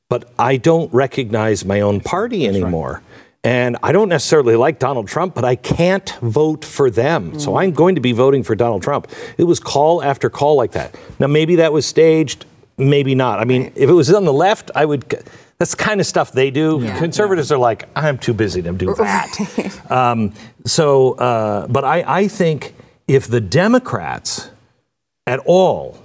but 0.07 0.31
I 0.39 0.55
don't 0.55 0.91
recognize 0.93 1.65
my 1.65 1.81
own 1.81 1.99
party 1.99 2.47
anymore. 2.47 3.01
And 3.43 3.77
I 3.83 3.91
don't 3.91 4.07
necessarily 4.07 4.55
like 4.55 4.79
Donald 4.79 5.07
Trump, 5.07 5.35
but 5.35 5.43
I 5.43 5.55
can't 5.55 6.09
vote 6.21 6.63
for 6.63 6.89
them. 6.89 7.37
So 7.39 7.57
I'm 7.57 7.71
going 7.71 7.95
to 7.95 8.01
be 8.01 8.13
voting 8.13 8.41
for 8.41 8.55
Donald 8.55 8.83
Trump. 8.83 9.09
It 9.37 9.43
was 9.43 9.59
call 9.59 10.01
after 10.01 10.29
call 10.29 10.55
like 10.55 10.71
that. 10.71 10.95
Now, 11.19 11.27
maybe 11.27 11.57
that 11.57 11.73
was 11.73 11.85
staged, 11.85 12.45
maybe 12.77 13.15
not. 13.15 13.39
I 13.39 13.43
mean, 13.43 13.73
if 13.75 13.89
it 13.89 13.93
was 13.93 14.13
on 14.13 14.23
the 14.23 14.31
left, 14.31 14.71
I 14.75 14.85
would. 14.85 15.25
That's 15.59 15.71
the 15.71 15.83
kind 15.83 15.99
of 15.99 16.07
stuff 16.07 16.31
they 16.31 16.51
do. 16.51 16.79
Conservatives 16.97 17.51
are 17.51 17.57
like, 17.57 17.87
I'm 17.95 18.17
too 18.17 18.33
busy 18.33 18.61
to 18.61 18.71
do 18.71 18.95
that. 18.95 19.81
um, 19.91 20.33
so, 20.65 21.13
uh, 21.13 21.67
but 21.67 21.83
I, 21.83 22.21
I 22.21 22.27
think 22.27 22.73
if 23.07 23.27
the 23.27 23.41
Democrats 23.41 24.49
at 25.27 25.39
all, 25.45 26.01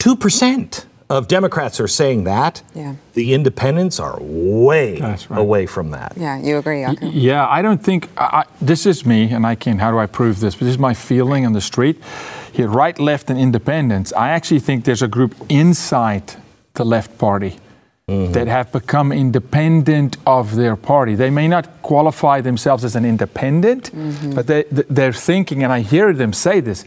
2% 0.00 0.84
of 1.12 1.28
Democrats 1.28 1.78
are 1.78 1.88
saying 1.88 2.24
that, 2.24 2.62
Yeah. 2.74 2.94
the 3.12 3.34
independents 3.34 4.00
are 4.00 4.18
way 4.20 4.98
away 5.30 5.66
from 5.66 5.90
that. 5.90 6.14
yeah, 6.16 6.38
you 6.38 6.56
agree, 6.56 6.80
Jaco? 6.82 7.10
Yeah, 7.12 7.46
I 7.46 7.60
don't 7.60 7.82
think 7.82 8.08
I, 8.16 8.24
I, 8.24 8.44
this 8.60 8.86
is 8.86 9.04
me, 9.04 9.30
and 9.30 9.46
I 9.46 9.54
can. 9.54 9.78
How 9.78 9.90
do 9.90 9.98
I 9.98 10.06
prove 10.06 10.40
this? 10.40 10.54
But 10.54 10.64
this 10.64 10.74
is 10.74 10.78
my 10.78 10.94
feeling 10.94 11.44
on 11.44 11.52
the 11.52 11.60
street. 11.60 12.02
Here, 12.52 12.68
right, 12.68 12.98
left, 12.98 13.30
and 13.30 13.38
independents. 13.38 14.12
I 14.14 14.30
actually 14.30 14.60
think 14.60 14.84
there's 14.84 15.02
a 15.02 15.08
group 15.08 15.34
inside 15.48 16.34
the 16.74 16.84
left 16.84 17.18
party 17.18 17.58
mm-hmm. 18.08 18.32
that 18.32 18.48
have 18.48 18.72
become 18.72 19.12
independent 19.12 20.16
of 20.26 20.54
their 20.56 20.76
party. 20.76 21.14
They 21.14 21.30
may 21.30 21.48
not 21.48 21.82
qualify 21.82 22.40
themselves 22.40 22.84
as 22.84 22.96
an 22.96 23.04
independent, 23.04 23.92
mm-hmm. 23.92 24.34
but 24.34 24.46
they, 24.46 24.64
they're 24.70 25.12
thinking, 25.12 25.62
and 25.62 25.72
I 25.72 25.80
hear 25.80 26.12
them 26.14 26.32
say 26.32 26.60
this. 26.60 26.84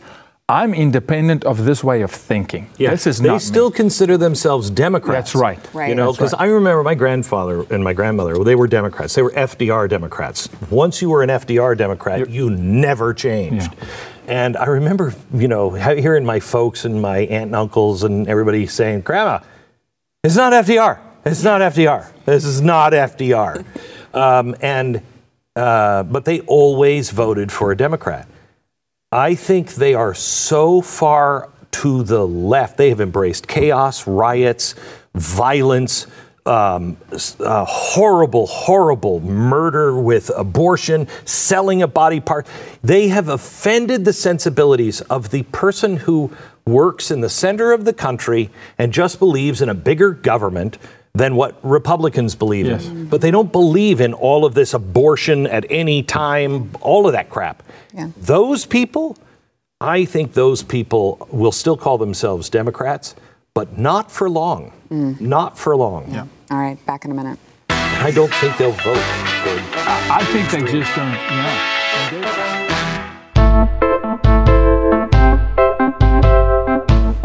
I'm 0.47 0.75
independent 0.75 1.43
of 1.43 1.65
this 1.65 1.83
way 1.83 2.03
of 2.03 2.11
thinking. 2.11 2.69
Yeah, 2.77 2.91
This 2.91 3.07
is 3.07 3.17
they 3.17 3.29
not 3.29 3.41
still 3.41 3.71
me. 3.71 3.77
consider 3.77 4.15
themselves 4.15 4.69
Democrats. 4.69 5.33
That's 5.33 5.35
right. 5.35 5.73
Right. 5.73 5.89
You 5.89 5.95
know, 5.95 6.11
because 6.11 6.33
right. 6.33 6.43
I 6.43 6.45
remember 6.45 6.83
my 6.83 6.93
grandfather 6.93 7.65
and 7.71 7.83
my 7.83 7.93
grandmother, 7.93 8.43
they 8.43 8.53
were 8.53 8.67
Democrats. 8.67 9.15
They 9.15 9.23
were 9.23 9.31
FDR 9.31 9.89
Democrats. 9.89 10.47
Once 10.69 11.01
you 11.01 11.09
were 11.09 11.23
an 11.23 11.29
FDR 11.29 11.75
Democrat, 11.75 12.29
you 12.29 12.51
never 12.51 13.11
changed. 13.11 13.73
And 14.27 14.55
I 14.55 14.65
remember, 14.65 15.15
you 15.33 15.47
know, 15.47 15.71
hearing 15.71 16.25
my 16.25 16.39
folks 16.39 16.85
and 16.85 17.01
my 17.01 17.19
aunt 17.19 17.47
and 17.47 17.55
uncles 17.55 18.03
and 18.03 18.27
everybody 18.27 18.67
saying, 18.67 19.01
Grandma, 19.01 19.39
it's 20.23 20.35
not 20.35 20.53
FDR. 20.53 20.99
It's 21.25 21.43
not 21.43 21.61
FDR. 21.61 22.11
This 22.25 22.45
is 22.45 22.61
not 22.61 22.93
FDR. 22.93 23.65
um, 24.13 24.55
and, 24.61 25.01
uh, 25.55 26.03
but 26.03 26.25
they 26.25 26.41
always 26.41 27.09
voted 27.09 27.51
for 27.51 27.71
a 27.71 27.77
Democrat. 27.77 28.27
I 29.15 29.33
think 29.35 29.75
they 29.75 29.93
are 29.93 30.13
so 30.13 30.81
far 30.81 31.49
to 31.71 32.03
the 32.03 32.27
left. 32.27 32.75
They 32.75 32.89
have 32.89 32.99
embraced 32.99 33.47
chaos, 33.47 34.05
riots, 34.05 34.75
violence, 35.13 36.07
um, 36.45 36.97
uh, 37.39 37.63
horrible, 37.63 38.45
horrible 38.45 39.21
murder 39.21 39.97
with 39.97 40.31
abortion, 40.35 41.07
selling 41.23 41.81
a 41.81 41.87
body 41.87 42.19
part. 42.19 42.45
They 42.83 43.07
have 43.07 43.29
offended 43.29 44.03
the 44.03 44.11
sensibilities 44.11 44.99
of 44.99 45.29
the 45.29 45.43
person 45.43 45.95
who 45.95 46.29
works 46.65 47.09
in 47.09 47.21
the 47.21 47.29
center 47.29 47.71
of 47.71 47.85
the 47.85 47.93
country 47.93 48.49
and 48.77 48.91
just 48.91 49.17
believes 49.17 49.61
in 49.61 49.69
a 49.69 49.73
bigger 49.73 50.11
government 50.11 50.77
than 51.15 51.35
what 51.35 51.55
Republicans 51.63 52.35
believe 52.35 52.67
Yes. 52.67 52.85
in. 52.85 53.05
But 53.05 53.21
they 53.21 53.31
don't 53.31 53.51
believe 53.51 54.01
in 54.01 54.13
all 54.13 54.43
of 54.45 54.53
this 54.53 54.73
abortion 54.73 55.47
at 55.47 55.65
any 55.69 56.03
time, 56.03 56.71
all 56.81 57.07
of 57.07 57.13
that 57.13 57.29
crap. 57.29 57.63
Yeah. 57.93 58.09
Those 58.17 58.65
people, 58.65 59.15
I 59.79 60.03
think 60.05 60.33
those 60.33 60.61
people 60.61 61.25
will 61.31 61.53
still 61.53 61.77
call 61.77 61.97
themselves 61.97 62.49
Democrats, 62.49 63.15
but 63.53 63.77
not 63.77 64.11
for 64.11 64.29
long. 64.29 64.73
Mm. 64.91 65.21
Not 65.21 65.57
for 65.57 65.75
long. 65.77 66.27
All 66.51 66.57
right, 66.57 66.77
back 66.85 67.05
in 67.05 67.11
a 67.11 67.15
minute. 67.15 67.39
I 67.69 68.11
don't 68.11 68.33
think 68.35 68.57
they'll 68.57 68.71
vote 68.71 68.97
for. 68.97 69.55
I 70.11 70.21
think 70.33 70.51
they 70.51 70.69
just 70.71 70.93
don't. 70.95 71.13
Yeah. 71.13 72.54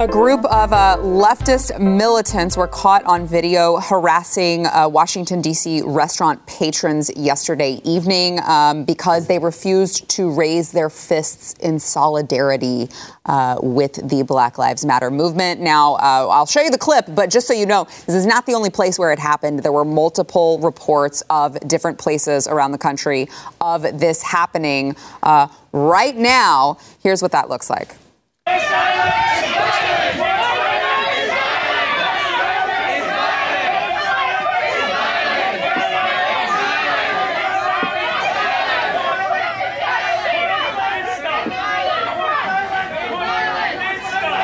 A 0.01 0.09
group 0.09 0.46
of 0.46 0.72
uh, 0.72 0.96
leftist 0.96 1.78
militants 1.78 2.57
were 2.57 2.66
caught 2.66 3.05
on 3.05 3.26
video 3.26 3.76
harassing 3.80 4.66
uh, 4.66 4.88
Washington, 4.88 5.42
D.C. 5.42 5.82
restaurant 5.82 6.46
patrons 6.46 7.14
yesterday 7.16 7.82
evening 7.84 8.40
um, 8.46 8.86
because 8.86 9.26
they 9.26 9.38
refused 9.38 10.09
to 10.09 10.30
raise 10.30 10.72
their 10.72 10.88
fists 10.88 11.53
in 11.61 11.78
solidarity 11.78 12.88
uh, 13.26 13.59
with 13.62 14.09
the 14.09 14.22
Black 14.22 14.57
Lives 14.57 14.86
Matter 14.86 15.11
movement. 15.11 15.61
Now, 15.61 15.96
uh, 15.96 16.28
I'll 16.30 16.46
show 16.46 16.62
you 16.62 16.70
the 16.70 16.78
clip, 16.78 17.05
but 17.14 17.28
just 17.28 17.46
so 17.46 17.53
you 17.53 17.66
know, 17.66 17.84
this 17.84 18.14
is 18.14 18.24
not 18.24 18.46
the 18.46 18.55
only 18.55 18.70
place 18.70 18.98
where 18.98 19.12
it 19.12 19.18
happened. 19.18 19.59
There 19.59 19.70
were 19.70 19.84
multiple 19.84 20.59
reports 20.61 21.22
of 21.28 21.61
different 21.68 21.98
places 21.98 22.48
around 22.48 22.72
the 22.72 22.78
country 22.78 23.28
of 23.61 23.82
this 23.82 24.22
happening. 24.22 24.96
Uh, 25.22 25.48
right 25.72 26.16
now, 26.16 26.78
here's 27.03 27.20
what 27.20 27.32
that 27.32 27.51
looks 27.51 27.68
like. 27.68 27.99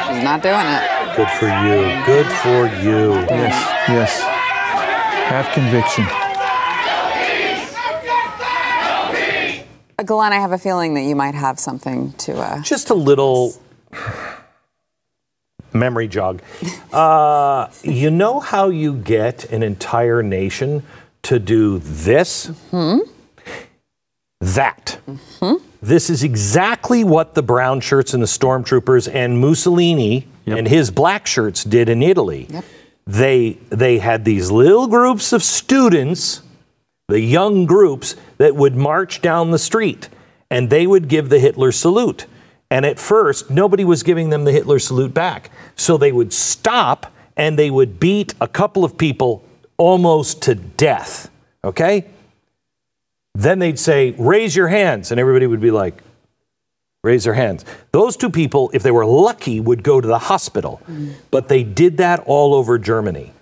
She's 0.06 0.22
not 0.22 0.40
doing 0.42 0.54
it. 0.54 0.82
Good 1.16 1.30
for 1.30 1.48
you. 1.48 2.04
Good 2.06 2.26
for 2.26 2.66
you. 2.82 3.14
Yes. 3.28 3.88
Yes. 3.88 4.20
Have 5.30 5.52
conviction. 5.52 6.04
Uh, 9.98 10.02
Glenn, 10.04 10.32
I 10.32 10.36
have 10.38 10.52
a 10.52 10.58
feeling 10.58 10.94
that 10.94 11.02
you 11.02 11.16
might 11.16 11.34
have 11.34 11.58
something 11.58 12.12
to. 12.18 12.38
Uh, 12.38 12.62
Just 12.62 12.90
a 12.90 12.94
little 12.94 13.54
memory 15.72 16.08
jog. 16.08 16.42
Uh, 16.92 17.68
you 17.82 18.10
know 18.10 18.40
how 18.40 18.68
you 18.68 18.94
get 18.94 19.44
an 19.52 19.62
entire 19.62 20.22
nation 20.22 20.82
to 21.22 21.38
do 21.38 21.78
this? 21.80 22.50
That. 24.40 24.98
This 25.82 26.10
is 26.10 26.22
exactly 26.24 27.04
what 27.04 27.34
the 27.34 27.42
brown 27.42 27.80
shirts 27.80 28.12
and 28.14 28.22
the 28.22 28.26
stormtroopers 28.26 29.12
and 29.12 29.40
Mussolini 29.40 30.26
and 30.46 30.66
his 30.68 30.90
black 30.90 31.26
shirts 31.26 31.64
did 31.64 31.88
in 31.88 32.02
Italy. 32.02 32.48
They 33.06 33.58
they 33.70 33.98
had 33.98 34.24
these 34.24 34.50
little 34.50 34.86
groups 34.88 35.32
of 35.32 35.42
students, 35.42 36.42
the 37.08 37.20
young 37.20 37.66
groups 37.66 38.16
that 38.38 38.56
would 38.56 38.74
march 38.76 39.20
down 39.22 39.50
the 39.52 39.58
street 39.58 40.08
and 40.50 40.70
they 40.70 40.86
would 40.86 41.08
give 41.08 41.28
the 41.28 41.38
Hitler 41.38 41.72
salute. 41.72 42.26
And 42.70 42.84
at 42.84 42.98
first, 42.98 43.50
nobody 43.50 43.84
was 43.84 44.02
giving 44.02 44.30
them 44.30 44.44
the 44.44 44.52
Hitler 44.52 44.78
salute 44.78 45.14
back. 45.14 45.50
So 45.76 45.96
they 45.96 46.12
would 46.12 46.32
stop 46.32 47.12
and 47.36 47.58
they 47.58 47.70
would 47.70 48.00
beat 48.00 48.34
a 48.40 48.48
couple 48.48 48.84
of 48.84 48.96
people 48.98 49.44
almost 49.76 50.42
to 50.42 50.54
death. 50.54 51.30
Okay? 51.62 52.06
Then 53.34 53.58
they'd 53.58 53.78
say, 53.78 54.14
raise 54.18 54.56
your 54.56 54.68
hands. 54.68 55.10
And 55.10 55.20
everybody 55.20 55.46
would 55.46 55.60
be 55.60 55.70
like, 55.70 56.02
raise 57.04 57.22
their 57.24 57.34
hands. 57.34 57.64
Those 57.92 58.16
two 58.16 58.30
people, 58.30 58.70
if 58.74 58.82
they 58.82 58.90
were 58.90 59.06
lucky, 59.06 59.60
would 59.60 59.82
go 59.84 60.00
to 60.00 60.08
the 60.08 60.18
hospital. 60.18 60.80
Mm. 60.90 61.14
But 61.30 61.48
they 61.48 61.62
did 61.62 61.98
that 61.98 62.20
all 62.26 62.54
over 62.54 62.78
Germany. 62.78 63.32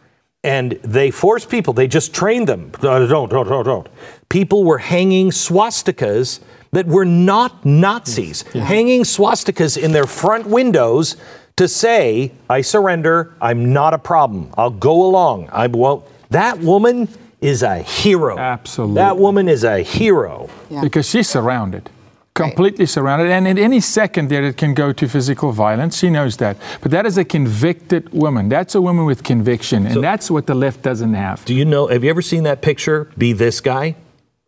and 0.43 0.73
they 0.83 1.11
forced 1.11 1.49
people, 1.49 1.73
they 1.73 1.89
just 1.89 2.13
trained 2.13 2.47
them. 2.47 2.71
No, 2.83 3.07
Don't, 3.07 3.31
don't, 3.31 3.49
don't, 3.49 3.65
don't. 3.65 3.89
People 4.29 4.65
were 4.65 4.77
hanging 4.77 5.31
swastikas 5.31 6.41
that 6.75 6.87
were 6.87 7.05
not 7.05 7.65
Nazis, 7.65 8.43
hanging 8.53 9.03
swastikas 9.03 9.77
in 9.77 9.93
their 9.93 10.07
front 10.07 10.47
windows 10.47 11.17
to 11.57 11.69
say, 11.69 12.33
I 12.51 12.63
surrender, 12.63 13.35
I'm 13.41 13.73
not 13.73 13.95
a 13.95 13.99
problem, 13.99 14.53
I'll 14.57 14.71
go 14.71 15.05
along. 15.07 15.49
I 15.53 15.69
won't. 15.69 16.05
That 16.31 16.59
woman 16.59 17.09
is 17.41 17.63
a 17.63 17.79
hero. 17.79 18.39
Absolutely. 18.39 18.97
That 18.97 19.19
woman 19.19 19.49
is 19.49 19.65
a 19.65 19.83
hero. 19.83 20.49
Because 20.83 21.09
she's 21.09 21.29
surrounded. 21.29 21.91
Completely 22.35 22.87
surrounded, 22.87 23.31
and 23.31 23.47
at 23.47 23.59
any 23.59 23.79
second 23.79 24.29
there 24.29 24.43
it 24.43 24.57
can 24.57 24.75
go 24.75 24.93
to 24.93 25.09
physical 25.09 25.53
violence. 25.53 25.97
She 25.97 26.11
knows 26.11 26.39
that, 26.39 26.57
but 26.81 26.91
that 26.91 27.07
is 27.07 27.17
a 27.17 27.25
convicted 27.25 28.13
woman. 28.13 28.49
That's 28.49 28.75
a 28.75 28.81
woman 28.81 29.05
with 29.05 29.23
conviction, 29.23 29.87
and 29.87 30.03
that's 30.03 30.33
what 30.33 30.49
the 30.49 30.55
left 30.57 30.83
doesn't 30.83 31.15
have. 31.15 31.45
Do 31.45 31.55
you 31.55 31.65
know? 31.65 31.87
Have 31.87 32.03
you 32.03 32.11
ever 32.11 32.23
seen 32.23 32.43
that 32.43 32.61
picture? 32.61 33.09
Be 33.17 33.33
this 33.35 33.61
guy. 33.61 33.95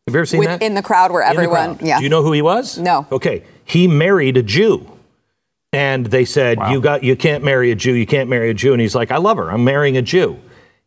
Have 0.07 0.15
you 0.15 0.21
ever 0.21 0.27
seen 0.27 0.39
With, 0.39 0.49
that? 0.49 0.63
in 0.63 0.75
the 0.75 0.83
crowd 0.83 1.11
where 1.11 1.23
everyone, 1.23 1.77
crowd. 1.77 1.87
yeah. 1.87 1.99
Do 1.99 2.05
you 2.05 2.11
know 2.11 2.23
who 2.23 2.33
he 2.33 2.43
was? 2.43 2.79
No. 2.79 3.07
Okay. 3.11 3.43
He 3.65 3.89
married 3.89 4.37
a 4.37 4.43
Jew. 4.43 4.89
And 5.73 6.07
they 6.07 6.25
said, 6.25 6.59
You 6.71 6.81
got 6.81 7.03
you 7.03 7.17
can't 7.17 7.43
marry 7.43 7.71
a 7.73 7.75
Jew, 7.75 7.93
you 7.93 8.07
can't 8.07 8.31
marry 8.31 8.51
a 8.51 8.55
Jew. 8.55 8.73
And 8.73 8.81
he's 8.81 8.95
like, 8.95 9.11
I 9.11 9.17
love 9.19 9.37
her. 9.37 9.51
I'm 9.51 9.65
marrying 9.65 9.97
a 9.97 10.03
Jew. 10.03 10.39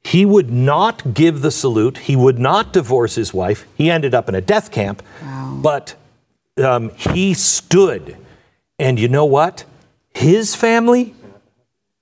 He 0.04 0.26
would 0.26 0.50
not 0.50 1.14
give 1.14 1.42
the 1.42 1.52
salute. 1.52 1.98
He 1.98 2.16
would 2.16 2.40
not 2.40 2.72
divorce 2.72 3.16
his 3.16 3.34
wife. 3.34 3.68
He 3.76 3.92
ended 3.92 4.16
up 4.16 4.30
in 4.30 4.36
a 4.36 4.42
death 4.42 4.72
camp. 4.72 5.04
But 5.62 5.96
um, 6.58 6.90
he 6.96 7.34
stood. 7.34 8.16
And 8.80 8.98
you 8.98 9.10
know 9.10 9.26
what? 9.26 9.66
His 10.14 10.56
family, 10.56 11.14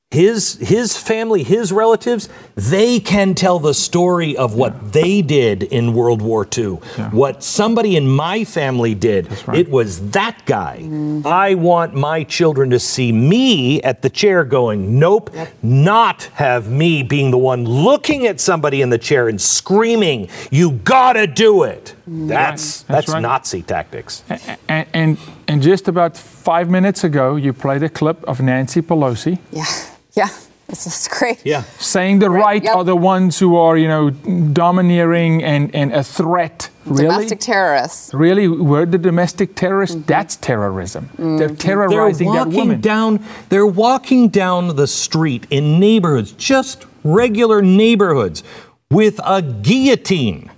his 0.10 0.54
his 0.60 0.96
family, 0.96 1.44
his 1.44 1.74
relatives, 1.74 2.30
they 2.56 2.98
can 2.98 3.34
tell 3.34 3.60
the 3.60 3.74
story 3.74 4.38
of 4.38 4.56
what 4.56 4.94
they 4.94 5.22
did 5.22 5.64
in 5.64 5.94
World 5.94 6.22
War 6.22 6.48
II. 6.58 6.80
What 7.12 7.44
somebody 7.44 7.98
in 7.98 8.08
my 8.08 8.46
family 8.46 8.96
did. 8.96 9.28
It 9.54 9.70
was 9.70 10.12
that 10.12 10.46
guy. 10.46 10.80
Mm. 10.84 11.26
I 11.26 11.56
want 11.56 11.94
my 11.94 12.24
children 12.24 12.70
to 12.70 12.80
see 12.80 13.12
me 13.12 13.82
at 13.82 14.02
the 14.02 14.10
chair 14.10 14.46
going, 14.46 14.98
nope, 14.98 15.30
not 15.62 16.24
have 16.36 16.72
me 16.72 17.04
being 17.04 17.32
the 17.32 17.38
one 17.38 17.66
looking 17.66 18.28
at 18.28 18.40
somebody 18.40 18.82
in 18.82 18.90
the 18.90 18.98
chair 18.98 19.28
and 19.28 19.42
screaming, 19.42 20.30
you 20.52 20.72
gotta 20.72 21.28
do 21.28 21.64
it. 21.64 21.97
That's 22.08 22.84
That's 22.84 22.84
that's 22.84 23.10
right. 23.10 23.22
Nazi 23.22 23.62
tactics. 23.62 24.24
And, 24.70 24.88
and 24.94 25.18
and 25.48 25.62
just 25.62 25.88
about 25.88 26.18
five 26.18 26.70
minutes 26.70 27.04
ago, 27.04 27.36
you 27.36 27.54
played 27.54 27.84
a 27.84 27.90
clip 27.90 28.24
of 28.24 28.42
Nancy 28.42 28.82
Pelosi. 28.82 29.40
Yeah, 29.52 29.66
yeah. 30.14 30.30
This 30.68 30.86
is 30.86 31.08
great. 31.08 31.46
Yeah. 31.46 31.64
Saying 31.80 32.20
the 32.20 32.30
right, 32.30 32.62
yep. 32.62 32.76
are 32.76 32.84
the 32.84 32.96
ones 32.96 33.40
who 33.40 33.56
are, 33.56 33.78
you 33.78 33.88
know, 33.88 34.10
domineering 34.10 35.42
and, 35.42 35.74
and 35.74 35.94
a 35.94 36.04
threat. 36.04 36.70
Really? 36.86 37.08
Domestic 37.08 37.40
terrorists. 37.40 38.14
Really, 38.14 38.50
we're 38.50 38.86
the 38.86 38.98
domestic 38.98 39.56
terrorists. 39.56 39.96
Mm-hmm. 39.96 40.08
That's 40.08 40.36
terrorism. 40.36 41.06
Mm-hmm. 41.06 41.38
They're 41.38 41.56
terrorizing 41.56 42.32
they're 42.32 42.44
that 42.44 42.48
walking 42.48 42.60
woman. 42.60 42.82
down 42.82 43.26
they're 43.50 43.66
walking 43.66 44.30
down 44.30 44.76
the 44.76 44.88
street 44.88 45.48
in 45.50 45.80
neighborhoods 45.80 46.34
just 46.34 46.86
regular 47.04 47.62
neighborhoods 47.62 48.44
with 48.92 49.20
a 49.24 49.42
guillotine 49.42 50.52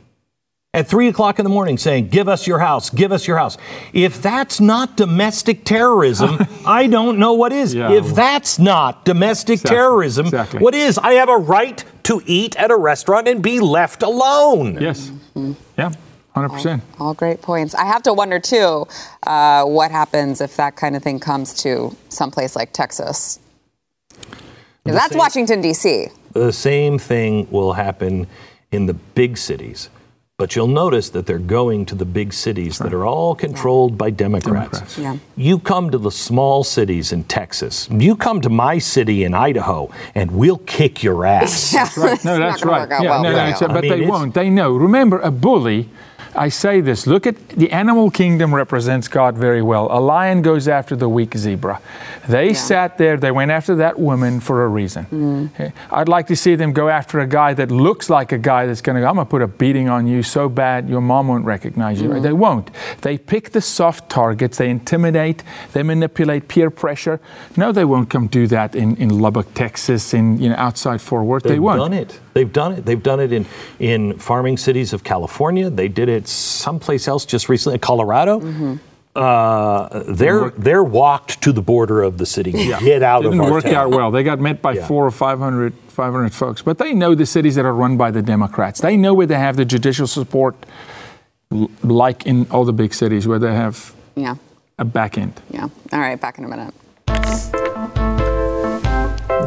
at 0.75 0.87
three 0.87 1.07
o'clock 1.07 1.39
in 1.39 1.43
the 1.43 1.49
morning 1.49 1.79
saying 1.79 2.07
give 2.09 2.27
us 2.27 2.45
your 2.45 2.59
house 2.59 2.91
give 2.91 3.11
us 3.11 3.27
your 3.27 3.37
house 3.37 3.57
if 3.91 4.21
that's 4.21 4.59
not 4.61 4.95
domestic 4.95 5.63
terrorism 5.65 6.37
i 6.65 6.85
don't 6.85 7.17
know 7.17 7.33
what 7.33 7.51
is 7.51 7.73
Yeah. 7.73 7.91
if 7.91 8.13
that's 8.13 8.59
not 8.59 9.03
domestic 9.03 9.53
Exactly. 9.53 9.75
terrorism 9.75 10.25
Exactly. 10.27 10.59
what 10.59 10.75
is 10.75 10.99
i 10.99 11.13
have 11.13 11.27
a 11.27 11.37
right 11.37 11.83
to 12.03 12.21
eat 12.27 12.55
at 12.57 12.69
a 12.69 12.77
restaurant 12.77 13.27
and 13.27 13.41
be 13.41 13.59
left 13.59 14.03
alone 14.03 14.79
Yes. 14.79 15.11
Yeah. 15.77 15.91
Hundred 16.35 16.49
percent. 16.49 16.83
All 16.99 17.15
great 17.15 17.41
points. 17.41 17.73
I 17.73 17.85
have 17.85 18.03
to 18.03 18.13
wonder 18.13 18.39
too, 18.39 18.85
uh, 19.25 19.63
what 19.65 19.89
happens 19.89 20.41
if 20.41 20.55
that 20.57 20.75
kind 20.75 20.95
of 20.95 21.01
thing 21.03 21.19
comes 21.19 21.53
to 21.63 21.95
someplace 22.09 22.55
like 22.55 22.71
Texas? 22.71 23.39
'Cause 24.11 24.29
that's 24.85 25.09
same- 25.09 25.17
Washington 25.17 25.61
D.C. 25.61 26.07
the 26.33 26.53
same 26.53 26.99
thing 26.99 27.47
will 27.49 27.73
happen 27.73 28.27
in 28.71 28.85
the 28.85 28.93
big 28.93 29.37
cities. 29.37 29.89
But 30.39 30.55
you'll 30.55 30.67
notice 30.67 31.09
that 31.09 31.25
they're 31.25 31.37
going 31.37 31.85
to 31.87 31.95
the 31.95 32.05
big 32.05 32.31
cities 32.31 32.77
that 32.79 32.93
are 32.93 33.05
all 33.05 33.35
controlled 33.35 33.97
by 33.97 34.09
Democrats. 34.09 34.79
Democrats. 34.95 34.97
Yeah. 34.97 35.17
You 35.35 35.59
come 35.59 35.91
to 35.91 35.97
the 35.97 36.11
small 36.11 36.63
cities 36.63 37.11
in 37.11 37.25
Texas. 37.25 37.89
You 37.91 38.15
come 38.15 38.39
to 38.41 38.49
my 38.49 38.77
city 38.77 39.25
in 39.25 39.33
Idaho, 39.33 39.91
and 40.15 40.31
we'll 40.31 40.59
kick 40.59 41.03
your 41.03 41.25
ass. 41.37 41.73
Yeah, 41.73 41.89
Right. 41.97 42.23
No, 42.23 42.39
that's 42.39 42.63
right. 42.63 42.87
Yeah, 42.89 43.01
well 43.01 43.23
no, 43.23 43.29
for 43.31 43.35
no, 43.35 43.43
you. 43.43 43.49
it's- 43.49 43.59
but 43.59 43.71
I 43.71 43.81
mean, 43.81 43.91
they 43.99 44.05
won't. 44.05 44.33
They 44.33 44.49
know. 44.49 44.71
Remember, 44.77 45.19
a 45.19 45.29
bully. 45.29 45.89
I 46.35 46.49
say 46.49 46.81
this. 46.81 47.07
Look 47.07 47.25
at 47.25 47.49
the 47.49 47.71
animal 47.71 48.11
kingdom 48.11 48.53
represents 48.53 49.07
God 49.07 49.37
very 49.37 49.61
well. 49.61 49.87
A 49.91 49.99
lion 49.99 50.41
goes 50.41 50.67
after 50.67 50.95
the 50.95 51.09
weak 51.09 51.35
zebra. 51.35 51.81
They 52.27 52.53
sat 52.53 52.97
there. 52.97 53.17
They 53.17 53.31
went 53.31 53.51
after 53.51 53.75
that 53.77 53.99
woman 53.99 54.39
for 54.39 54.63
a 54.63 54.67
reason. 54.67 55.05
Mm. 55.05 55.53
Okay? 55.53 55.73
I'd 55.91 56.07
like 56.07 56.27
to 56.27 56.35
see 56.35 56.55
them 56.55 56.73
go 56.73 56.89
after 56.89 57.19
a 57.19 57.27
guy 57.27 57.53
that 57.55 57.71
looks 57.71 58.09
like 58.09 58.31
a 58.31 58.37
guy 58.37 58.65
that's 58.65 58.81
going 58.81 58.95
to. 58.95 59.01
go, 59.01 59.07
I'm 59.07 59.15
going 59.15 59.25
to 59.25 59.29
put 59.29 59.41
a 59.41 59.47
beating 59.47 59.89
on 59.89 60.07
you 60.07 60.21
so 60.23 60.47
bad 60.47 60.87
your 60.87 61.01
mom 61.01 61.27
won't 61.27 61.45
recognize 61.45 62.01
you. 62.01 62.09
Mm. 62.09 62.21
They 62.21 62.33
won't. 62.33 62.69
They 63.01 63.17
pick 63.17 63.51
the 63.51 63.61
soft 63.61 64.09
targets. 64.09 64.57
They 64.57 64.69
intimidate. 64.69 65.43
They 65.73 65.83
manipulate 65.83 66.47
peer 66.47 66.69
pressure. 66.69 67.19
No, 67.57 67.71
they 67.71 67.85
won't 67.85 68.09
come 68.09 68.27
do 68.27 68.47
that 68.47 68.75
in, 68.75 68.95
in 68.97 69.09
Lubbock, 69.19 69.53
Texas, 69.53 70.13
in 70.13 70.39
you 70.39 70.49
know 70.49 70.55
outside 70.55 71.01
Fort 71.01 71.25
Worth. 71.25 71.43
They've 71.43 71.53
they 71.53 71.59
won't. 71.59 71.79
done 71.79 71.93
it. 71.93 72.19
They've 72.39 72.53
done 72.53 72.71
it. 72.71 72.85
They've 72.85 73.03
done 73.03 73.19
it 73.19 73.33
in, 73.33 73.45
in 73.79 74.17
farming 74.17 74.55
cities 74.57 74.93
of 74.93 75.03
California. 75.03 75.69
They 75.69 75.89
did 75.89 76.07
it 76.07 76.25
someplace 76.29 77.05
else 77.05 77.25
just 77.25 77.49
recently, 77.49 77.79
Colorado. 77.79 78.39
Mm-hmm. 78.39 78.75
Uh, 79.13 80.03
they're 80.07 80.51
they're 80.51 80.83
walked 80.83 81.41
to 81.41 81.51
the 81.51 81.61
border 81.61 82.01
of 82.01 82.17
the 82.17 82.25
city. 82.25 82.51
Get 82.53 83.03
out 83.03 83.23
It 83.23 83.27
of 83.27 83.31
didn't 83.33 83.45
our 83.45 83.51
work 83.51 83.63
town. 83.65 83.73
out 83.75 83.89
well. 83.91 84.09
They 84.11 84.23
got 84.23 84.39
met 84.39 84.61
by 84.61 84.73
Yeah. 84.73 84.87
four 84.87 85.05
or 85.05 85.11
500, 85.11 85.73
500 85.89 86.33
folks. 86.33 86.61
But 86.61 86.77
they 86.77 86.93
know 86.93 87.13
the 87.13 87.25
cities 87.25 87.55
that 87.55 87.65
are 87.65 87.73
run 87.73 87.97
by 87.97 88.11
the 88.11 88.21
Democrats. 88.21 88.79
They 88.79 88.95
know 88.95 89.13
where 89.13 89.27
they 89.27 89.35
have 89.35 89.57
the 89.57 89.65
judicial 89.65 90.07
support, 90.07 90.55
like 91.83 92.25
in 92.25 92.47
all 92.51 92.63
the 92.63 92.71
big 92.71 92.93
cities 92.93 93.27
where 93.27 93.39
they 93.39 93.53
have 93.53 93.93
Yeah, 94.15 94.35
a 94.77 94.85
back 94.85 95.17
end. 95.17 95.33
yeah. 95.51 95.67
All 95.91 95.99
right, 95.99 96.21
back 96.21 96.37
in 96.37 96.45
a 96.45 96.47
minute. 96.47 96.73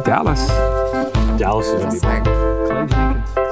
Dallas. 0.05 0.47
Dallas 1.39 1.67
is 1.67 1.73
going 1.73 1.85
to 1.85 1.89
be 1.89 1.95
It's 1.95 2.03
like- 2.03 2.23
Clay 2.23 2.52
Jenkins. 2.87 3.42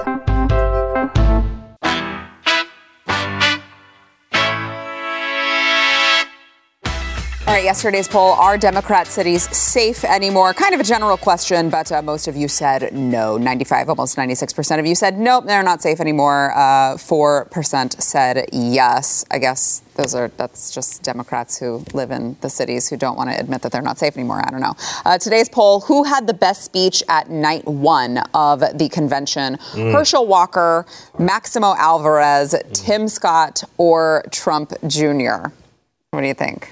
All 7.48 7.56
right, 7.56 7.64
yesterday's 7.64 8.08
poll 8.08 8.34
Are 8.34 8.56
Democrat 8.56 9.08
cities 9.08 9.50
safe 9.58 10.04
anymore? 10.04 10.54
Kind 10.54 10.76
of 10.76 10.80
a 10.80 10.84
general 10.84 11.18
question, 11.18 11.72
but 11.72 11.92
uh, 11.92 12.00
most 12.04 12.28
of 12.28 12.36
you 12.36 12.48
said 12.48 12.94
no. 12.94 13.36
95, 13.36 13.90
almost 13.90 14.16
96% 14.16 14.80
of 14.80 14.86
you 14.86 14.94
said 14.94 15.18
nope, 15.18 15.46
they're 15.48 15.64
not 15.64 15.82
safe 15.82 16.00
anymore. 16.00 16.52
Uh, 16.52 16.96
4% 16.98 18.00
said 18.00 18.48
yes. 18.54 19.26
I 19.32 19.40
guess 19.40 19.82
those 19.96 20.14
are, 20.14 20.28
that's 20.38 20.72
just 20.72 21.02
Democrats 21.02 21.58
who 21.58 21.84
live 21.94 22.12
in 22.12 22.38
the 22.42 22.50
cities 22.50 22.88
who 22.88 22.96
don't 22.96 23.18
want 23.18 23.32
to 23.32 23.40
admit 23.40 23.64
that 23.64 23.72
they're 23.72 23.82
not 23.82 23.98
safe 23.98 24.16
anymore. 24.16 24.42
I 24.46 24.52
don't 24.52 24.62
know. 24.62 24.76
Uh, 25.04 25.18
today's 25.18 25.50
poll 25.50 25.82
Who 25.82 26.04
had 26.04 26.28
the 26.28 26.36
best 26.36 26.64
speech 26.64 27.02
at 27.10 27.32
night 27.32 27.66
one 27.66 28.20
of 28.36 28.60
the 28.60 28.88
convention? 28.88 29.58
Herschel 29.74 30.28
Walker, 30.28 30.86
Maximo 31.18 31.74
Alvarez, 31.76 32.54
Tim 32.74 33.08
Scott, 33.08 33.64
or 33.78 34.24
Trump 34.32 34.74
Jr.? 34.86 35.48
What 36.12 36.22
do 36.22 36.28
you 36.28 36.36
think? 36.36 36.70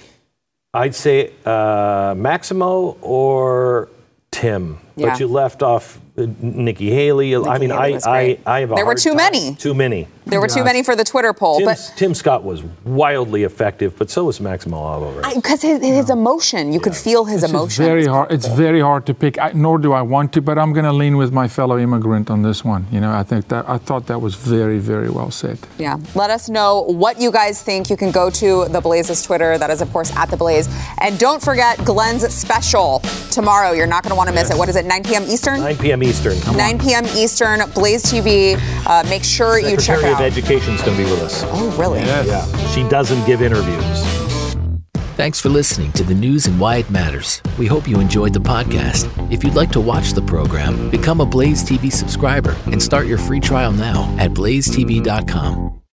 I'd 0.73 0.93
say 0.95 1.33
uh, 1.45 2.13
Maximo 2.15 2.97
or 3.01 3.89
Tim, 4.31 4.79
Yeah. 4.95 5.09
but 5.09 5.19
you 5.19 5.27
left 5.27 5.63
off 5.63 5.99
Nikki 6.27 6.89
Haley. 6.89 7.35
I 7.35 7.57
mean, 7.57 7.69
Haley 7.69 7.99
I, 8.03 8.19
I. 8.19 8.39
I 8.45 8.59
have 8.61 8.71
a 8.71 8.75
There 8.75 8.85
were 8.85 8.95
too 8.95 9.09
time- 9.11 9.17
many. 9.17 9.55
Too 9.55 9.73
many. 9.73 10.07
There 10.25 10.39
were 10.39 10.47
too 10.47 10.63
many 10.63 10.83
for 10.83 10.95
the 10.95 11.03
Twitter 11.03 11.33
poll, 11.33 11.57
Tim, 11.57 11.65
but 11.65 11.93
Tim 11.95 12.13
Scott 12.13 12.43
was 12.43 12.61
wildly 12.85 13.45
effective, 13.45 13.97
but 13.97 14.11
so 14.11 14.25
was 14.25 14.39
Max 14.39 14.67
Alvarez. 14.67 15.33
because 15.33 15.63
his, 15.63 15.79
his 15.81 16.11
emotion, 16.11 16.71
you 16.71 16.79
could 16.79 16.95
feel 16.95 17.25
his 17.25 17.41
It's 17.43 17.51
emotion. 17.51 17.83
very 17.83 18.05
hard. 18.05 18.31
It's 18.31 18.47
very 18.47 18.79
hard 18.79 19.07
to 19.07 19.15
pick. 19.15 19.39
I, 19.39 19.53
nor 19.53 19.79
do 19.79 19.91
I 19.91 20.03
want 20.03 20.31
to, 20.33 20.41
but 20.41 20.59
I'm 20.59 20.71
going 20.71 20.85
to 20.85 20.93
lean 20.93 21.17
with 21.17 21.31
my 21.33 21.47
fellow 21.47 21.79
immigrant 21.79 22.29
on 22.29 22.43
this 22.43 22.63
one. 22.63 22.85
You 22.91 22.99
know, 23.01 23.11
I 23.11 23.23
think 23.23 23.47
that 23.47 23.67
I 23.67 23.79
thought 23.79 24.05
that 24.05 24.21
was 24.21 24.35
very, 24.35 24.77
very 24.77 25.09
well 25.09 25.31
said. 25.31 25.57
Yeah. 25.79 25.97
Let 26.13 26.29
us 26.29 26.47
know 26.47 26.81
what 26.83 27.19
you 27.19 27.31
guys 27.31 27.63
think. 27.63 27.89
You 27.89 27.97
can 27.97 28.11
go 28.11 28.29
to 28.29 28.67
the 28.69 28.81
Blaze's 28.81 29.23
Twitter. 29.23 29.57
That 29.57 29.71
is, 29.71 29.81
of 29.81 29.91
course, 29.91 30.15
at 30.15 30.29
the 30.29 30.37
Blaze. 30.37 30.69
And 30.99 31.17
don't 31.17 31.41
forget 31.41 31.83
Glenn's 31.83 32.31
special 32.31 32.99
tomorrow. 33.31 33.71
You're 33.71 33.87
not 33.87 34.03
going 34.03 34.11
to 34.11 34.15
want 34.15 34.29
to 34.29 34.35
miss 34.35 34.51
it. 34.51 34.57
What 34.57 34.69
is 34.69 34.75
it? 34.75 34.85
9 34.85 35.03
p.m. 35.05 35.23
Eastern. 35.23 35.59
9 35.61 35.77
p.m. 35.77 36.03
Eastern. 36.03 36.08
9 36.57 36.79
p.m. 36.79 37.05
Eastern. 37.15 37.61
Blaze 37.71 38.03
TV. 38.03 38.55
Uh, 38.85 39.03
make 39.09 39.23
sure 39.23 39.59
you 39.59 39.77
check 39.77 39.99
Secretary 39.99 40.11
it 40.11 40.13
of 40.13 40.19
out. 40.19 40.23
Education 40.23 40.73
is 40.73 40.81
going 40.81 40.97
to 40.97 41.03
be 41.03 41.09
with 41.09 41.21
us. 41.21 41.43
Oh, 41.47 41.75
really? 41.77 41.99
Yeah. 41.99 42.45
She 42.73 42.87
doesn't 42.89 43.25
give 43.25 43.41
interviews. 43.41 44.19
Thanks 45.15 45.41
for 45.41 45.49
listening 45.49 45.91
to 45.93 46.03
the 46.03 46.13
news 46.15 46.47
and 46.47 46.57
why 46.59 46.77
it 46.77 46.89
matters. 46.89 47.41
We 47.57 47.65
hope 47.65 47.89
you 47.89 47.99
enjoyed 47.99 48.33
the 48.33 48.39
podcast. 48.39 49.09
If 49.31 49.43
you'd 49.43 49.53
like 49.55 49.71
to 49.71 49.81
watch 49.81 50.13
the 50.13 50.21
program, 50.21 50.89
become 50.89 51.19
a 51.19 51.25
Blaze 51.25 51.61
TV 51.63 51.91
subscriber 51.91 52.55
and 52.67 52.81
start 52.81 53.05
your 53.05 53.17
free 53.17 53.41
trial 53.41 53.73
now 53.73 54.15
at 54.17 54.31
blazetv.com. 54.31 55.78